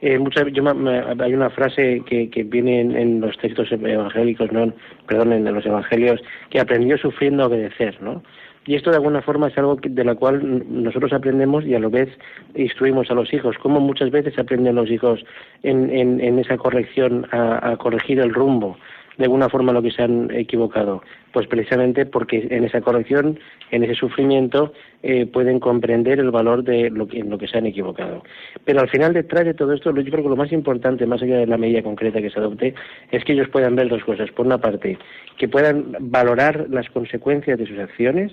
eh, 0.00 0.18
muchas, 0.18 0.50
yo 0.50 0.64
hay 0.66 1.34
una 1.34 1.50
frase 1.50 2.02
que, 2.06 2.30
que 2.30 2.42
viene 2.42 2.80
en, 2.80 3.20
los 3.20 3.36
textos 3.36 3.70
evangélicos, 3.70 4.50
no, 4.50 4.72
perdón, 5.06 5.34
en 5.34 5.44
los 5.44 5.66
evangelios, 5.66 6.22
que 6.48 6.58
aprendió 6.58 6.96
sufriendo 6.96 7.42
a 7.42 7.48
obedecer, 7.48 8.00
¿no? 8.00 8.22
Y 8.64 8.76
esto 8.76 8.88
de 8.88 8.96
alguna 8.96 9.20
forma 9.20 9.48
es 9.48 9.58
algo 9.58 9.76
de 9.76 10.04
la 10.04 10.14
cual 10.14 10.64
nosotros 10.70 11.12
aprendemos 11.12 11.66
y 11.66 11.74
a 11.74 11.80
la 11.80 11.88
vez 11.88 12.08
instruimos 12.54 13.10
a 13.10 13.14
los 13.14 13.30
hijos. 13.34 13.58
Como 13.58 13.78
muchas 13.78 14.10
veces 14.10 14.38
aprenden 14.38 14.76
los 14.76 14.90
hijos 14.90 15.22
en, 15.62 15.90
en, 15.90 16.38
esa 16.38 16.56
corrección 16.56 17.26
a, 17.30 17.76
corregir 17.76 18.20
el 18.20 18.32
rumbo 18.32 18.78
de 19.16 19.24
alguna 19.24 19.48
forma 19.48 19.72
lo 19.72 19.82
que 19.82 19.90
se 19.90 20.02
han 20.02 20.30
equivocado? 20.30 21.02
Pues 21.32 21.46
precisamente 21.46 22.06
porque 22.06 22.46
en 22.50 22.64
esa 22.64 22.80
corrección, 22.80 23.38
en 23.70 23.84
ese 23.84 23.94
sufrimiento, 23.94 24.72
eh, 25.02 25.26
pueden 25.26 25.60
comprender 25.60 26.20
el 26.20 26.30
valor 26.30 26.64
de 26.64 26.90
lo 26.90 27.06
que, 27.06 27.20
en 27.20 27.30
lo 27.30 27.38
que 27.38 27.48
se 27.48 27.58
han 27.58 27.66
equivocado. 27.66 28.22
Pero 28.64 28.80
al 28.80 28.88
final, 28.88 29.12
detrás 29.12 29.44
de 29.44 29.54
todo 29.54 29.72
esto, 29.72 29.94
yo 29.94 30.10
creo 30.10 30.22
que 30.22 30.30
lo 30.30 30.36
más 30.36 30.52
importante, 30.52 31.06
más 31.06 31.22
allá 31.22 31.38
de 31.38 31.46
la 31.46 31.58
medida 31.58 31.82
concreta 31.82 32.20
que 32.20 32.30
se 32.30 32.38
adopte, 32.38 32.74
es 33.10 33.24
que 33.24 33.32
ellos 33.32 33.48
puedan 33.48 33.76
ver 33.76 33.88
dos 33.88 34.04
cosas. 34.04 34.30
Por 34.30 34.46
una 34.46 34.58
parte, 34.58 34.98
que 35.36 35.48
puedan 35.48 35.96
valorar 36.00 36.66
las 36.70 36.88
consecuencias 36.90 37.58
de 37.58 37.66
sus 37.66 37.78
acciones, 37.78 38.32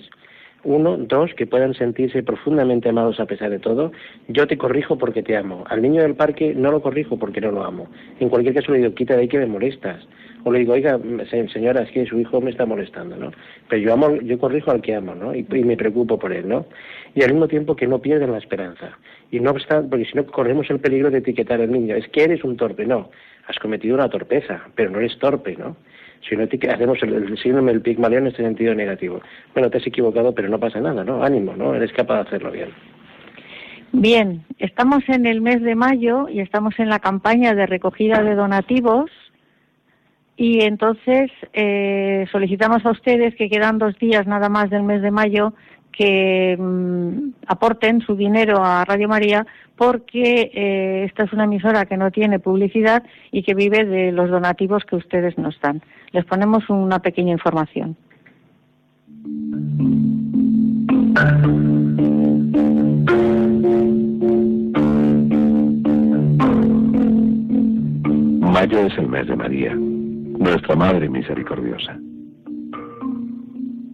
uno, 0.64 0.96
dos, 0.96 1.32
que 1.34 1.46
puedan 1.46 1.74
sentirse 1.74 2.22
profundamente 2.22 2.88
amados 2.88 3.18
a 3.20 3.26
pesar 3.26 3.50
de 3.50 3.58
todo. 3.58 3.92
Yo 4.28 4.46
te 4.46 4.56
corrijo 4.56 4.96
porque 4.96 5.22
te 5.22 5.36
amo. 5.36 5.64
Al 5.68 5.82
niño 5.82 6.02
del 6.02 6.14
parque 6.14 6.54
no 6.54 6.70
lo 6.70 6.80
corrijo 6.82 7.18
porque 7.18 7.40
no 7.40 7.50
lo 7.50 7.64
amo. 7.64 7.88
En 8.20 8.28
cualquier 8.28 8.54
caso 8.54 8.72
le 8.72 8.78
digo, 8.78 8.94
quita 8.94 9.14
de 9.14 9.22
ahí 9.22 9.28
que 9.28 9.38
me 9.38 9.46
molestas. 9.46 10.06
O 10.44 10.50
le 10.50 10.60
digo, 10.60 10.72
oiga, 10.72 10.98
señora, 11.52 11.82
es 11.82 11.90
que 11.92 12.04
su 12.06 12.18
hijo 12.18 12.40
me 12.40 12.50
está 12.50 12.66
molestando, 12.66 13.16
¿no? 13.16 13.30
Pero 13.68 13.82
yo 13.82 13.92
amo, 13.92 14.16
yo 14.16 14.38
corrijo 14.38 14.72
al 14.72 14.82
que 14.82 14.94
amo, 14.94 15.14
¿no? 15.14 15.34
Y, 15.34 15.44
me 15.44 15.76
preocupo 15.76 16.18
por 16.18 16.32
él, 16.32 16.48
¿no? 16.48 16.66
Y 17.14 17.22
al 17.22 17.32
mismo 17.32 17.46
tiempo 17.46 17.76
que 17.76 17.86
no 17.86 18.00
pierdan 18.00 18.32
la 18.32 18.38
esperanza. 18.38 18.98
Y 19.30 19.38
no 19.38 19.52
obstante, 19.52 19.88
porque 19.88 20.06
si 20.06 20.14
no 20.14 20.26
corremos 20.26 20.68
el 20.70 20.80
peligro 20.80 21.10
de 21.10 21.18
etiquetar 21.18 21.60
al 21.60 21.70
niño. 21.70 21.94
Es 21.94 22.08
que 22.08 22.24
eres 22.24 22.42
un 22.42 22.56
torpe, 22.56 22.86
no. 22.86 23.10
Has 23.46 23.58
cometido 23.58 23.94
una 23.94 24.08
torpeza, 24.08 24.62
pero 24.74 24.90
no 24.90 24.98
eres 24.98 25.16
torpe, 25.18 25.56
¿no? 25.56 25.76
Si 26.28 26.36
no 26.36 26.44
hacemos 26.44 27.02
el, 27.02 27.14
el 27.14 27.38
síndrome 27.38 27.72
del 27.72 27.82
Pigmalión 27.82 28.22
en 28.22 28.28
este 28.28 28.42
sentido 28.42 28.74
negativo. 28.74 29.20
Bueno, 29.54 29.70
te 29.70 29.78
has 29.78 29.86
equivocado, 29.86 30.34
pero 30.34 30.48
no 30.48 30.58
pasa 30.58 30.80
nada, 30.80 31.04
¿no? 31.04 31.22
Ánimo, 31.22 31.54
¿no? 31.56 31.74
Eres 31.74 31.92
capaz 31.92 32.14
de 32.14 32.20
hacerlo 32.22 32.50
bien. 32.50 32.70
Bien, 33.92 34.44
estamos 34.58 35.06
en 35.08 35.26
el 35.26 35.40
mes 35.40 35.60
de 35.62 35.74
mayo 35.74 36.28
y 36.28 36.40
estamos 36.40 36.78
en 36.78 36.88
la 36.88 36.98
campaña 36.98 37.54
de 37.54 37.66
recogida 37.66 38.22
de 38.22 38.34
donativos 38.34 39.10
y 40.42 40.60
entonces 40.62 41.30
eh, 41.52 42.26
solicitamos 42.32 42.84
a 42.84 42.90
ustedes 42.90 43.32
que 43.36 43.48
quedan 43.48 43.78
dos 43.78 43.96
días 44.00 44.26
nada 44.26 44.48
más 44.48 44.70
del 44.70 44.82
mes 44.82 45.00
de 45.00 45.12
mayo 45.12 45.54
que 45.92 46.56
mm, 46.58 47.34
aporten 47.46 48.00
su 48.00 48.16
dinero 48.16 48.56
a 48.64 48.84
Radio 48.84 49.06
María 49.08 49.46
porque 49.76 50.50
eh, 50.52 51.04
esta 51.04 51.22
es 51.22 51.32
una 51.32 51.44
emisora 51.44 51.84
que 51.84 51.96
no 51.96 52.10
tiene 52.10 52.40
publicidad 52.40 53.04
y 53.30 53.44
que 53.44 53.54
vive 53.54 53.84
de 53.84 54.10
los 54.10 54.30
donativos 54.30 54.84
que 54.84 54.96
ustedes 54.96 55.38
nos 55.38 55.60
dan. 55.60 55.80
Les 56.10 56.24
ponemos 56.24 56.68
una 56.68 56.98
pequeña 56.98 57.30
información. 57.30 57.96
Mayo 68.40 68.78
es 68.80 68.98
el 68.98 69.08
mes 69.08 69.28
de 69.28 69.36
María, 69.36 69.76
nuestra 70.42 70.74
Madre 70.74 71.08
Misericordiosa. 71.08 71.96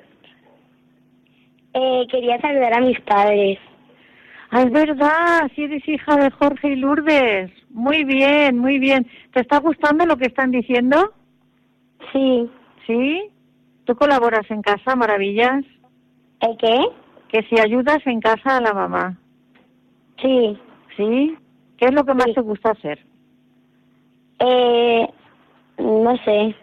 eh, 1.75 2.07
quería 2.11 2.41
saludar 2.41 2.75
a 2.75 2.81
mis 2.81 3.01
padres. 3.01 3.59
Ah, 4.51 4.63
es 4.63 4.73
verdad, 4.73 5.51
si 5.55 5.65
eres 5.65 5.87
hija 5.89 6.17
de 6.17 6.31
Jorge 6.31 6.73
y 6.73 6.77
Lourdes. 6.77 7.51
Muy 7.71 8.05
bien, 8.05 8.59
muy 8.59 8.79
bien. 8.79 9.07
¿Te 9.33 9.41
está 9.41 9.59
gustando 9.59 10.05
lo 10.05 10.17
que 10.17 10.27
están 10.27 10.51
diciendo? 10.51 11.13
Sí. 12.13 12.51
¿Sí? 12.87 13.31
¿Tú 13.85 13.95
colaboras 13.95 14.51
en 14.51 14.63
casa, 14.63 14.97
maravillas? 14.97 15.65
¿El 16.41 16.57
qué? 16.57 16.81
Que 17.29 17.43
si 17.45 17.61
ayudas 17.61 17.99
en 18.07 18.21
casa 18.21 18.57
a 18.57 18.61
la 18.61 18.75
mamá. 18.75 19.19
Sí. 20.21 20.59
¿Sí? 20.97 21.37
¿Qué 21.79 21.87
es 21.87 21.95
lo 21.95 22.05
que 22.05 22.15
más 22.15 22.27
te 22.35 22.41
gusta 22.41 22.73
hacer? 22.73 22.99
Eh, 24.41 25.09
no 25.79 26.17
sé. 26.25 26.55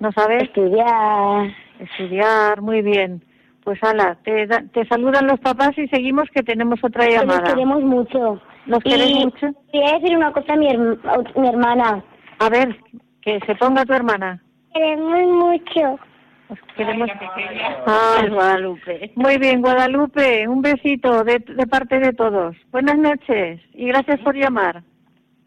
¿No 0.00 0.12
sabes? 0.12 0.42
Estudiar. 0.42 1.50
Estudiar, 1.78 2.60
muy 2.60 2.82
bien. 2.82 3.22
Pues 3.62 3.82
ala, 3.82 4.16
te, 4.24 4.46
te 4.46 4.86
saludan 4.86 5.26
los 5.26 5.40
papás 5.40 5.70
y 5.78 5.86
seguimos 5.88 6.28
que 6.34 6.42
tenemos 6.42 6.82
otra 6.82 7.06
Que 7.06 7.12
llamada. 7.12 7.40
Nos 7.40 7.48
queremos 7.50 7.82
mucho. 7.82 8.40
¿Nos 8.66 8.82
queréis 8.82 9.10
Y 9.10 9.24
mucho? 9.24 9.46
Quería 9.72 9.98
decir 9.98 10.16
una 10.16 10.32
cosa 10.32 10.52
a 10.54 10.56
mi, 10.56 10.68
herm- 10.68 10.98
mi 11.40 11.48
hermana. 11.48 12.02
A 12.38 12.48
ver, 12.48 12.76
que 13.22 13.38
se 13.46 13.54
ponga 13.56 13.84
tu 13.84 13.92
hermana. 13.92 14.42
Queremos 14.72 15.20
mucho. 15.28 15.98
Queremos... 16.76 17.08
Ah, 17.86 18.22
Guadalupe. 18.28 19.12
Muy 19.16 19.38
bien, 19.38 19.60
Guadalupe, 19.62 20.46
un 20.48 20.62
besito 20.62 21.24
de, 21.24 21.38
de 21.38 21.66
parte 21.66 21.98
de 21.98 22.12
todos. 22.12 22.56
Buenas 22.70 22.98
noches 22.98 23.60
y 23.72 23.86
gracias 23.86 24.20
por 24.20 24.34
llamar. 24.36 24.82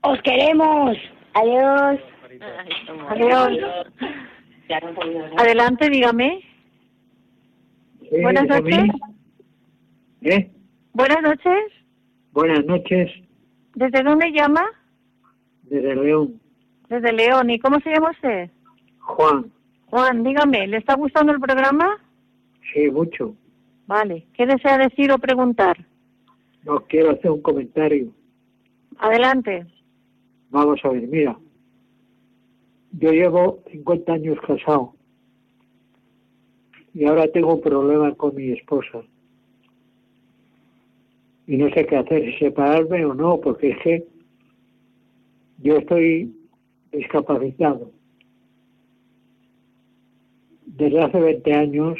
Os 0.01 0.21
queremos. 0.21 0.97
Adiós. 1.33 1.99
Adiós. 3.09 3.57
Adelante, 5.37 5.89
dígame. 5.89 6.43
Eh, 8.11 8.21
Buenas 8.21 8.49
a 8.49 8.59
noches. 8.59 8.83
¿Eh? 10.23 10.51
Buenas 10.93 11.21
noches. 11.21 11.73
Buenas 12.33 12.65
noches, 12.65 13.09
¿Desde 13.75 14.01
dónde 14.03 14.31
llama? 14.31 14.63
desde 15.63 15.95
León. 15.95 16.39
Desde 16.89 17.11
León. 17.13 17.49
¿Y 17.49 17.59
cómo 17.59 17.79
se 17.81 17.91
llama 17.91 18.11
usted? 18.11 18.49
Juan, 18.99 19.51
Juan, 19.87 20.23
dígame, 20.23 20.67
¿le 20.67 20.77
está 20.77 20.95
gustando 20.95 21.31
el 21.31 21.39
programa? 21.39 21.97
sí, 22.73 22.89
mucho. 22.91 23.35
Vale. 23.87 24.25
¿Qué 24.33 24.45
desea 24.45 24.77
decir 24.77 25.11
o 25.11 25.17
preguntar? 25.17 25.77
No 26.65 26.81
quiero 26.87 27.11
hacer 27.11 27.31
un 27.31 27.41
comentario. 27.41 28.11
Adelante. 28.97 29.65
Vamos 30.49 30.79
a 30.83 30.89
ver, 30.89 31.07
mira. 31.07 31.37
Yo 32.91 33.11
llevo 33.11 33.63
50 33.71 34.11
años 34.13 34.37
casado 34.45 34.93
y 36.93 37.05
ahora 37.05 37.27
tengo 37.31 37.53
un 37.53 37.61
problema 37.61 38.13
con 38.15 38.35
mi 38.35 38.51
esposa. 38.51 39.01
Y 41.47 41.57
no 41.57 41.69
sé 41.69 41.85
qué 41.85 41.95
hacer, 41.95 42.25
si 42.25 42.37
separarme 42.39 43.05
o 43.05 43.13
no, 43.13 43.39
porque 43.39 43.69
es 43.69 43.77
que 43.79 44.03
yo 45.59 45.77
estoy 45.77 46.35
discapacitado. 46.91 47.91
Desde 50.65 51.01
hace 51.01 51.19
20 51.19 51.53
años 51.53 51.97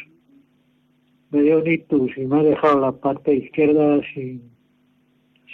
me 1.32 1.41
dio 1.41 1.60
un 1.60 1.68
ictus 1.68 2.18
y 2.18 2.26
me 2.26 2.39
ha 2.39 2.43
dejado 2.43 2.80
la 2.80 2.91
parte 2.91 3.34
izquierda 3.34 4.00
sin, 4.14 4.52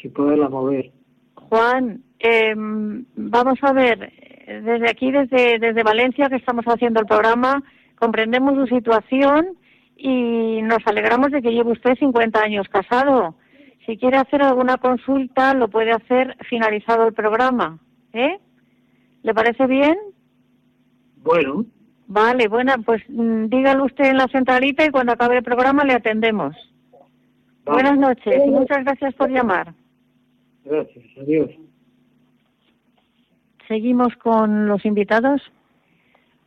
sin 0.02 0.12
poderla 0.12 0.50
mover. 0.50 0.92
Juan, 1.36 2.02
eh, 2.20 2.54
vamos 2.56 3.60
a 3.62 3.74
ver, 3.74 4.12
desde 4.48 4.90
aquí, 4.90 5.12
desde, 5.12 5.60
desde 5.60 5.84
Valencia, 5.84 6.30
que 6.30 6.36
estamos 6.36 6.66
haciendo 6.66 7.00
el 7.00 7.06
programa, 7.06 7.64
comprendemos 8.00 8.56
su 8.56 8.76
situación 8.76 9.58
y 9.96 10.62
nos 10.64 10.80
alegramos 10.86 11.32
de 11.32 11.42
que 11.42 11.52
lleve 11.52 11.72
usted 11.72 11.96
50 11.98 12.42
años 12.42 12.68
casado. 12.70 13.36
Si 13.86 13.98
quiere 13.98 14.18
hacer 14.18 14.42
alguna 14.42 14.78
consulta, 14.78 15.54
lo 15.54 15.68
puede 15.68 15.92
hacer 15.92 16.38
finalizado 16.50 17.08
el 17.08 17.14
programa. 17.14 17.80
¿Eh? 18.14 18.40
¿Le 19.24 19.34
parece 19.34 19.68
bien? 19.68 19.98
Bueno, 21.18 21.66
Vale, 22.08 22.48
bueno, 22.48 22.74
pues 22.86 23.02
mm, 23.10 23.46
dígalo 23.46 23.86
usted 23.86 24.06
en 24.06 24.18
la 24.18 24.28
centralita 24.28 24.86
y 24.86 24.92
cuando 24.92 25.14
acabe 25.14 25.38
el 25.38 25.44
programa 25.44 25.84
le 25.84 25.94
atendemos. 25.94 26.56
Buenas 27.66 27.98
noches 27.98 28.42
y 28.46 28.50
muchas 28.52 28.84
gracias 28.84 29.14
por 29.16 29.32
llamar. 29.32 29.74
gracias, 30.66 31.06
adiós. 31.20 31.50
Seguimos 33.68 34.16
con 34.18 34.68
los 34.68 34.86
invitados. 34.86 35.42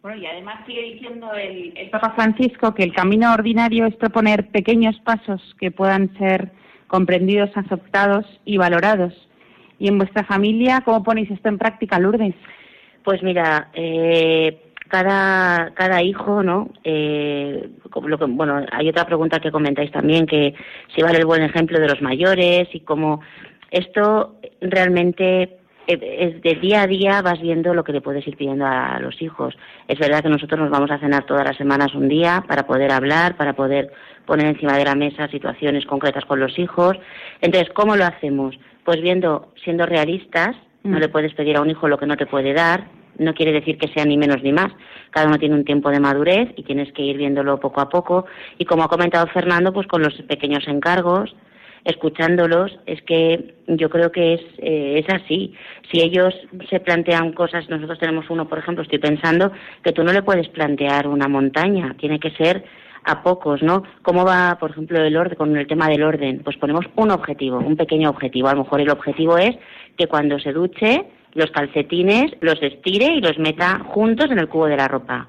Bueno, 0.03 0.19
y 0.19 0.27
además 0.27 0.65
sigue 0.67 0.83
diciendo 0.83 1.33
el, 1.33 1.77
el 1.77 1.91
Papa 1.91 2.13
Francisco 2.15 2.75
que 2.75 2.85
el 2.85 2.95
camino 2.95 3.33
ordinario 3.33 3.87
es 3.87 3.97
proponer 3.97 4.49
pequeños 4.51 5.01
pasos 5.01 5.57
que 5.59 5.71
puedan 5.71 6.17
ser 6.19 6.53
comprendidos, 6.87 7.51
aceptados 7.55 8.25
y 8.45 8.57
valorados. 8.57 9.13
¿Y 9.79 9.89
en 9.89 9.99
vuestra 9.99 10.25
familia 10.25 10.83
cómo 10.85 11.03
ponéis 11.03 11.31
esto 11.31 11.49
en 11.49 11.59
práctica, 11.59 11.99
Lourdes? 11.99 12.35
Pues 13.05 13.23
mira, 13.23 13.69
eh, 13.75 14.59
cada, 14.89 15.73
cada 15.75 16.03
hijo, 16.03 16.43
¿no? 16.43 16.71
Eh, 16.85 17.69
lo 18.05 18.19
que, 18.19 18.25
bueno, 18.27 18.65
hay 18.73 18.89
otra 18.89 19.05
pregunta 19.07 19.41
que 19.41 19.51
comentáis 19.51 19.91
también, 19.91 20.27
que 20.27 20.55
si 20.95 21.03
vale 21.03 21.19
el 21.19 21.27
buen 21.27 21.43
ejemplo 21.43 21.79
de 21.79 21.89
los 21.89 22.01
mayores 22.03 22.69
y 22.73 22.81
cómo 22.81 23.21
esto 23.71 24.37
realmente 24.61 25.59
de 25.95 26.59
día 26.61 26.83
a 26.83 26.87
día 26.87 27.23
vas 27.23 27.41
viendo 27.41 27.73
lo 27.73 27.85
que 27.85 27.93
le 27.93 28.01
puedes 28.01 28.27
ir 28.27 28.37
pidiendo 28.37 28.67
a 28.67 28.99
los 29.01 29.21
hijos. 29.23 29.55
Es 29.87 29.99
verdad 29.99 30.23
que 30.23 30.29
nosotros 30.29 30.59
nos 30.59 30.71
vamos 30.71 30.91
a 30.91 30.99
cenar 30.99 31.25
todas 31.25 31.45
las 31.45 31.57
semanas 31.57 31.95
un 31.95 32.09
día 32.09 32.43
para 32.47 32.67
poder 32.67 32.91
hablar, 32.91 33.37
para 33.37 33.53
poder 33.53 33.93
poner 34.25 34.47
encima 34.49 34.77
de 34.77 34.85
la 34.85 34.95
mesa 34.97 35.29
situaciones 35.29 35.87
concretas 35.87 36.25
con 36.25 36.41
los 36.41 36.59
hijos. 36.59 36.97
Entonces, 37.41 37.73
¿cómo 37.73 37.97
lo 37.97 38.05
hacemos? 38.05 38.59
Pues 38.85 39.01
viendo, 39.01 39.53
siendo 39.65 39.87
realistas, 39.87 40.57
no 40.83 40.99
Mm. 40.99 41.01
le 41.01 41.09
puedes 41.09 41.35
pedir 41.35 41.57
a 41.57 41.61
un 41.63 41.71
hijo 41.71 41.89
lo 41.89 41.99
que 41.99 42.07
no 42.07 42.17
te 42.17 42.27
puede 42.27 42.53
dar, 42.53 42.85
no 43.19 43.35
quiere 43.35 43.53
decir 43.53 43.79
que 43.79 43.89
sea 43.89 44.05
ni 44.05 44.17
menos 44.17 44.43
ni 44.43 44.53
más. 44.53 44.73
Cada 45.11 45.27
uno 45.27 45.39
tiene 45.39 45.55
un 45.55 45.65
tiempo 45.65 45.91
de 45.91 46.01
madurez 46.01 46.51
y 46.57 46.63
tienes 46.63 46.93
que 46.93 47.03
ir 47.03 47.17
viéndolo 47.17 47.59
poco 47.59 47.81
a 47.81 47.89
poco. 47.89 48.27
Y 48.59 48.65
como 48.67 48.85
ha 48.85 48.89
comentado 48.89 49.27
Fernando, 49.29 49.73
pues 49.73 49.87
con 49.87 50.03
los 50.03 50.15
pequeños 50.29 50.67
encargos, 50.69 51.35
escuchándolos, 51.87 52.79
es 52.85 53.01
que 53.03 53.55
yo 53.69 53.89
creo 53.89 54.11
que 54.11 54.35
es, 54.35 54.41
eh, 54.59 55.05
es 55.05 55.15
así. 55.15 55.55
Si 55.91 56.01
ellos 56.01 56.35
se 56.69 56.81
plantean 56.81 57.33
cosas, 57.33 57.69
nosotros 57.71 57.99
tenemos 57.99 58.29
uno, 58.29 58.49
por 58.49 58.59
ejemplo, 58.59 58.83
estoy 58.83 58.99
pensando 58.99 59.53
que 59.83 59.93
tú 59.93 60.03
no 60.03 60.13
le 60.13 60.23
puedes 60.23 60.49
plantear 60.49 61.07
una 61.07 61.29
montaña, 61.29 61.95
tiene 61.99 62.19
que 62.19 62.33
ser 62.33 62.65
a 63.05 63.23
pocos, 63.23 63.63
¿no? 63.63 63.85
¿Cómo 64.03 64.25
va, 64.25 64.57
por 64.59 64.73
ejemplo, 64.73 65.01
el 65.01 65.17
orden 65.17 65.37
con 65.37 65.57
el 65.57 65.69
tema 65.69 65.89
del 65.89 66.03
orden? 66.03 66.41
Pues 66.43 66.57
ponemos 66.57 66.85
un 66.97 67.13
objetivo, 67.13 67.59
un 67.59 67.77
pequeño 67.77 68.11
objetivo. 68.11 68.49
A 68.49 68.55
lo 68.55 68.65
mejor 68.65 68.81
el 68.81 68.91
objetivo 68.91 69.39
es 69.39 69.57
que 69.97 70.09
cuando 70.09 70.41
se 70.41 70.53
duche 70.53 71.05
los 71.35 71.51
calcetines 71.53 72.33
los 72.41 72.61
estire 72.63 73.15
y 73.15 73.21
los 73.21 73.39
meta 73.39 73.79
juntos 73.85 74.31
en 74.31 74.41
el 74.41 74.49
cubo 74.49 74.67
de 74.67 74.77
la 74.77 74.89
ropa. 74.89 75.29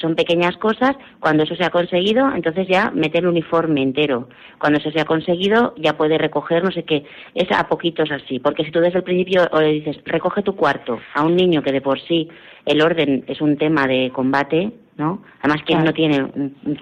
Son 0.00 0.14
pequeñas 0.14 0.56
cosas, 0.56 0.96
cuando 1.20 1.42
eso 1.42 1.56
se 1.56 1.64
ha 1.64 1.70
conseguido, 1.70 2.32
entonces 2.34 2.66
ya 2.68 2.90
mete 2.94 3.18
el 3.18 3.26
uniforme 3.26 3.82
entero. 3.82 4.28
Cuando 4.58 4.78
eso 4.78 4.90
se 4.90 5.00
ha 5.00 5.04
conseguido, 5.04 5.74
ya 5.76 5.96
puede 5.96 6.18
recoger 6.18 6.64
no 6.64 6.70
sé 6.70 6.84
qué. 6.84 7.04
Es 7.34 7.50
a 7.50 7.68
poquitos 7.68 8.10
así, 8.10 8.38
porque 8.38 8.64
si 8.64 8.70
tú 8.70 8.80
desde 8.80 8.98
el 8.98 9.04
principio 9.04 9.48
o 9.52 9.60
le 9.60 9.72
dices, 9.72 9.98
recoge 10.04 10.42
tu 10.42 10.54
cuarto 10.56 10.98
a 11.14 11.24
un 11.24 11.36
niño 11.36 11.62
que 11.62 11.72
de 11.72 11.80
por 11.80 12.00
sí 12.00 12.28
el 12.64 12.82
orden 12.82 13.24
es 13.26 13.40
un 13.40 13.56
tema 13.56 13.86
de 13.86 14.10
combate, 14.12 14.70
¿no? 14.98 15.22
Además, 15.40 15.62
¿quién 15.64 15.84
no 15.84 15.92
tiene 15.92 16.28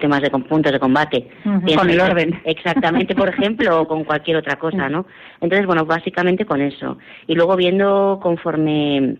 temas 0.01 0.21
de 0.21 0.29
puntos 0.29 0.71
de 0.71 0.79
combate? 0.79 1.29
Piensa 1.43 1.77
Con 1.77 1.89
el 1.89 2.01
orden. 2.01 2.41
Exactamente, 2.43 3.15
por 3.15 3.29
ejemplo, 3.29 3.81
o 3.81 3.87
con 3.87 4.03
cualquier 4.03 4.37
otra 4.37 4.57
cosa, 4.57 4.89
¿no? 4.89 5.05
Entonces, 5.39 5.65
bueno, 5.65 5.85
básicamente 5.85 6.45
con 6.45 6.61
eso. 6.61 6.97
Y 7.27 7.35
luego 7.35 7.55
viendo 7.55 8.19
conforme 8.21 9.17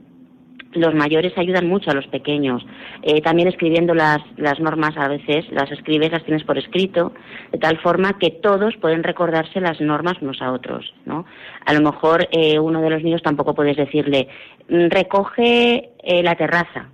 los 0.73 0.93
mayores 0.93 1.37
ayudan 1.37 1.67
mucho 1.67 1.91
a 1.91 1.93
los 1.93 2.07
pequeños. 2.07 2.65
Eh, 3.01 3.21
también 3.21 3.47
escribiendo 3.47 3.93
las, 3.93 4.19
las 4.37 4.59
normas 4.59 4.97
a 4.97 5.07
veces, 5.07 5.45
las 5.51 5.71
escribes, 5.71 6.11
las 6.11 6.23
tienes 6.23 6.43
por 6.43 6.57
escrito, 6.57 7.13
de 7.51 7.57
tal 7.57 7.77
forma 7.79 8.17
que 8.19 8.31
todos 8.31 8.75
pueden 8.77 9.03
recordarse 9.03 9.61
las 9.61 9.79
normas 9.81 10.21
unos 10.21 10.41
a 10.41 10.51
otros, 10.51 10.93
¿no? 11.05 11.25
A 11.65 11.73
lo 11.73 11.81
mejor 11.81 12.27
eh, 12.31 12.59
uno 12.59 12.81
de 12.81 12.89
los 12.89 13.03
niños 13.03 13.21
tampoco 13.23 13.55
puedes 13.55 13.77
decirle, 13.77 14.27
"Mm, 14.69 14.87
recoge 14.89 15.91
eh, 16.03 16.23
la 16.23 16.35
terraza, 16.35 16.89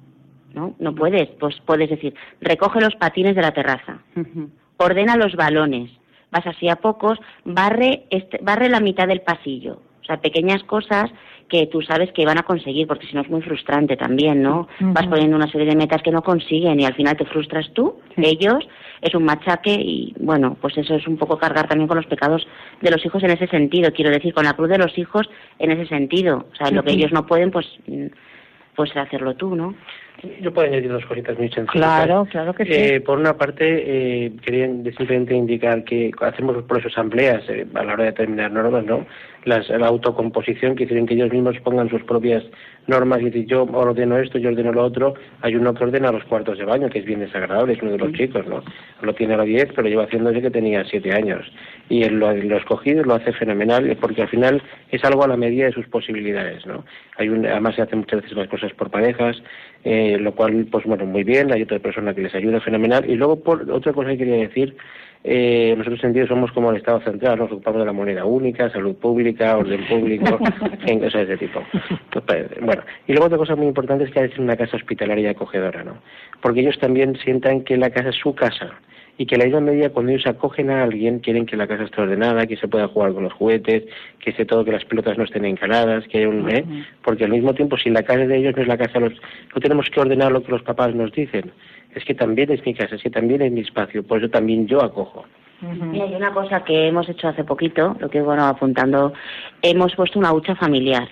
¿no? 0.54 0.76
No 0.80 0.94
puedes, 0.96 1.30
pues 1.40 1.56
puedes 1.66 1.90
decir, 1.90 2.14
recoge 2.42 2.82
los 2.82 2.96
patines 2.96 3.36
de 3.36 3.42
la 3.42 3.52
terraza, 3.52 4.00
ordena 4.78 5.16
los 5.18 5.36
balones, 5.36 5.90
vas 6.32 6.46
así 6.48 6.68
a 6.70 6.76
pocos, 6.78 7.20
barre, 7.46 8.04
este, 8.10 8.40
barre 8.42 8.70
la 8.70 8.80
mitad 8.80 9.08
del 9.08 9.22
pasillo. 9.22 9.80
O 10.02 10.06
sea, 10.06 10.18
pequeñas 10.18 10.64
cosas 10.64 11.10
que 11.50 11.68
tú 11.68 11.82
sabes 11.82 12.12
que 12.12 12.26
van 12.26 12.38
a 12.38 12.44
conseguir, 12.44 12.88
porque 12.88 13.08
si 13.08 13.14
no 13.14 13.22
es 13.22 13.30
muy 13.30 13.42
frustrante 13.42 13.96
también, 13.96 14.42
¿no? 14.42 14.68
Vas 14.80 15.08
poniendo 15.08 15.36
una 15.36 15.52
serie 15.52 15.68
de 15.68 15.76
metas 15.76 16.02
que 16.02 16.12
no 16.12 16.22
consiguen 16.22 16.80
y 16.80 16.86
al 16.86 16.96
final 16.96 17.16
te 17.16 17.26
frustras 17.26 17.70
tú, 17.74 18.00
ellos, 18.18 18.68
es 19.02 19.14
un 19.14 19.24
machaque 19.24 19.74
y, 19.74 20.14
bueno, 20.20 20.58
pues 20.60 20.78
eso 20.78 20.96
es 20.96 21.08
un 21.08 21.18
poco 21.18 21.38
cargar 21.38 21.68
también 21.68 21.88
con 21.88 21.98
los 21.98 22.06
pecados 22.08 22.48
de 22.82 22.92
los 22.92 23.06
hijos 23.06 23.22
en 23.24 23.32
ese 23.32 23.48
sentido, 23.48 23.92
quiero 23.94 24.12
decir, 24.12 24.34
con 24.34 24.46
la 24.46 24.54
cruz 24.54 24.70
de 24.70 24.78
los 24.78 24.98
hijos 24.98 25.30
en 25.60 25.72
ese 25.72 25.88
sentido. 25.88 26.46
O 26.52 26.56
sea, 26.56 26.72
lo 26.72 26.84
que 26.84 26.94
ellos 26.94 27.12
no 27.12 27.26
pueden, 27.26 27.52
pues, 27.52 27.68
pues 28.76 28.96
hacerlo 28.96 29.36
tú, 29.36 29.56
¿no? 29.56 29.76
Yo 30.42 30.54
puedo 30.54 30.68
añadir 30.70 30.90
dos 30.90 31.06
cositas 31.06 31.38
muy 31.38 31.50
sencillas. 31.50 31.72
Claro, 31.74 32.26
claro 32.32 32.54
que 32.54 32.64
sí. 32.66 32.72
Eh, 32.74 33.02
por 33.02 33.18
una 33.20 33.36
parte, 33.38 33.66
eh, 34.26 34.32
quería 34.42 34.68
simplemente 34.96 35.36
indicar 35.36 35.84
que 35.84 36.12
hacemos 36.22 36.64
por 36.64 36.80
eso 36.80 36.88
asambleas 36.88 37.44
eh, 37.50 37.66
a 37.74 37.84
la 37.84 37.94
hora 37.94 38.04
de 38.06 38.12
determinar 38.12 38.50
normas, 38.52 38.86
¿no? 38.86 39.06
Las, 39.44 39.68
la 39.68 39.88
autocomposición, 39.88 40.76
que 40.76 40.88
quieren 40.88 41.06
que 41.06 41.16
ellos 41.16 41.30
mismos 41.30 41.60
pongan 41.60 41.90
sus 41.90 42.02
propias 42.04 42.42
normas 42.88 43.20
y 43.22 43.26
decir 43.26 43.46
yo 43.48 43.64
ordeno 43.64 44.18
esto, 44.18 44.38
yo 44.38 44.48
ordeno 44.50 44.72
lo 44.72 44.84
otro. 44.86 45.16
Hay 45.42 45.56
uno 45.56 45.74
que 45.74 45.84
ordena 45.84 46.14
los 46.14 46.24
cuartos 46.24 46.58
de 46.58 46.64
baño, 46.64 46.90
que 46.90 47.00
es 47.00 47.06
bien 47.06 47.20
desagradable, 47.20 47.74
es 47.74 47.82
uno 47.82 47.92
de 47.92 47.98
los 47.98 48.14
chicos, 48.14 48.48
¿no? 48.48 48.64
Lo 49.02 49.14
tiene 49.14 49.34
a 49.34 49.38
los 49.38 49.46
10, 49.46 49.74
pero 49.76 49.90
lleva 49.90 50.06
haciendo 50.06 50.30
desde 50.30 50.44
que 50.44 50.52
tenía 50.52 50.86
7 50.86 51.12
años. 51.12 51.46
Y 51.90 52.04
él 52.04 52.14
lo, 52.20 52.30
ha- 52.30 52.34
lo 52.34 52.56
escogido 52.56 53.04
lo 53.04 53.16
hace 53.16 53.34
fenomenal, 53.34 53.98
porque 54.00 54.22
al 54.22 54.30
final 54.30 54.62
es 54.90 55.04
algo 55.04 55.26
a 55.26 55.28
la 55.28 55.36
medida 55.36 55.66
de 55.66 55.74
sus 55.74 55.88
posibilidades, 55.88 56.66
¿no? 56.66 56.86
Hay 57.18 57.28
un, 57.28 57.46
además 57.46 57.76
se 57.76 57.82
hacen 57.82 58.00
muchas 58.00 58.22
veces 58.22 58.38
las 58.38 58.48
cosas 58.48 58.72
por 58.74 58.90
parejas, 58.90 59.44
eh, 59.84 60.03
lo 60.20 60.34
cual, 60.34 60.68
pues 60.72 60.86
bueno, 60.86 61.06
muy 61.06 61.24
bien, 61.24 61.52
hay 61.52 61.64
otra 61.64 61.80
persona 61.80 62.14
que 62.14 62.22
les 62.22 62.36
ayuda 62.36 62.60
fenomenal. 62.60 63.10
Y 63.10 63.16
luego, 63.16 63.42
por 63.42 63.70
otra 63.72 63.94
cosa 63.94 64.10
que 64.10 64.18
quería 64.18 64.36
decir, 64.38 64.76
eh, 65.24 65.74
nosotros 65.78 66.02
sentido 66.02 66.28
somos 66.28 66.52
como 66.52 66.72
el 66.72 66.78
Estado 66.78 67.00
central, 67.02 67.40
nos 67.40 67.52
ocupamos 67.52 67.80
de 67.80 67.86
la 67.86 67.94
moneda 67.94 68.26
única, 68.26 68.70
salud 68.70 68.96
pública, 68.96 69.58
orden 69.58 69.86
público, 69.88 70.38
en 70.86 71.00
cosas 71.00 71.28
de 71.28 71.34
ese 71.36 71.46
tipo. 71.46 71.64
Bueno, 72.62 72.84
y 73.08 73.14
luego 73.14 73.28
otra 73.28 73.38
cosa 73.38 73.56
muy 73.56 73.68
importante 73.68 74.04
es 74.04 74.12
que 74.12 74.20
hay 74.20 74.30
que 74.30 74.36
ser 74.36 74.44
una 74.44 74.58
casa 74.58 74.78
hospitalaria 74.78 75.32
acogedora, 75.32 75.84
¿no? 75.84 75.98
Porque 76.42 76.60
ellos 76.60 76.78
también 76.80 77.16
sientan 77.24 77.62
que 77.62 77.78
la 77.78 77.90
casa 77.90 78.10
es 78.10 78.16
su 78.16 78.36
casa 78.36 78.74
y 79.18 79.26
que 79.26 79.36
a 79.36 79.38
la 79.38 79.46
misma 79.46 79.62
medida 79.62 79.90
cuando 79.90 80.12
ellos 80.12 80.26
acogen 80.26 80.70
a 80.70 80.84
alguien 80.84 81.20
quieren 81.20 81.46
que 81.46 81.56
la 81.56 81.68
casa 81.68 81.84
esté 81.84 82.02
ordenada, 82.02 82.48
que 82.48 82.58
se 82.58 82.68
pueda 82.68 82.88
jugar 82.88 83.14
con 83.14 83.24
los 83.24 83.34
juguetes, 83.34 83.84
que 84.20 84.32
esté 84.32 84.46
todo, 84.46 84.66
que 84.66 84.72
las 84.72 84.86
pelotas 84.86 85.18
no 85.18 85.24
estén 85.24 85.46
encaladas, 85.46 86.08
que 86.08 86.20
haya 86.20 86.30
un, 86.30 86.50
¿eh? 86.50 86.66
porque 87.04 87.26
al 87.26 87.32
mismo 87.32 87.54
tiempo 87.54 87.78
si 87.78 87.90
la 87.90 88.04
casa 88.04 88.26
de 88.26 88.38
ellos 88.38 88.56
no 88.56 88.62
es 88.64 88.68
la 88.68 88.78
casa 88.78 89.00
de 89.00 89.10
los, 89.10 89.22
no 89.54 89.62
tenemos 89.62 89.90
que 89.90 90.00
ordenar 90.00 90.32
lo 90.32 90.44
que 90.44 90.52
los 90.52 90.64
papás 90.64 90.96
nos 90.96 91.12
dicen, 91.12 91.52
es 91.94 92.04
que 92.06 92.16
también 92.16 92.52
es 92.52 92.66
mi 92.66 92.74
casa, 92.74 92.96
es 92.96 93.04
que 93.04 93.10
también 93.10 93.42
es 93.42 93.52
mi 93.52 93.62
espacio, 93.62 94.04
por 94.04 94.20
eso 94.20 94.30
también 94.30 94.68
yo 94.68 94.84
acojo. 94.84 95.26
Y 95.94 96.02
hay 96.02 96.14
una 96.14 96.34
cosa 96.34 96.64
que 96.64 96.88
hemos 96.88 97.08
hecho 97.08 97.30
hace 97.30 97.44
poquito, 97.44 97.96
lo 98.00 98.10
que 98.10 98.22
bueno 98.22 98.46
apuntando, 98.46 99.14
hemos 99.62 99.96
puesto 99.96 100.20
una 100.20 100.34
hucha 100.34 100.56
familiar. 100.56 101.08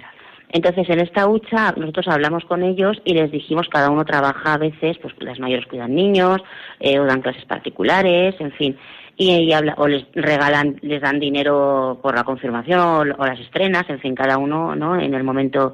Entonces, 0.54 0.90
en 0.90 1.00
esta 1.00 1.28
hucha 1.28 1.74
nosotros 1.78 2.08
hablamos 2.08 2.44
con 2.46 2.64
ellos 2.64 3.02
y 3.06 3.14
les 3.14 3.32
dijimos, 3.32 3.68
cada 3.70 3.90
uno 3.90 4.04
trabaja 4.06 4.54
a 4.54 4.58
veces, 4.58 4.98
pues 5.02 5.14
las 5.20 5.40
mayores 5.40 5.66
cuidan 5.68 5.96
niños, 5.96 6.42
eh, 6.80 7.00
o 7.00 7.06
dan 7.06 7.22
clases 7.22 7.46
particulares, 7.46 8.36
en 8.40 8.52
fin, 8.54 8.78
y, 9.18 9.32
y 9.32 9.54
habla- 9.54 9.76
o 9.78 9.88
les 9.88 10.06
regalan, 10.14 10.78
les 10.82 11.02
dan 11.02 11.20
dinero 11.20 12.00
por 12.02 12.16
la 12.16 12.24
confirmación 12.24 12.80
o, 12.80 13.00
o 13.18 13.26
las 13.26 13.40
estrenas, 13.40 13.90
en 13.90 14.00
fin, 14.00 14.16
cada 14.16 14.38
uno, 14.38 14.76
¿no? 14.76 15.00
En 15.00 15.14
el 15.14 15.24
momento. 15.24 15.74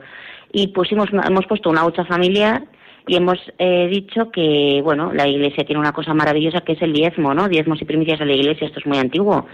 Y 0.51 0.67
pusimos, 0.67 1.09
hemos 1.11 1.45
puesto 1.45 1.69
una 1.69 1.85
hucha 1.85 2.05
familiar 2.05 2.63
y 3.07 3.15
hemos 3.15 3.37
eh, 3.57 3.87
dicho 3.89 4.31
que, 4.31 4.81
bueno, 4.83 5.13
la 5.13 5.27
iglesia 5.27 5.63
tiene 5.65 5.79
una 5.79 5.93
cosa 5.93 6.13
maravillosa 6.13 6.61
que 6.61 6.73
es 6.73 6.81
el 6.81 6.93
diezmo, 6.93 7.33
¿no? 7.33 7.47
Diezmos 7.47 7.81
y 7.81 7.85
primicias 7.85 8.19
de 8.19 8.25
la 8.25 8.33
iglesia, 8.33 8.67
esto 8.67 8.79
es 8.79 8.85
muy 8.85 8.97
antiguo. 8.97 9.45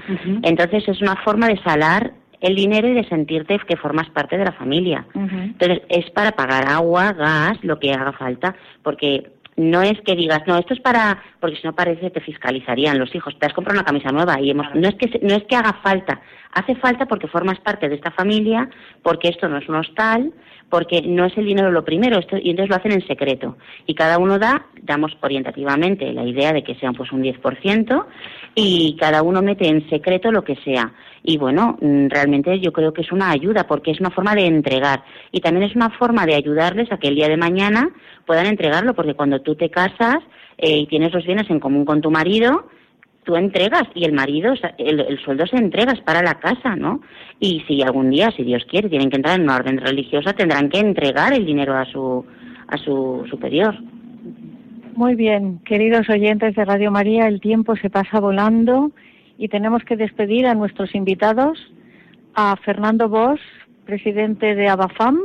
Entonces 0.41 0.88
es 0.88 1.01
una 1.01 1.15
forma 1.17 1.47
de 1.47 1.57
salar 1.63 2.13
el 2.43 2.55
dinero 2.55 2.89
y 2.89 2.93
de 2.93 3.07
sentirte 3.07 3.57
que 3.59 3.77
formas 3.77 4.09
parte 4.09 4.37
de 4.37 4.43
la 4.43 4.51
familia. 4.51 5.05
Entonces, 5.15 5.81
es 5.87 6.11
para 6.11 6.33
pagar 6.33 6.67
agua, 6.67 7.13
gas, 7.13 7.57
lo 7.63 7.79
que 7.79 7.93
haga 7.93 8.11
falta, 8.11 8.53
porque 8.83 9.31
no 9.55 9.81
es 9.81 9.99
que 10.01 10.15
digas, 10.15 10.41
no, 10.45 10.57
esto 10.57 10.73
es 10.73 10.81
para, 10.81 11.23
porque 11.43 11.57
si 11.57 11.67
no 11.67 11.75
parece 11.75 12.09
te 12.09 12.21
fiscalizarían 12.21 12.97
los 12.97 13.13
hijos, 13.13 13.37
te 13.37 13.45
has 13.45 13.51
comprado 13.51 13.77
una 13.77 13.85
camisa 13.85 14.13
nueva 14.13 14.39
y 14.39 14.49
hemos, 14.49 14.65
no 14.73 14.87
es 14.87 14.95
que 14.95 15.19
no 15.21 15.35
es 15.35 15.43
que 15.43 15.57
haga 15.57 15.73
falta, 15.83 16.21
hace 16.53 16.73
falta 16.75 17.05
porque 17.05 17.27
formas 17.27 17.59
parte 17.59 17.89
de 17.89 17.95
esta 17.95 18.11
familia, 18.11 18.69
porque 19.01 19.27
esto 19.27 19.49
no 19.49 19.57
es 19.57 19.67
un 19.67 19.75
hostal, 19.75 20.31
porque 20.69 21.01
no 21.01 21.25
es 21.25 21.37
el 21.37 21.45
dinero 21.45 21.69
lo 21.69 21.83
primero, 21.83 22.17
esto, 22.17 22.37
y 22.37 22.49
entonces 22.49 22.69
lo 22.69 22.77
hacen 22.77 22.93
en 22.93 23.05
secreto. 23.05 23.57
Y 23.85 23.93
cada 23.93 24.17
uno 24.19 24.39
da, 24.39 24.67
damos 24.81 25.17
orientativamente 25.19 26.13
la 26.13 26.23
idea 26.23 26.53
de 26.53 26.63
que 26.63 26.75
sean 26.75 26.93
pues 26.93 27.11
un 27.11 27.21
10%, 27.21 28.05
y 28.55 28.95
cada 28.97 29.21
uno 29.21 29.41
mete 29.41 29.67
en 29.67 29.89
secreto 29.89 30.31
lo 30.31 30.45
que 30.45 30.55
sea. 30.63 30.93
Y 31.23 31.37
bueno, 31.37 31.77
mm, 31.81 32.07
realmente 32.07 32.57
yo 32.61 32.71
creo 32.71 32.93
que 32.93 33.01
es 33.01 33.11
una 33.11 33.31
ayuda, 33.31 33.67
porque 33.67 33.91
es 33.91 33.99
una 33.99 34.11
forma 34.11 34.33
de 34.33 34.45
entregar. 34.45 35.03
Y 35.33 35.41
también 35.41 35.69
es 35.69 35.75
una 35.75 35.89
forma 35.89 36.25
de 36.25 36.35
ayudarles 36.35 36.89
a 36.91 36.97
que 36.97 37.09
el 37.09 37.15
día 37.15 37.27
de 37.27 37.37
mañana 37.37 37.89
puedan 38.25 38.45
entregarlo, 38.45 38.93
porque 38.93 39.13
cuando 39.13 39.41
tú 39.41 39.55
te 39.55 39.69
casas 39.69 40.19
eh, 40.58 40.78
y 40.78 40.88
tienes 40.88 41.14
los 41.14 41.26
bienes 41.26 41.49
en 41.49 41.60
común 41.60 41.86
con 41.86 42.01
tu 42.01 42.12
marido, 42.12 42.68
tú 43.24 43.36
entregas 43.36 43.84
y 43.95 44.06
el 44.06 44.14
marido, 44.14 44.54
el, 44.78 44.99
el 44.99 45.20
sueldo 45.20 45.47
se 45.47 45.58
entrega, 45.58 45.93
es 45.93 46.01
para 46.01 46.22
la 46.22 46.36
casa, 46.36 46.76
¿no? 46.76 47.01
Y 47.39 47.62
si 47.68 47.82
algún 47.82 48.10
día, 48.10 48.32
si 48.32 48.43
Dios 48.43 48.66
quiere, 48.70 48.89
tienen 48.89 49.10
que 49.10 49.18
entrar 49.18 49.39
en 49.39 49.43
una 49.43 49.58
orden 49.58 49.78
religiosa, 49.78 50.34
tendrán 50.34 50.70
que 50.70 50.80
entregar 50.80 51.34
el 51.34 51.45
dinero 51.45 51.76
a 51.76 51.86
su, 51.86 52.26
a 52.68 52.78
su 52.78 53.26
superior. 53.30 53.76
Muy 54.95 55.16
bien, 55.16 55.60
queridos 55.66 56.08
oyentes 56.10 56.56
de 56.56 56.66
Radio 56.66 56.91
María, 56.91 57.28
el 57.28 57.41
tiempo 57.41 57.76
se 57.76 57.89
pasa 57.89 58.20
volando 58.20 58.91
y 59.38 59.47
tenemos 59.47 59.84
que 59.84 59.95
despedir 59.95 60.45
a 60.45 60.54
nuestros 60.54 60.93
invitados, 60.93 61.58
a 62.36 62.56
Fernando 62.58 63.10
Bosch, 63.10 63.41
presidente 63.86 64.54
de 64.56 64.68
Abafam, 64.68 65.20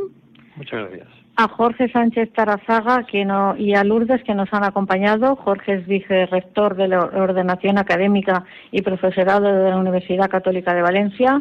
Muchas 0.58 0.90
gracias. 0.90 1.17
A 1.40 1.46
Jorge 1.46 1.88
Sánchez 1.92 2.32
Tarazaga 2.32 3.04
que 3.04 3.24
no, 3.24 3.56
y 3.56 3.72
a 3.74 3.84
Lourdes 3.84 4.24
que 4.24 4.34
nos 4.34 4.52
han 4.52 4.64
acompañado. 4.64 5.36
Jorge 5.36 5.74
es 5.74 5.86
vicerrector 5.86 6.74
de 6.74 6.88
la 6.88 6.98
Ordenación 6.98 7.78
Académica 7.78 8.44
y 8.72 8.82
Profesorado 8.82 9.44
de 9.46 9.70
la 9.70 9.76
Universidad 9.76 10.28
Católica 10.28 10.74
de 10.74 10.82
Valencia. 10.82 11.40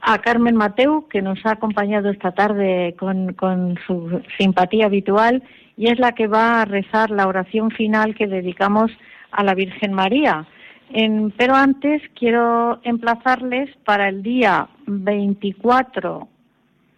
A 0.00 0.18
Carmen 0.18 0.56
Mateu, 0.56 1.08
que 1.08 1.20
nos 1.20 1.44
ha 1.44 1.50
acompañado 1.52 2.08
esta 2.08 2.32
tarde 2.32 2.94
con, 2.98 3.34
con 3.34 3.78
su 3.86 4.22
simpatía 4.38 4.86
habitual 4.86 5.42
y 5.76 5.88
es 5.90 5.98
la 5.98 6.12
que 6.12 6.26
va 6.26 6.62
a 6.62 6.64
rezar 6.64 7.10
la 7.10 7.26
oración 7.28 7.70
final 7.70 8.14
que 8.14 8.26
dedicamos 8.26 8.90
a 9.30 9.44
la 9.44 9.54
Virgen 9.54 9.92
María. 9.92 10.46
En- 10.90 11.32
pero 11.36 11.54
antes 11.54 12.00
quiero 12.18 12.80
emplazarles 12.82 13.68
para 13.84 14.08
el 14.08 14.22
día 14.22 14.68
24 14.86 16.28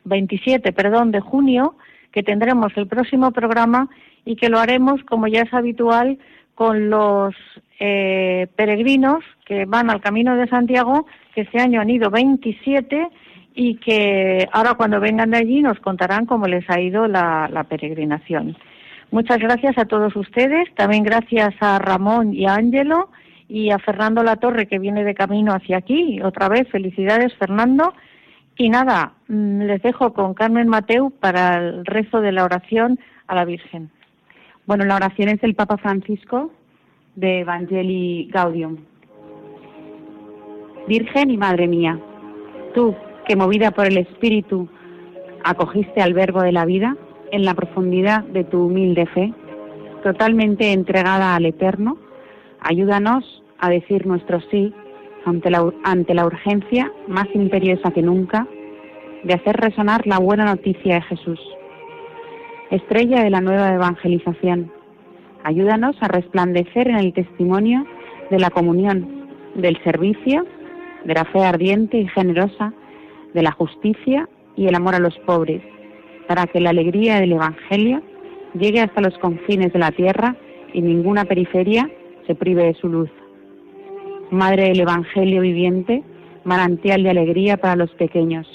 27, 0.04 0.72
perdón, 0.72 1.10
de 1.10 1.20
junio, 1.20 1.74
que 2.14 2.22
tendremos 2.22 2.72
el 2.76 2.86
próximo 2.86 3.32
programa 3.32 3.88
y 4.24 4.36
que 4.36 4.48
lo 4.48 4.60
haremos, 4.60 5.02
como 5.02 5.26
ya 5.26 5.40
es 5.40 5.52
habitual, 5.52 6.16
con 6.54 6.88
los 6.88 7.34
eh, 7.80 8.46
peregrinos 8.54 9.24
que 9.44 9.64
van 9.64 9.90
al 9.90 10.00
Camino 10.00 10.36
de 10.36 10.46
Santiago, 10.46 11.06
que 11.34 11.40
este 11.40 11.58
año 11.58 11.80
han 11.80 11.90
ido 11.90 12.10
27 12.10 13.08
y 13.56 13.74
que 13.78 14.48
ahora 14.52 14.74
cuando 14.74 15.00
vengan 15.00 15.32
de 15.32 15.38
allí 15.38 15.60
nos 15.60 15.80
contarán 15.80 16.24
cómo 16.26 16.46
les 16.46 16.64
ha 16.70 16.80
ido 16.80 17.08
la, 17.08 17.48
la 17.52 17.64
peregrinación. 17.64 18.56
Muchas 19.10 19.38
gracias 19.38 19.76
a 19.76 19.86
todos 19.86 20.14
ustedes, 20.14 20.72
también 20.76 21.02
gracias 21.02 21.52
a 21.58 21.80
Ramón 21.80 22.32
y 22.32 22.46
a 22.46 22.54
Ángelo 22.54 23.10
y 23.48 23.70
a 23.70 23.80
Fernando 23.80 24.22
Latorre 24.22 24.68
que 24.68 24.78
viene 24.78 25.02
de 25.02 25.14
camino 25.14 25.52
hacia 25.52 25.78
aquí. 25.78 26.20
Otra 26.22 26.48
vez, 26.48 26.68
felicidades 26.68 27.34
Fernando. 27.34 27.92
Y 28.56 28.68
nada, 28.68 29.14
mm, 29.28 29.62
les 29.62 29.82
dejo 29.82 30.12
con 30.12 30.34
Carmen 30.34 30.68
Mateu 30.68 31.10
para 31.10 31.58
el 31.58 31.84
rezo 31.84 32.20
de 32.20 32.32
la 32.32 32.44
oración 32.44 32.98
a 33.26 33.34
la 33.34 33.44
Virgen. 33.44 33.90
Bueno, 34.66 34.84
la 34.84 34.96
oración 34.96 35.28
es 35.28 35.40
del 35.40 35.54
Papa 35.54 35.76
Francisco 35.76 36.52
de 37.16 37.40
Evangelii 37.40 38.30
Gaudium. 38.32 38.78
Virgen 40.86 41.30
y 41.30 41.36
Madre 41.36 41.66
mía, 41.66 41.98
tú 42.74 42.94
que 43.26 43.36
movida 43.36 43.70
por 43.70 43.86
el 43.86 43.98
Espíritu 43.98 44.68
acogiste 45.42 46.00
al 46.02 46.14
Verbo 46.14 46.42
de 46.42 46.52
la 46.52 46.64
vida 46.64 46.96
en 47.32 47.44
la 47.44 47.54
profundidad 47.54 48.22
de 48.24 48.44
tu 48.44 48.66
humilde 48.66 49.06
fe, 49.06 49.32
totalmente 50.02 50.72
entregada 50.72 51.34
al 51.34 51.46
Eterno, 51.46 51.96
ayúdanos 52.60 53.42
a 53.58 53.70
decir 53.70 54.06
nuestro 54.06 54.40
sí 54.50 54.74
ante 55.24 55.50
la, 55.50 55.72
ante 55.84 56.14
la 56.14 56.26
urgencia 56.26 56.92
más 57.08 57.26
imperiosa 57.34 57.90
que 57.90 58.02
nunca 58.02 58.46
de 59.24 59.34
hacer 59.34 59.56
resonar 59.56 60.06
la 60.06 60.18
buena 60.18 60.44
noticia 60.44 60.96
de 60.96 61.02
Jesús. 61.02 61.40
estrella 62.70 63.22
de 63.22 63.30
la 63.30 63.40
nueva 63.40 63.72
evangelización. 63.72 64.72
Ayúdanos 65.44 65.96
a 66.00 66.08
resplandecer 66.08 66.88
en 66.88 66.96
el 66.96 67.12
testimonio 67.12 67.86
de 68.30 68.38
la 68.38 68.50
comunión, 68.50 69.28
del 69.54 69.80
servicio, 69.84 70.44
de 71.04 71.14
la 71.14 71.24
fe 71.26 71.44
ardiente 71.44 71.98
y 71.98 72.08
generosa, 72.08 72.72
de 73.32 73.42
la 73.42 73.52
justicia 73.52 74.28
y 74.56 74.66
el 74.66 74.74
amor 74.74 74.94
a 74.94 74.98
los 74.98 75.16
pobres, 75.20 75.62
para 76.26 76.46
que 76.46 76.60
la 76.60 76.70
alegría 76.70 77.20
del 77.20 77.32
Evangelio 77.32 78.02
llegue 78.54 78.80
hasta 78.80 79.00
los 79.00 79.16
confines 79.18 79.72
de 79.72 79.78
la 79.78 79.92
tierra 79.92 80.34
y 80.72 80.80
ninguna 80.80 81.24
periferia 81.24 81.88
se 82.26 82.34
prive 82.34 82.64
de 82.64 82.74
su 82.74 82.88
luz. 82.88 83.10
Madre 84.30 84.68
del 84.68 84.80
Evangelio 84.80 85.42
viviente, 85.42 86.02
manantial 86.44 87.02
de 87.02 87.10
alegría 87.10 87.56
para 87.56 87.76
los 87.76 87.90
pequeños, 87.92 88.46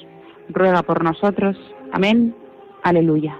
ruega 0.49 0.83
por 0.83 1.03
nosotros. 1.03 1.57
Amén. 1.91 2.35
Aleluya. 2.83 3.39